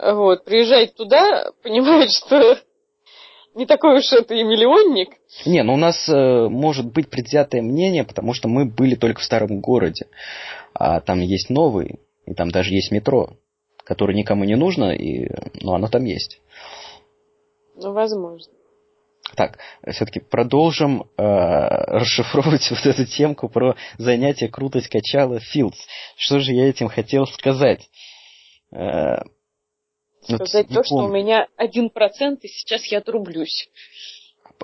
вот, 0.00 0.44
приезжать 0.44 0.94
туда, 0.94 1.50
понимают, 1.62 2.10
что 2.12 2.58
не 3.54 3.66
такой 3.66 3.98
уж 3.98 4.12
это 4.12 4.34
и 4.34 4.44
миллионник. 4.44 5.10
Не, 5.44 5.62
ну 5.62 5.74
у 5.74 5.76
нас 5.76 6.08
э, 6.08 6.48
может 6.48 6.92
быть 6.92 7.10
предвзятое 7.10 7.62
мнение, 7.62 8.04
потому 8.04 8.32
что 8.32 8.48
мы 8.48 8.64
были 8.64 8.94
только 8.94 9.20
в 9.20 9.24
старом 9.24 9.60
городе. 9.60 10.06
А 10.74 11.00
там 11.00 11.20
есть 11.20 11.50
новый, 11.50 11.98
и 12.24 12.34
там 12.34 12.50
даже 12.50 12.72
есть 12.72 12.92
метро, 12.92 13.30
которое 13.84 14.14
никому 14.14 14.44
не 14.44 14.54
нужно, 14.54 14.92
и, 14.92 15.28
но 15.60 15.74
оно 15.74 15.88
там 15.88 16.04
есть. 16.04 16.40
Ну, 17.74 17.92
возможно. 17.92 18.52
Так, 19.34 19.58
все-таки 19.86 20.20
продолжим 20.20 21.02
э, 21.02 21.22
расшифровывать 21.22 22.68
вот 22.70 22.86
эту 22.86 23.06
темку 23.06 23.48
про 23.48 23.76
занятие 23.98 24.48
крутость 24.48 24.88
качала 24.88 25.40
Филдс. 25.40 25.78
Что 26.16 26.38
же 26.38 26.52
я 26.52 26.68
этим 26.68 26.88
хотел 26.88 27.26
сказать? 27.26 27.88
Э, 28.72 29.22
сказать 30.36 30.66
вот, 30.68 30.74
то, 30.74 30.84
что 30.84 30.96
у 30.96 31.08
меня 31.08 31.46
один 31.56 31.90
процент, 31.90 32.44
и 32.44 32.48
сейчас 32.48 32.84
я 32.86 32.98
отрублюсь. 32.98 33.68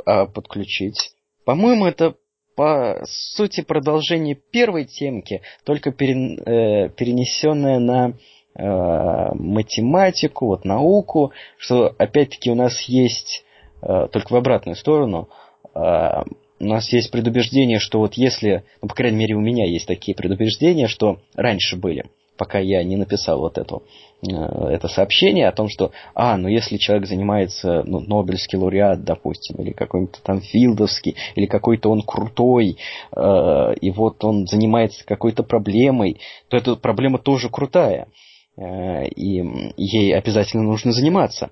А, 0.04 0.26
подключить. 0.26 1.12
По-моему, 1.44 1.86
это 1.86 2.14
по 2.56 3.02
сути 3.04 3.62
продолжение 3.62 4.34
первой 4.34 4.84
темки, 4.84 5.42
только 5.64 5.92
перен, 5.92 6.38
э, 6.38 6.88
перенесенное 6.90 7.78
на 7.78 8.14
э, 8.56 9.34
математику, 9.34 10.46
вот 10.46 10.64
науку, 10.64 11.32
что 11.58 11.94
опять-таки 11.98 12.50
у 12.50 12.54
нас 12.54 12.80
есть 12.82 13.44
э, 13.82 14.08
только 14.12 14.32
в 14.32 14.36
обратную 14.36 14.76
сторону. 14.76 15.28
Э, 15.74 16.22
у 16.60 16.66
нас 16.66 16.92
есть 16.92 17.10
предубеждение, 17.10 17.78
что 17.80 17.98
вот 17.98 18.14
если, 18.14 18.64
ну, 18.80 18.88
по 18.88 18.94
крайней 18.94 19.18
мере, 19.18 19.34
у 19.34 19.40
меня 19.40 19.66
есть 19.66 19.86
такие 19.86 20.16
предубеждения, 20.16 20.86
что 20.86 21.18
раньше 21.34 21.76
были, 21.76 22.04
пока 22.36 22.58
я 22.58 22.82
не 22.82 22.96
написал 22.96 23.40
вот 23.40 23.58
эту, 23.58 23.82
э, 24.22 24.32
это 24.32 24.88
сообщение 24.88 25.48
о 25.48 25.52
том, 25.52 25.68
что, 25.68 25.92
а, 26.14 26.36
ну 26.36 26.48
если 26.48 26.76
человек 26.76 27.06
занимается, 27.06 27.82
ну, 27.84 28.00
Нобелевский 28.00 28.58
лауреат, 28.58 29.04
допустим, 29.04 29.56
или 29.56 29.72
какой-то 29.72 30.22
там 30.22 30.40
Филдовский, 30.40 31.16
или 31.36 31.46
какой-то 31.46 31.90
он 31.90 32.02
крутой, 32.02 32.76
э, 33.14 33.74
и 33.80 33.90
вот 33.90 34.24
он 34.24 34.46
занимается 34.46 35.04
какой-то 35.04 35.42
проблемой, 35.42 36.20
то 36.48 36.56
эта 36.56 36.76
проблема 36.76 37.18
тоже 37.18 37.48
крутая, 37.48 38.08
э, 38.56 39.06
и 39.08 39.72
ей 39.76 40.14
обязательно 40.14 40.62
нужно 40.62 40.92
заниматься. 40.92 41.50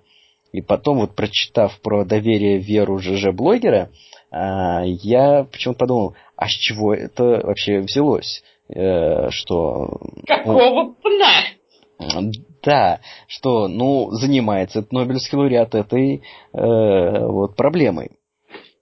И 0.52 0.60
потом, 0.60 0.98
вот 0.98 1.14
прочитав 1.14 1.80
про 1.80 2.04
доверие 2.04 2.58
веру 2.58 2.98
ЖЖ-блогера, 2.98 3.88
э, 4.30 4.82
я 4.84 5.44
почему-то 5.44 5.78
подумал, 5.78 6.14
а 6.36 6.46
с 6.46 6.52
чего 6.52 6.92
это 6.92 7.40
вообще 7.44 7.80
взялось? 7.80 8.42
Э, 8.74 9.30
что... 9.30 10.00
Какого 10.26 10.84
ну, 10.84 10.96
пна? 11.02 12.34
Да, 12.62 13.00
что, 13.26 13.68
ну, 13.68 14.10
занимается 14.12 14.80
этот 14.80 14.92
Нобелевский 14.92 15.36
лауреат 15.36 15.74
этой 15.74 16.22
э, 16.52 17.26
вот 17.26 17.56
проблемой. 17.56 18.12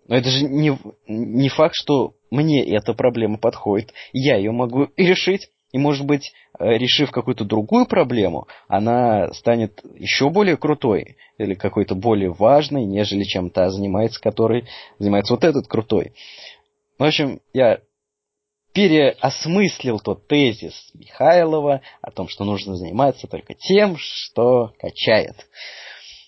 Но 0.07 0.16
это 0.16 0.28
же 0.28 0.45
не, 0.45 0.76
не 1.07 1.49
факт, 1.49 1.74
что 1.74 2.14
мне 2.30 2.64
эта 2.64 2.95
проблема 2.95 3.38
подходит. 3.38 3.93
Я 4.12 4.36
ее 4.36 4.53
могу 4.53 4.88
решить. 4.97 5.49
И, 5.72 5.78
может 5.78 6.05
быть, 6.05 6.32
э, 6.59 6.78
решив 6.78 7.12
какую-то 7.12 7.45
другую 7.45 7.86
проблему, 7.86 8.49
она 8.66 9.32
станет 9.32 9.80
еще 9.95 10.28
более 10.28 10.57
крутой 10.57 11.16
или 11.38 11.55
какой-то 11.55 11.95
более 11.95 12.32
важной, 12.32 12.84
нежели 12.86 13.22
чем 13.22 13.51
та 13.51 13.70
занимается, 13.70 14.20
которой 14.20 14.66
занимается 14.99 15.32
вот 15.32 15.45
этот 15.45 15.68
крутой. 15.68 16.12
В 16.99 17.05
общем, 17.05 17.41
я 17.53 17.78
переосмыслил 18.72 19.98
тот 19.98 20.28
тезис 20.28 20.90
Михайлова 20.94 21.82
о 22.00 22.10
том, 22.10 22.28
что 22.28 22.44
нужно 22.44 22.76
заниматься 22.76 23.26
только 23.26 23.54
тем, 23.54 23.96
что 23.98 24.72
качает. 24.78 25.48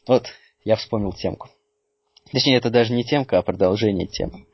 Вот, 0.07 0.27
я 0.65 0.77
вспомнил 0.77 1.13
темку. 1.13 1.49
Точнее, 2.33 2.57
это 2.57 2.71
даже 2.71 2.93
не 2.93 3.05
темка, 3.05 3.39
а 3.39 3.43
продолжение 3.43 4.07
темы. 4.09 4.47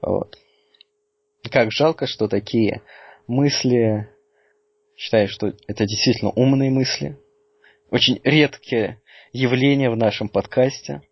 Вот. 0.00 0.38
Как 1.50 1.72
жалко, 1.72 2.06
что 2.06 2.28
такие 2.28 2.82
мысли, 3.26 4.08
считаю, 4.96 5.28
что 5.28 5.52
это 5.66 5.86
действительно 5.86 6.30
умные 6.30 6.70
мысли, 6.70 7.18
очень 7.90 8.20
редкие 8.22 9.00
явления 9.32 9.90
в 9.90 9.96
нашем 9.96 10.28
подкасте, 10.28 11.02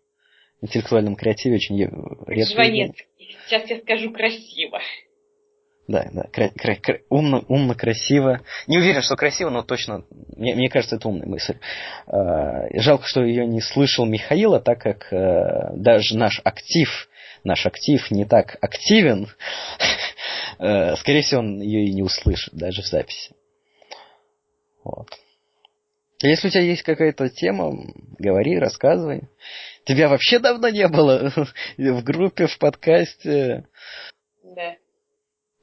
интеллектуальном 0.61 1.15
креативе 1.15 1.55
очень 1.55 1.77
редкие. 2.27 2.93
Сейчас 3.45 3.69
я 3.69 3.79
скажу 3.79 4.11
красиво. 4.11 4.79
Да, 5.89 6.07
да, 6.13 6.25
кра- 6.31 6.51
кра- 6.55 6.75
кра- 6.75 6.99
умно, 7.09 7.43
умно, 7.47 7.73
красиво. 7.73 8.41
Не 8.67 8.77
уверен, 8.77 9.01
что 9.01 9.15
красиво, 9.15 9.49
но 9.49 9.63
точно, 9.63 10.03
мне, 10.37 10.53
мне 10.53 10.69
кажется, 10.69 10.97
это 10.97 11.07
умная 11.07 11.25
мысль. 11.25 11.55
Э, 12.05 12.79
жалко, 12.79 13.07
что 13.07 13.23
ее 13.23 13.47
не 13.47 13.59
слышал 13.59 14.05
Михаила, 14.05 14.59
так 14.59 14.79
как 14.79 15.11
э, 15.11 15.75
даже 15.77 16.15
наш 16.15 16.41
актив, 16.43 17.09
наш 17.43 17.65
актив 17.65 18.11
не 18.11 18.25
так 18.25 18.57
активен. 18.61 19.29
э, 20.59 20.95
скорее 20.97 21.23
всего, 21.23 21.39
он 21.39 21.59
ее 21.59 21.85
и 21.85 21.93
не 21.95 22.03
услышит, 22.03 22.53
даже 22.53 22.83
в 22.83 22.85
записи. 22.85 23.33
Вот. 24.83 25.07
Если 26.21 26.49
у 26.49 26.51
тебя 26.51 26.61
есть 26.61 26.83
какая-то 26.83 27.29
тема, 27.29 27.73
говори, 28.19 28.59
рассказывай. 28.59 29.23
Тебя 29.85 30.07
вообще 30.07 30.37
давно 30.37 30.69
не 30.69 30.87
было 30.87 31.33
в 31.77 32.03
группе, 32.03 32.45
в 32.45 32.59
подкасте. 32.59 33.65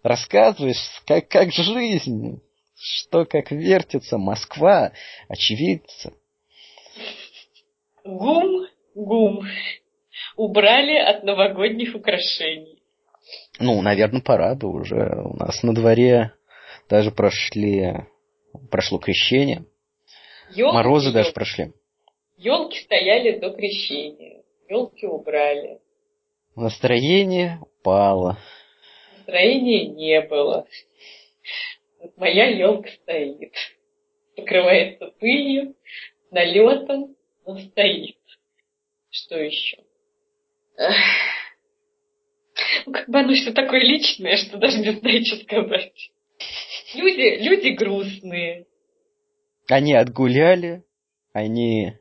Рассказываешь, 0.06 1.02
как, 1.04 1.26
как 1.26 1.50
жизнь, 1.50 2.40
что 2.76 3.24
как 3.24 3.50
вертится 3.50 4.18
Москва, 4.18 4.92
очевидцы. 5.26 6.12
Гум, 8.04 8.68
гум. 8.94 9.44
Убрали 10.36 10.96
от 10.96 11.24
новогодних 11.24 11.96
украшений. 11.96 12.80
Ну, 13.58 13.82
наверное, 13.82 14.20
пора 14.20 14.54
бы 14.54 14.70
уже. 14.70 14.94
У 15.24 15.36
нас 15.38 15.64
на 15.64 15.74
дворе 15.74 16.32
даже 16.88 17.10
прошли, 17.10 18.06
прошло 18.70 19.00
крещение. 19.00 19.64
Ёлки, 20.50 20.72
Морозы 20.72 21.10
даже 21.10 21.32
прошли. 21.32 21.72
Елки 22.36 22.78
стояли 22.78 23.40
до 23.40 23.50
крещения. 23.50 24.44
Елки 24.68 25.04
убрали. 25.04 25.80
Настроение 26.54 27.58
упало. 27.60 28.38
Настроения 29.26 29.88
не 29.88 30.20
было. 30.20 30.68
Вот 32.00 32.16
моя 32.16 32.46
елка 32.46 32.88
стоит. 33.02 33.52
Покрывается 34.36 35.08
пылью, 35.18 35.74
налетом, 36.30 37.16
но 37.44 37.58
стоит. 37.58 38.16
Что 39.10 39.36
еще? 39.40 39.78
Ну, 42.86 42.92
как 42.92 43.08
бы 43.08 43.18
оно 43.18 43.32
все 43.34 43.50
такое 43.52 43.80
личное, 43.80 44.36
что 44.36 44.58
даже 44.58 44.78
не 44.78 44.92
знаю, 44.92 45.24
что 45.24 45.36
сказать. 45.38 46.10
Люди, 46.94 47.42
люди 47.42 47.68
грустные. 47.70 48.66
Они 49.68 49.92
отгуляли, 49.92 50.84
они 51.32 51.94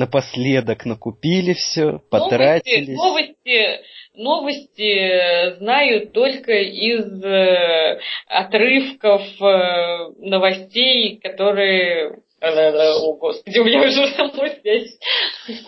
напоследок 0.00 0.86
накупили 0.86 1.52
все, 1.52 2.00
потратились. 2.10 2.96
Новости, 2.96 3.80
новости, 4.14 5.58
знаю 5.58 6.08
только 6.08 6.52
из 6.52 7.22
э, 7.22 8.00
отрывков 8.26 9.22
э, 9.40 10.08
новостей, 10.18 11.20
которые... 11.22 12.22
О, 12.40 13.12
Господи, 13.16 13.58
у 13.58 13.64
меня 13.64 13.82
уже 13.82 14.06
самой 14.16 14.50
связь 14.62 14.98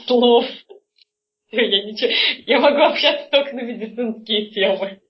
слов. 0.06 0.46
Я, 1.50 1.84
ничего... 1.84 2.10
я 2.46 2.60
могу 2.60 2.80
общаться 2.84 3.28
только 3.30 3.54
на 3.54 3.60
медицинские 3.60 4.46
темы. 4.46 5.00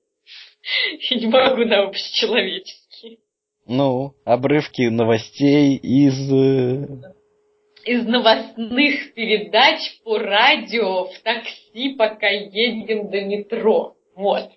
Я 1.11 1.17
не 1.21 1.27
могу 1.29 1.65
на 1.65 1.85
общечеловеческие. 1.85 3.19
Ну, 3.67 4.15
обрывки 4.25 4.89
новостей 4.89 5.77
из 5.77 6.33
э, 6.33 7.13
из 7.85 8.07
новостных 8.07 9.15
передач 9.15 9.79
по 10.05 10.19
радио 10.19 11.05
в 11.05 11.19
такси, 11.21 11.95
пока 11.97 12.29
едем 12.29 13.11
до 13.11 13.21
метро. 13.23 13.97
Вот. 14.15 14.51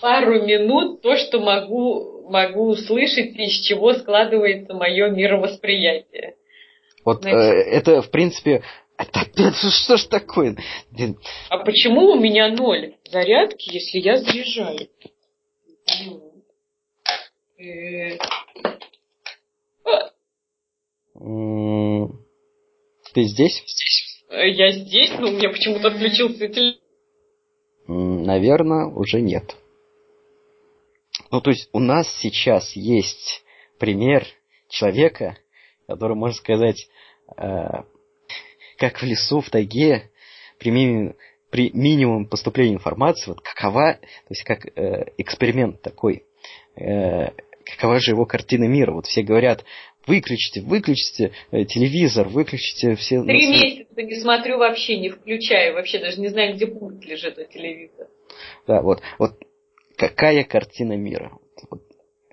Пару 0.00 0.44
минут 0.44 1.02
то, 1.02 1.16
что 1.16 1.40
могу, 1.40 2.28
могу 2.28 2.70
услышать, 2.70 3.36
из 3.36 3.60
чего 3.60 3.94
складывается 3.94 4.74
мое 4.74 5.10
мировосприятие. 5.10 6.36
Вот 7.04 7.24
э, 7.24 7.28
это, 7.30 8.02
в 8.02 8.10
принципе, 8.10 8.62
это 8.96 9.20
опять 9.20 9.54
что 9.56 9.96
ж 9.96 10.04
такое? 10.06 10.56
А 11.50 11.58
почему 11.58 12.12
у 12.12 12.20
меня 12.20 12.48
ноль 12.48 12.94
зарядки, 13.10 13.72
если 13.72 13.98
я 13.98 14.18
заряжаю? 14.18 14.88
Э, 17.58 18.18
ты 23.12 23.24
здесь? 23.24 23.62
Э, 24.30 24.48
я 24.48 24.70
здесь, 24.72 25.10
но 25.18 25.28
у 25.28 25.32
меня 25.32 25.50
почему-то 25.50 25.88
отключился 25.88 26.48
телефон. 26.48 26.80
Наверное, 28.24 28.86
уже 28.86 29.20
нет. 29.20 29.56
Ну, 31.30 31.40
то 31.40 31.50
есть 31.50 31.68
у 31.72 31.78
нас 31.78 32.08
сейчас 32.20 32.72
есть 32.76 33.42
пример 33.78 34.24
человека, 34.68 35.36
который, 35.86 36.16
можно 36.16 36.36
сказать, 36.36 36.88
э, 37.36 37.82
как 38.78 39.00
в 39.00 39.02
лесу, 39.02 39.40
в 39.40 39.50
тайге, 39.50 40.10
при, 40.58 40.70
ми, 40.70 41.14
при 41.50 41.70
минимум 41.72 42.26
поступления 42.26 42.74
информации, 42.74 43.30
вот 43.30 43.40
какова, 43.40 43.94
то 43.94 44.30
есть 44.30 44.44
как 44.44 44.66
э, 44.66 45.12
эксперимент 45.18 45.82
такой, 45.82 46.24
э, 46.76 47.30
какова 47.64 48.00
же 48.00 48.12
его 48.12 48.24
картина 48.24 48.64
мира. 48.64 48.92
Вот 48.92 49.06
все 49.06 49.22
говорят, 49.22 49.64
Выключите, 50.06 50.60
выключите 50.62 51.32
э, 51.52 51.64
телевизор, 51.64 52.28
выключите 52.28 52.96
все... 52.96 53.22
Три 53.22 53.46
месяца 53.46 54.02
не 54.02 54.20
смотрю 54.20 54.58
вообще, 54.58 54.98
не 54.98 55.10
включаю, 55.10 55.74
вообще 55.74 55.98
даже 56.00 56.20
не 56.20 56.28
знаю, 56.28 56.54
где 56.54 56.66
пульт 56.66 57.04
лежит 57.04 57.38
от 57.38 57.50
телевизора. 57.50 58.08
Да, 58.66 58.82
вот, 58.82 59.00
вот 59.18 59.32
какая 59.96 60.42
картина 60.42 60.94
мира? 60.96 61.38
Вот, 61.70 61.82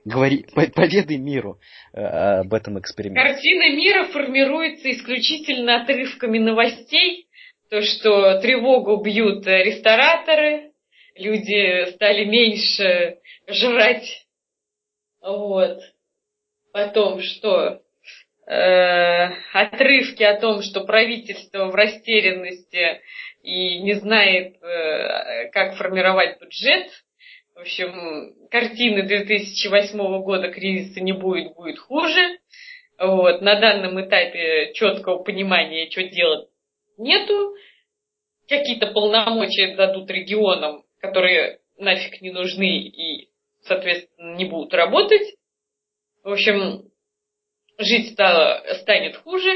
говори, 0.03 0.45
поведай 0.53 1.17
миру 1.17 1.59
э, 1.93 2.01
об 2.01 2.53
этом 2.53 2.79
эксперименте. 2.79 3.21
Картина 3.21 3.75
мира 3.75 4.05
формируется 4.05 4.91
исключительно 4.91 5.83
отрывками 5.83 6.39
новостей, 6.39 7.27
то, 7.69 7.83
что 7.83 8.41
тревогу 8.41 8.97
бьют 9.03 9.45
рестораторы, 9.45 10.71
люди 11.15 11.91
стали 11.91 12.25
меньше 12.25 13.19
жрать, 13.47 14.25
вот. 15.21 15.79
Потом 16.79 17.19
что? 17.21 17.81
Э, 18.47 19.31
отрывки 19.51 20.23
о 20.23 20.39
том, 20.39 20.61
что 20.61 20.85
правительство 20.85 21.65
в 21.65 21.75
растерянности 21.75 23.01
и 23.43 23.79
не 23.81 23.95
знает, 23.95 24.55
э, 24.63 25.49
как 25.49 25.75
формировать 25.75 26.39
бюджет. 26.39 26.87
В 27.53 27.59
общем, 27.59 28.33
картины 28.49 29.03
2008 29.03 30.21
года 30.21 30.49
кризиса 30.49 31.01
не 31.01 31.11
будет, 31.11 31.53
будет 31.53 31.79
хуже. 31.79 32.39
Вот. 32.97 33.41
На 33.41 33.59
данном 33.59 33.99
этапе 33.99 34.71
четкого 34.73 35.21
понимания, 35.21 35.89
что 35.91 36.03
делать, 36.03 36.47
нету. 36.97 37.55
Какие-то 38.47 38.87
полномочия 38.87 39.75
дадут 39.75 40.09
регионам, 40.09 40.85
которые 41.01 41.59
нафиг 41.77 42.21
не 42.21 42.31
нужны 42.31 42.87
и, 42.87 43.29
соответственно, 43.63 44.37
не 44.37 44.45
будут 44.45 44.73
работать. 44.73 45.35
В 46.29 46.33
общем, 46.33 46.83
жить 47.79 48.13
стало, 48.13 48.63
станет 48.81 49.15
хуже 49.15 49.49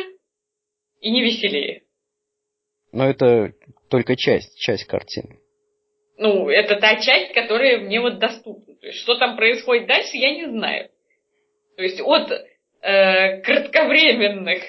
и 1.02 1.12
не 1.12 1.22
веселее. 1.22 1.84
Но 2.92 3.08
это 3.08 3.54
только 3.92 4.16
часть, 4.16 4.58
часть 4.58 4.86
картины. 4.86 5.38
Ну, 6.18 6.50
это 6.50 6.78
та 6.78 7.00
часть, 7.00 7.32
которая 7.36 7.78
мне 7.82 8.02
вот 8.02 8.18
доступна. 8.18 8.76
То 8.78 8.88
есть, 8.88 8.98
что 9.02 9.20
там 9.20 9.36
происходит 9.36 9.86
дальше, 9.86 10.18
я 10.18 10.34
не 10.34 10.48
знаю. 10.48 10.90
То 11.78 11.84
есть, 11.84 12.02
от 12.02 12.32
э, 12.32 13.42
кратковременных 13.42 14.64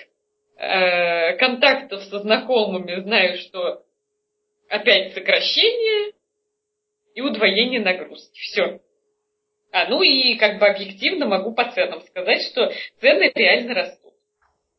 э, 0.59 1.39
контактов 1.39 2.03
со 2.03 2.19
знакомыми 2.19 3.01
знаю, 3.01 3.39
что 3.39 3.83
опять 4.69 5.15
сокращение 5.15 6.13
и 7.15 7.23
удвоение 7.23 7.81
нагрузки. 7.81 8.39
Все. 8.41 8.81
А, 9.75 9.89
ну 9.89 10.03
и 10.03 10.37
как 10.37 10.61
бы 10.61 10.69
объективно 10.69 11.27
могу 11.27 11.53
по 11.53 11.69
ценам 11.73 12.01
сказать, 12.03 12.43
что 12.43 12.73
цены 13.01 13.33
реально 13.35 13.75
растут. 13.75 14.15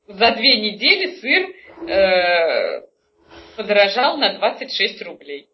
За 0.07 0.31
две 0.31 0.57
недели 0.57 1.19
сыр 1.19 1.89
э, 1.89 2.81
подорожал 3.57 4.15
на 4.15 4.37
26 4.37 5.01
рублей. 5.01 5.49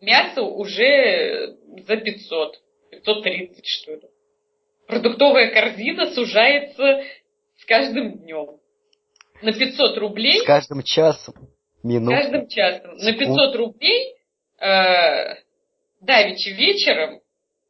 Мясо 0.00 0.42
уже 0.42 1.56
за 1.84 1.96
500, 1.96 2.62
530 2.92 3.66
что 3.66 3.92
ли. 3.94 4.02
Продуктовая 4.86 5.50
корзина 5.50 6.12
сужается 6.12 7.02
с 7.56 7.64
каждым 7.64 8.18
днем. 8.18 8.60
На 9.42 9.52
500 9.52 9.98
рублей... 9.98 10.38
С 10.38 10.44
каждым 10.44 10.84
часом, 10.84 11.34
минутой. 11.82 12.18
С 12.18 12.22
каждым 12.22 12.48
часом. 12.48 12.96
На 12.98 13.12
500 13.12 13.56
рублей 13.56 14.14
э, 14.60 15.34
давеча 16.00 16.50
вечером 16.50 17.20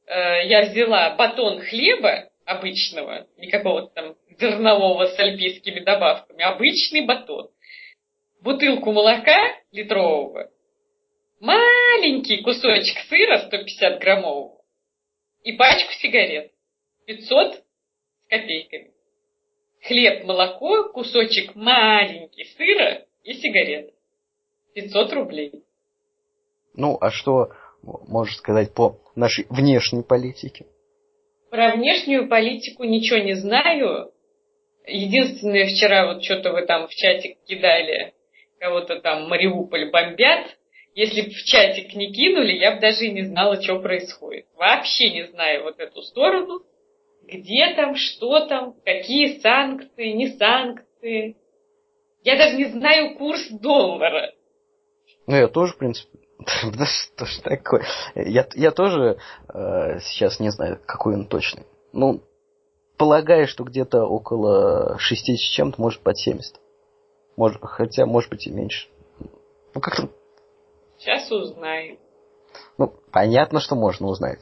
я 0.06 0.62
взяла 0.62 1.16
батон 1.16 1.60
хлеба 1.60 2.30
обычного, 2.44 3.26
не 3.38 3.50
какого-то 3.50 3.88
там 3.88 4.16
зернового 4.38 5.06
с 5.06 5.18
альпийскими 5.18 5.80
добавками, 5.80 6.42
обычный 6.42 7.04
батон, 7.04 7.50
бутылку 8.40 8.92
молока 8.92 9.56
литрового, 9.72 10.50
маленький 11.40 12.42
кусочек 12.42 12.98
сыра 13.08 13.38
150 13.46 14.00
граммового 14.00 14.62
и 15.42 15.52
пачку 15.52 15.92
сигарет 15.94 16.52
500 17.06 17.54
с 17.54 17.62
копейками. 18.28 18.92
Хлеб, 19.82 20.24
молоко, 20.24 20.88
кусочек 20.90 21.54
маленький 21.54 22.44
сыра 22.56 23.06
и 23.22 23.34
сигарет. 23.34 23.94
500 24.74 25.12
рублей. 25.12 25.52
Ну, 26.74 26.98
а 27.00 27.10
что 27.10 27.52
можешь 28.08 28.36
сказать 28.36 28.74
по 28.74 28.98
нашей 29.14 29.46
внешней 29.48 30.02
политике? 30.02 30.66
Про 31.50 31.72
внешнюю 31.72 32.28
политику 32.28 32.84
ничего 32.84 33.18
не 33.18 33.34
знаю. 33.34 34.12
Единственное, 34.86 35.66
вчера 35.66 36.12
вот 36.12 36.22
что-то 36.22 36.52
вы 36.52 36.66
там 36.66 36.86
в 36.88 36.90
чатик 36.90 37.38
кидали, 37.44 38.12
кого-то 38.58 39.00
там 39.00 39.28
Мариуполь 39.28 39.90
бомбят. 39.90 40.56
Если 40.94 41.22
бы 41.22 41.30
в 41.30 41.44
чатик 41.44 41.94
не 41.94 42.10
кинули, 42.12 42.52
я 42.52 42.74
бы 42.74 42.80
даже 42.80 43.04
и 43.04 43.12
не 43.12 43.22
знала, 43.22 43.60
что 43.62 43.80
происходит. 43.80 44.46
Вообще 44.56 45.10
не 45.10 45.26
знаю 45.26 45.64
вот 45.64 45.78
эту 45.78 46.02
сторону. 46.02 46.62
Где 47.24 47.74
там, 47.74 47.96
что 47.96 48.46
там, 48.46 48.74
какие 48.84 49.40
санкции, 49.40 50.12
не 50.12 50.28
санкции. 50.28 51.36
Я 52.22 52.36
даже 52.36 52.56
не 52.56 52.64
знаю 52.66 53.16
курс 53.16 53.46
доллара. 53.50 54.32
Ну, 55.26 55.36
я 55.36 55.48
тоже, 55.48 55.74
в 55.74 55.78
принципе, 55.78 56.18
Да 56.76 56.86
что 56.86 57.26
ж 57.26 57.38
такое? 57.42 57.84
Я, 58.14 58.46
я 58.54 58.70
тоже 58.70 59.18
э, 59.48 60.00
сейчас 60.00 60.40
не 60.40 60.50
знаю, 60.50 60.80
какой 60.86 61.14
он 61.14 61.26
точный. 61.26 61.64
Ну, 61.92 62.22
полагаю, 62.96 63.46
что 63.46 63.64
где-то 63.64 64.04
около 64.04 64.98
60 64.98 65.38
чем-то, 65.52 65.80
может, 65.80 66.00
под 66.00 66.18
70. 66.18 66.56
Может, 67.36 67.60
хотя, 67.62 68.06
может 68.06 68.30
быть, 68.30 68.46
и 68.46 68.50
меньше. 68.50 68.88
Ну, 69.74 69.80
как-то... 69.80 70.08
Сейчас 70.98 71.30
узнаем. 71.30 71.98
Ну, 72.78 72.92
понятно, 73.12 73.60
что 73.60 73.74
можно 73.74 74.06
узнать. 74.06 74.40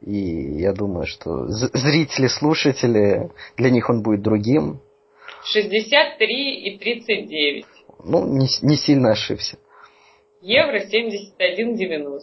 И 0.00 0.60
я 0.60 0.72
думаю, 0.72 1.06
что 1.06 1.46
зрители, 1.48 2.28
слушатели, 2.28 3.30
для 3.56 3.70
них 3.70 3.88
он 3.88 4.02
будет 4.02 4.22
другим. 4.22 4.80
63 5.44 6.74
и 6.74 6.78
39. 6.78 7.66
Ну, 8.04 8.26
не, 8.26 8.46
не 8.62 8.76
сильно 8.76 9.12
ошибся. 9.12 9.58
Евро 10.40 10.78
71,90. 10.78 12.20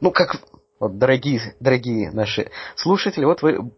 Ну, 0.00 0.12
как, 0.12 0.36
вот, 0.78 0.96
дорогие, 0.98 1.40
дорогие 1.58 2.10
наши 2.12 2.50
слушатели, 2.76 3.24
вот 3.24 3.42
вы, 3.42 3.72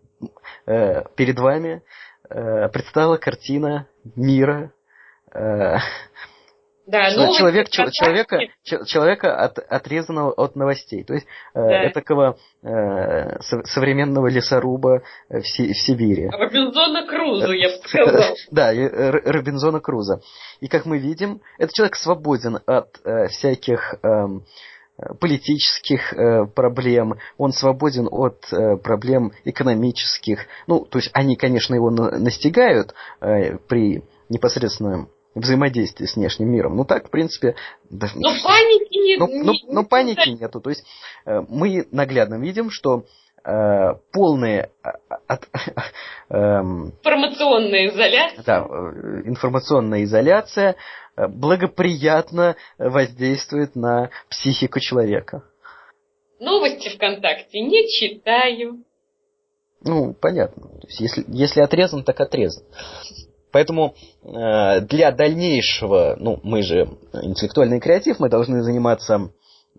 э, 0.66 1.04
перед 1.16 1.38
вами 1.38 1.82
э, 2.28 2.68
предстала 2.68 3.16
картина 3.16 3.88
мира, 4.16 4.72
э, 5.32 5.76
да, 6.90 7.10
человек, 7.32 7.68
человека, 7.68 8.38
человека 8.86 9.36
от, 9.36 9.58
отрезанного 9.58 10.32
от 10.32 10.56
новостей. 10.56 11.04
То 11.04 11.14
есть 11.14 11.26
э, 11.54 11.60
да. 11.60 11.84
э, 11.84 11.90
такого 11.90 12.36
э, 12.62 13.40
современного 13.40 14.28
лесоруба 14.28 15.02
в, 15.28 15.42
Си, 15.42 15.72
в 15.72 15.76
Сибири. 15.76 16.28
Робинзона 16.28 17.06
Круза, 17.06 17.52
я 17.52 17.68
бы 17.68 17.82
сказал. 17.84 18.36
Да, 18.50 18.72
Робинзона 18.72 19.80
Круза. 19.80 20.20
И 20.60 20.68
как 20.68 20.86
мы 20.86 20.98
видим, 20.98 21.40
этот 21.58 21.74
человек 21.74 21.96
свободен 21.96 22.58
от 22.66 22.88
э, 23.04 23.28
всяких 23.28 23.94
эм, 24.02 24.44
политических 25.20 26.12
э, 26.12 26.46
проблем, 26.46 27.14
он 27.38 27.52
свободен 27.52 28.08
от 28.10 28.44
э, 28.52 28.76
проблем 28.76 29.32
экономических. 29.44 30.46
Ну, 30.66 30.84
то 30.84 30.98
есть 30.98 31.10
они, 31.12 31.36
конечно, 31.36 31.74
его 31.74 31.90
настигают 31.90 32.94
э, 33.20 33.58
при 33.68 34.02
непосредственном 34.28 35.08
взаимодействие 35.34 36.08
с 36.08 36.16
внешним 36.16 36.48
миром. 36.48 36.76
Ну 36.76 36.84
так, 36.84 37.08
в 37.08 37.10
принципе... 37.10 37.54
Да, 37.88 38.08
но 38.14 38.30
паники 38.42 38.98
нет. 38.98 39.18
Но, 39.20 39.26
но, 39.26 39.52
но 39.68 39.84
паники 39.84 40.28
нету. 40.30 40.60
То 40.60 40.70
есть 40.70 40.84
э, 41.24 41.42
мы 41.48 41.86
наглядно 41.92 42.36
видим, 42.36 42.70
что 42.70 43.04
э, 43.44 43.94
полная 44.12 44.70
э, 44.82 44.88
от, 45.26 45.48
э, 46.30 46.36
информационная 46.36 47.88
изоляция. 47.88 48.44
Да, 48.44 48.66
э, 48.68 49.22
информационная 49.24 50.04
изоляция 50.04 50.76
э, 51.16 51.28
благоприятно 51.28 52.56
воздействует 52.78 53.76
на 53.76 54.10
психику 54.28 54.80
человека. 54.80 55.44
Новости 56.40 56.88
ВКонтакте 56.88 57.60
не 57.60 57.86
читаю. 57.88 58.82
Ну, 59.82 60.14
понятно. 60.14 60.68
То 60.68 60.86
есть, 60.86 61.00
если, 61.00 61.24
если 61.28 61.60
отрезан, 61.60 62.02
так 62.02 62.20
отрезан. 62.20 62.64
Поэтому 63.52 63.94
э, 64.22 64.80
для 64.80 65.12
дальнейшего, 65.12 66.16
ну, 66.18 66.40
мы 66.42 66.62
же 66.62 66.88
интеллектуальный 67.12 67.80
креатив, 67.80 68.20
мы 68.20 68.28
должны 68.28 68.62
заниматься 68.62 69.30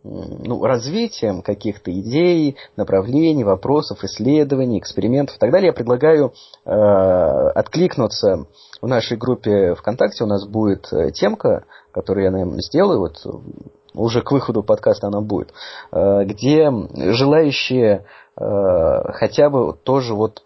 ну, 0.04 0.64
развитием 0.64 1.42
каких-то 1.42 1.92
идей, 1.92 2.58
направлений, 2.76 3.44
вопросов, 3.44 4.04
исследований, 4.04 4.80
экспериментов 4.80 5.36
и 5.36 5.40
так 5.40 5.52
далее, 5.52 5.68
я 5.68 5.74
предлагаю 5.74 6.34
э, 6.66 6.72
откликнуться 6.72 8.48
в 8.82 8.88
нашей 8.88 9.18
группе 9.18 9.76
ВКонтакте. 9.76 10.24
У 10.24 10.28
нас 10.28 10.46
будет 10.48 10.92
э, 10.92 11.12
темка, 11.12 11.66
которую 11.92 12.26
я, 12.26 12.32
наверное, 12.32 12.62
сделаю, 12.62 13.00
вот 13.00 13.18
уже 13.94 14.22
к 14.22 14.32
выходу 14.32 14.64
подкаста 14.64 15.08
она 15.08 15.22
будет, 15.22 15.54
э, 15.92 16.24
где 16.26 16.72
желающие 17.14 18.06
хотя 18.36 19.50
бы 19.50 19.74
тоже 19.84 20.16
вот 20.16 20.44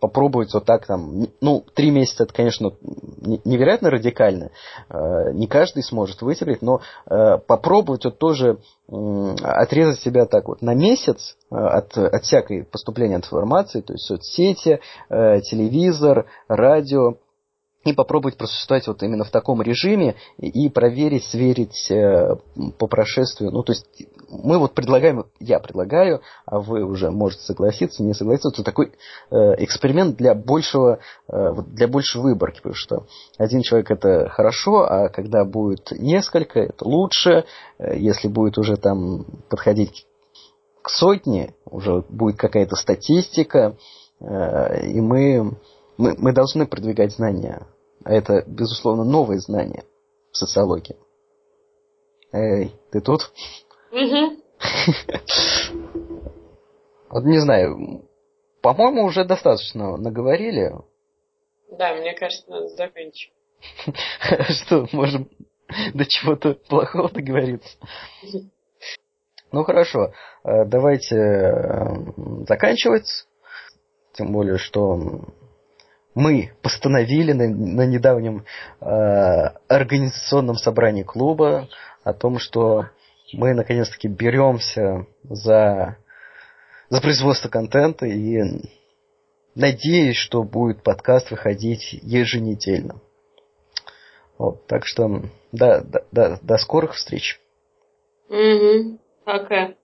попробовать 0.00 0.52
вот 0.52 0.64
так 0.64 0.86
там, 0.86 1.28
ну, 1.40 1.64
три 1.74 1.90
месяца 1.90 2.24
это, 2.24 2.34
конечно, 2.34 2.72
невероятно 3.44 3.90
радикально, 3.90 4.50
э, 4.88 5.32
не 5.32 5.46
каждый 5.46 5.82
сможет 5.82 6.22
вытерпеть, 6.22 6.60
но 6.60 6.80
э, 7.08 7.38
попробовать 7.38 8.04
вот 8.04 8.18
тоже 8.18 8.58
отрезать 8.88 10.00
себя 10.00 10.26
так 10.26 10.48
вот 10.48 10.62
на 10.62 10.74
месяц 10.74 11.36
от, 11.48 11.96
от 11.96 12.24
всякой 12.24 12.64
поступления 12.64 13.14
информации, 13.14 13.82
то 13.82 13.92
есть 13.92 14.04
соцсети, 14.04 14.80
телевизор, 15.08 16.26
радио, 16.48 17.14
и 17.84 17.94
попробовать 17.94 18.36
просуществовать 18.36 18.86
вот 18.86 19.02
именно 19.02 19.24
в 19.24 19.30
таком 19.30 19.62
режиме 19.62 20.16
и 20.36 20.68
проверить, 20.68 21.24
сверить 21.24 21.90
э, 21.90 22.36
по 22.78 22.86
прошествию. 22.86 23.50
Ну, 23.50 23.62
то 23.62 23.72
есть 23.72 23.86
мы 24.28 24.58
вот 24.58 24.74
предлагаем, 24.74 25.24
я 25.38 25.60
предлагаю, 25.60 26.20
а 26.44 26.60
вы 26.60 26.84
уже 26.84 27.10
можете 27.10 27.42
согласиться, 27.44 28.02
не 28.02 28.12
согласиться, 28.12 28.50
это 28.50 28.64
такой 28.64 28.92
э, 29.30 29.36
эксперимент 29.64 30.16
для 30.16 30.34
большего, 30.34 30.98
э, 31.28 31.52
для 31.68 31.88
большей 31.88 32.20
выборки, 32.20 32.58
потому 32.58 32.74
что 32.74 33.06
один 33.38 33.62
человек 33.62 33.90
это 33.90 34.28
хорошо, 34.28 34.82
а 34.82 35.08
когда 35.08 35.46
будет 35.46 35.90
несколько, 35.92 36.60
это 36.60 36.86
лучше, 36.86 37.44
если 37.78 38.28
будет 38.28 38.58
уже 38.58 38.76
там 38.76 39.24
подходить 39.48 40.06
к 40.82 40.90
сотне, 40.90 41.54
уже 41.64 42.04
будет 42.10 42.36
какая-то 42.36 42.76
статистика, 42.76 43.76
и 44.20 45.00
мы 45.00 45.56
мы, 46.00 46.14
мы 46.18 46.32
должны 46.32 46.66
продвигать 46.66 47.12
знания. 47.12 47.66
А 48.04 48.12
это, 48.12 48.42
безусловно, 48.46 49.04
новые 49.04 49.38
знания 49.40 49.84
в 50.32 50.36
социологии. 50.36 50.96
Эй, 52.32 52.74
ты 52.90 53.00
тут? 53.00 53.32
Вот 57.12 57.24
не 57.24 57.40
знаю, 57.40 58.04
по-моему, 58.62 59.02
уже 59.02 59.24
достаточно 59.24 59.96
наговорили. 59.96 60.72
Да, 61.76 61.92
мне 61.94 62.14
кажется, 62.14 62.48
надо 62.48 62.68
заканчивать. 62.68 63.34
Что, 64.62 64.86
можем 64.92 65.28
до 65.92 66.04
чего-то 66.06 66.54
плохого 66.54 67.10
договориться? 67.10 67.76
Ну 69.52 69.64
хорошо, 69.64 70.12
э, 70.44 70.64
давайте 70.64 71.16
э, 71.16 72.46
заканчивать. 72.46 73.26
Тем 74.12 74.30
более, 74.30 74.58
что 74.58 75.24
мы 76.20 76.52
постановили 76.62 77.32
на, 77.32 77.48
на 77.48 77.86
недавнем 77.86 78.44
э, 78.80 78.84
организационном 79.68 80.56
собрании 80.56 81.02
клуба 81.02 81.68
о 82.04 82.12
том, 82.12 82.38
что 82.38 82.86
мы 83.32 83.54
наконец-таки 83.54 84.06
беремся 84.06 85.06
за, 85.24 85.96
за 86.90 87.00
производство 87.00 87.48
контента 87.48 88.06
и 88.06 88.38
надеюсь, 89.54 90.16
что 90.16 90.42
будет 90.42 90.82
подкаст 90.82 91.30
выходить 91.30 91.92
еженедельно. 92.02 93.00
Вот, 94.36 94.66
так 94.66 94.86
что, 94.86 95.22
да, 95.52 95.80
да, 95.80 96.00
да, 96.12 96.38
до 96.42 96.56
скорых 96.58 96.94
встреч. 96.94 97.40
Угу. 98.28 98.98
Пока. 99.24 99.74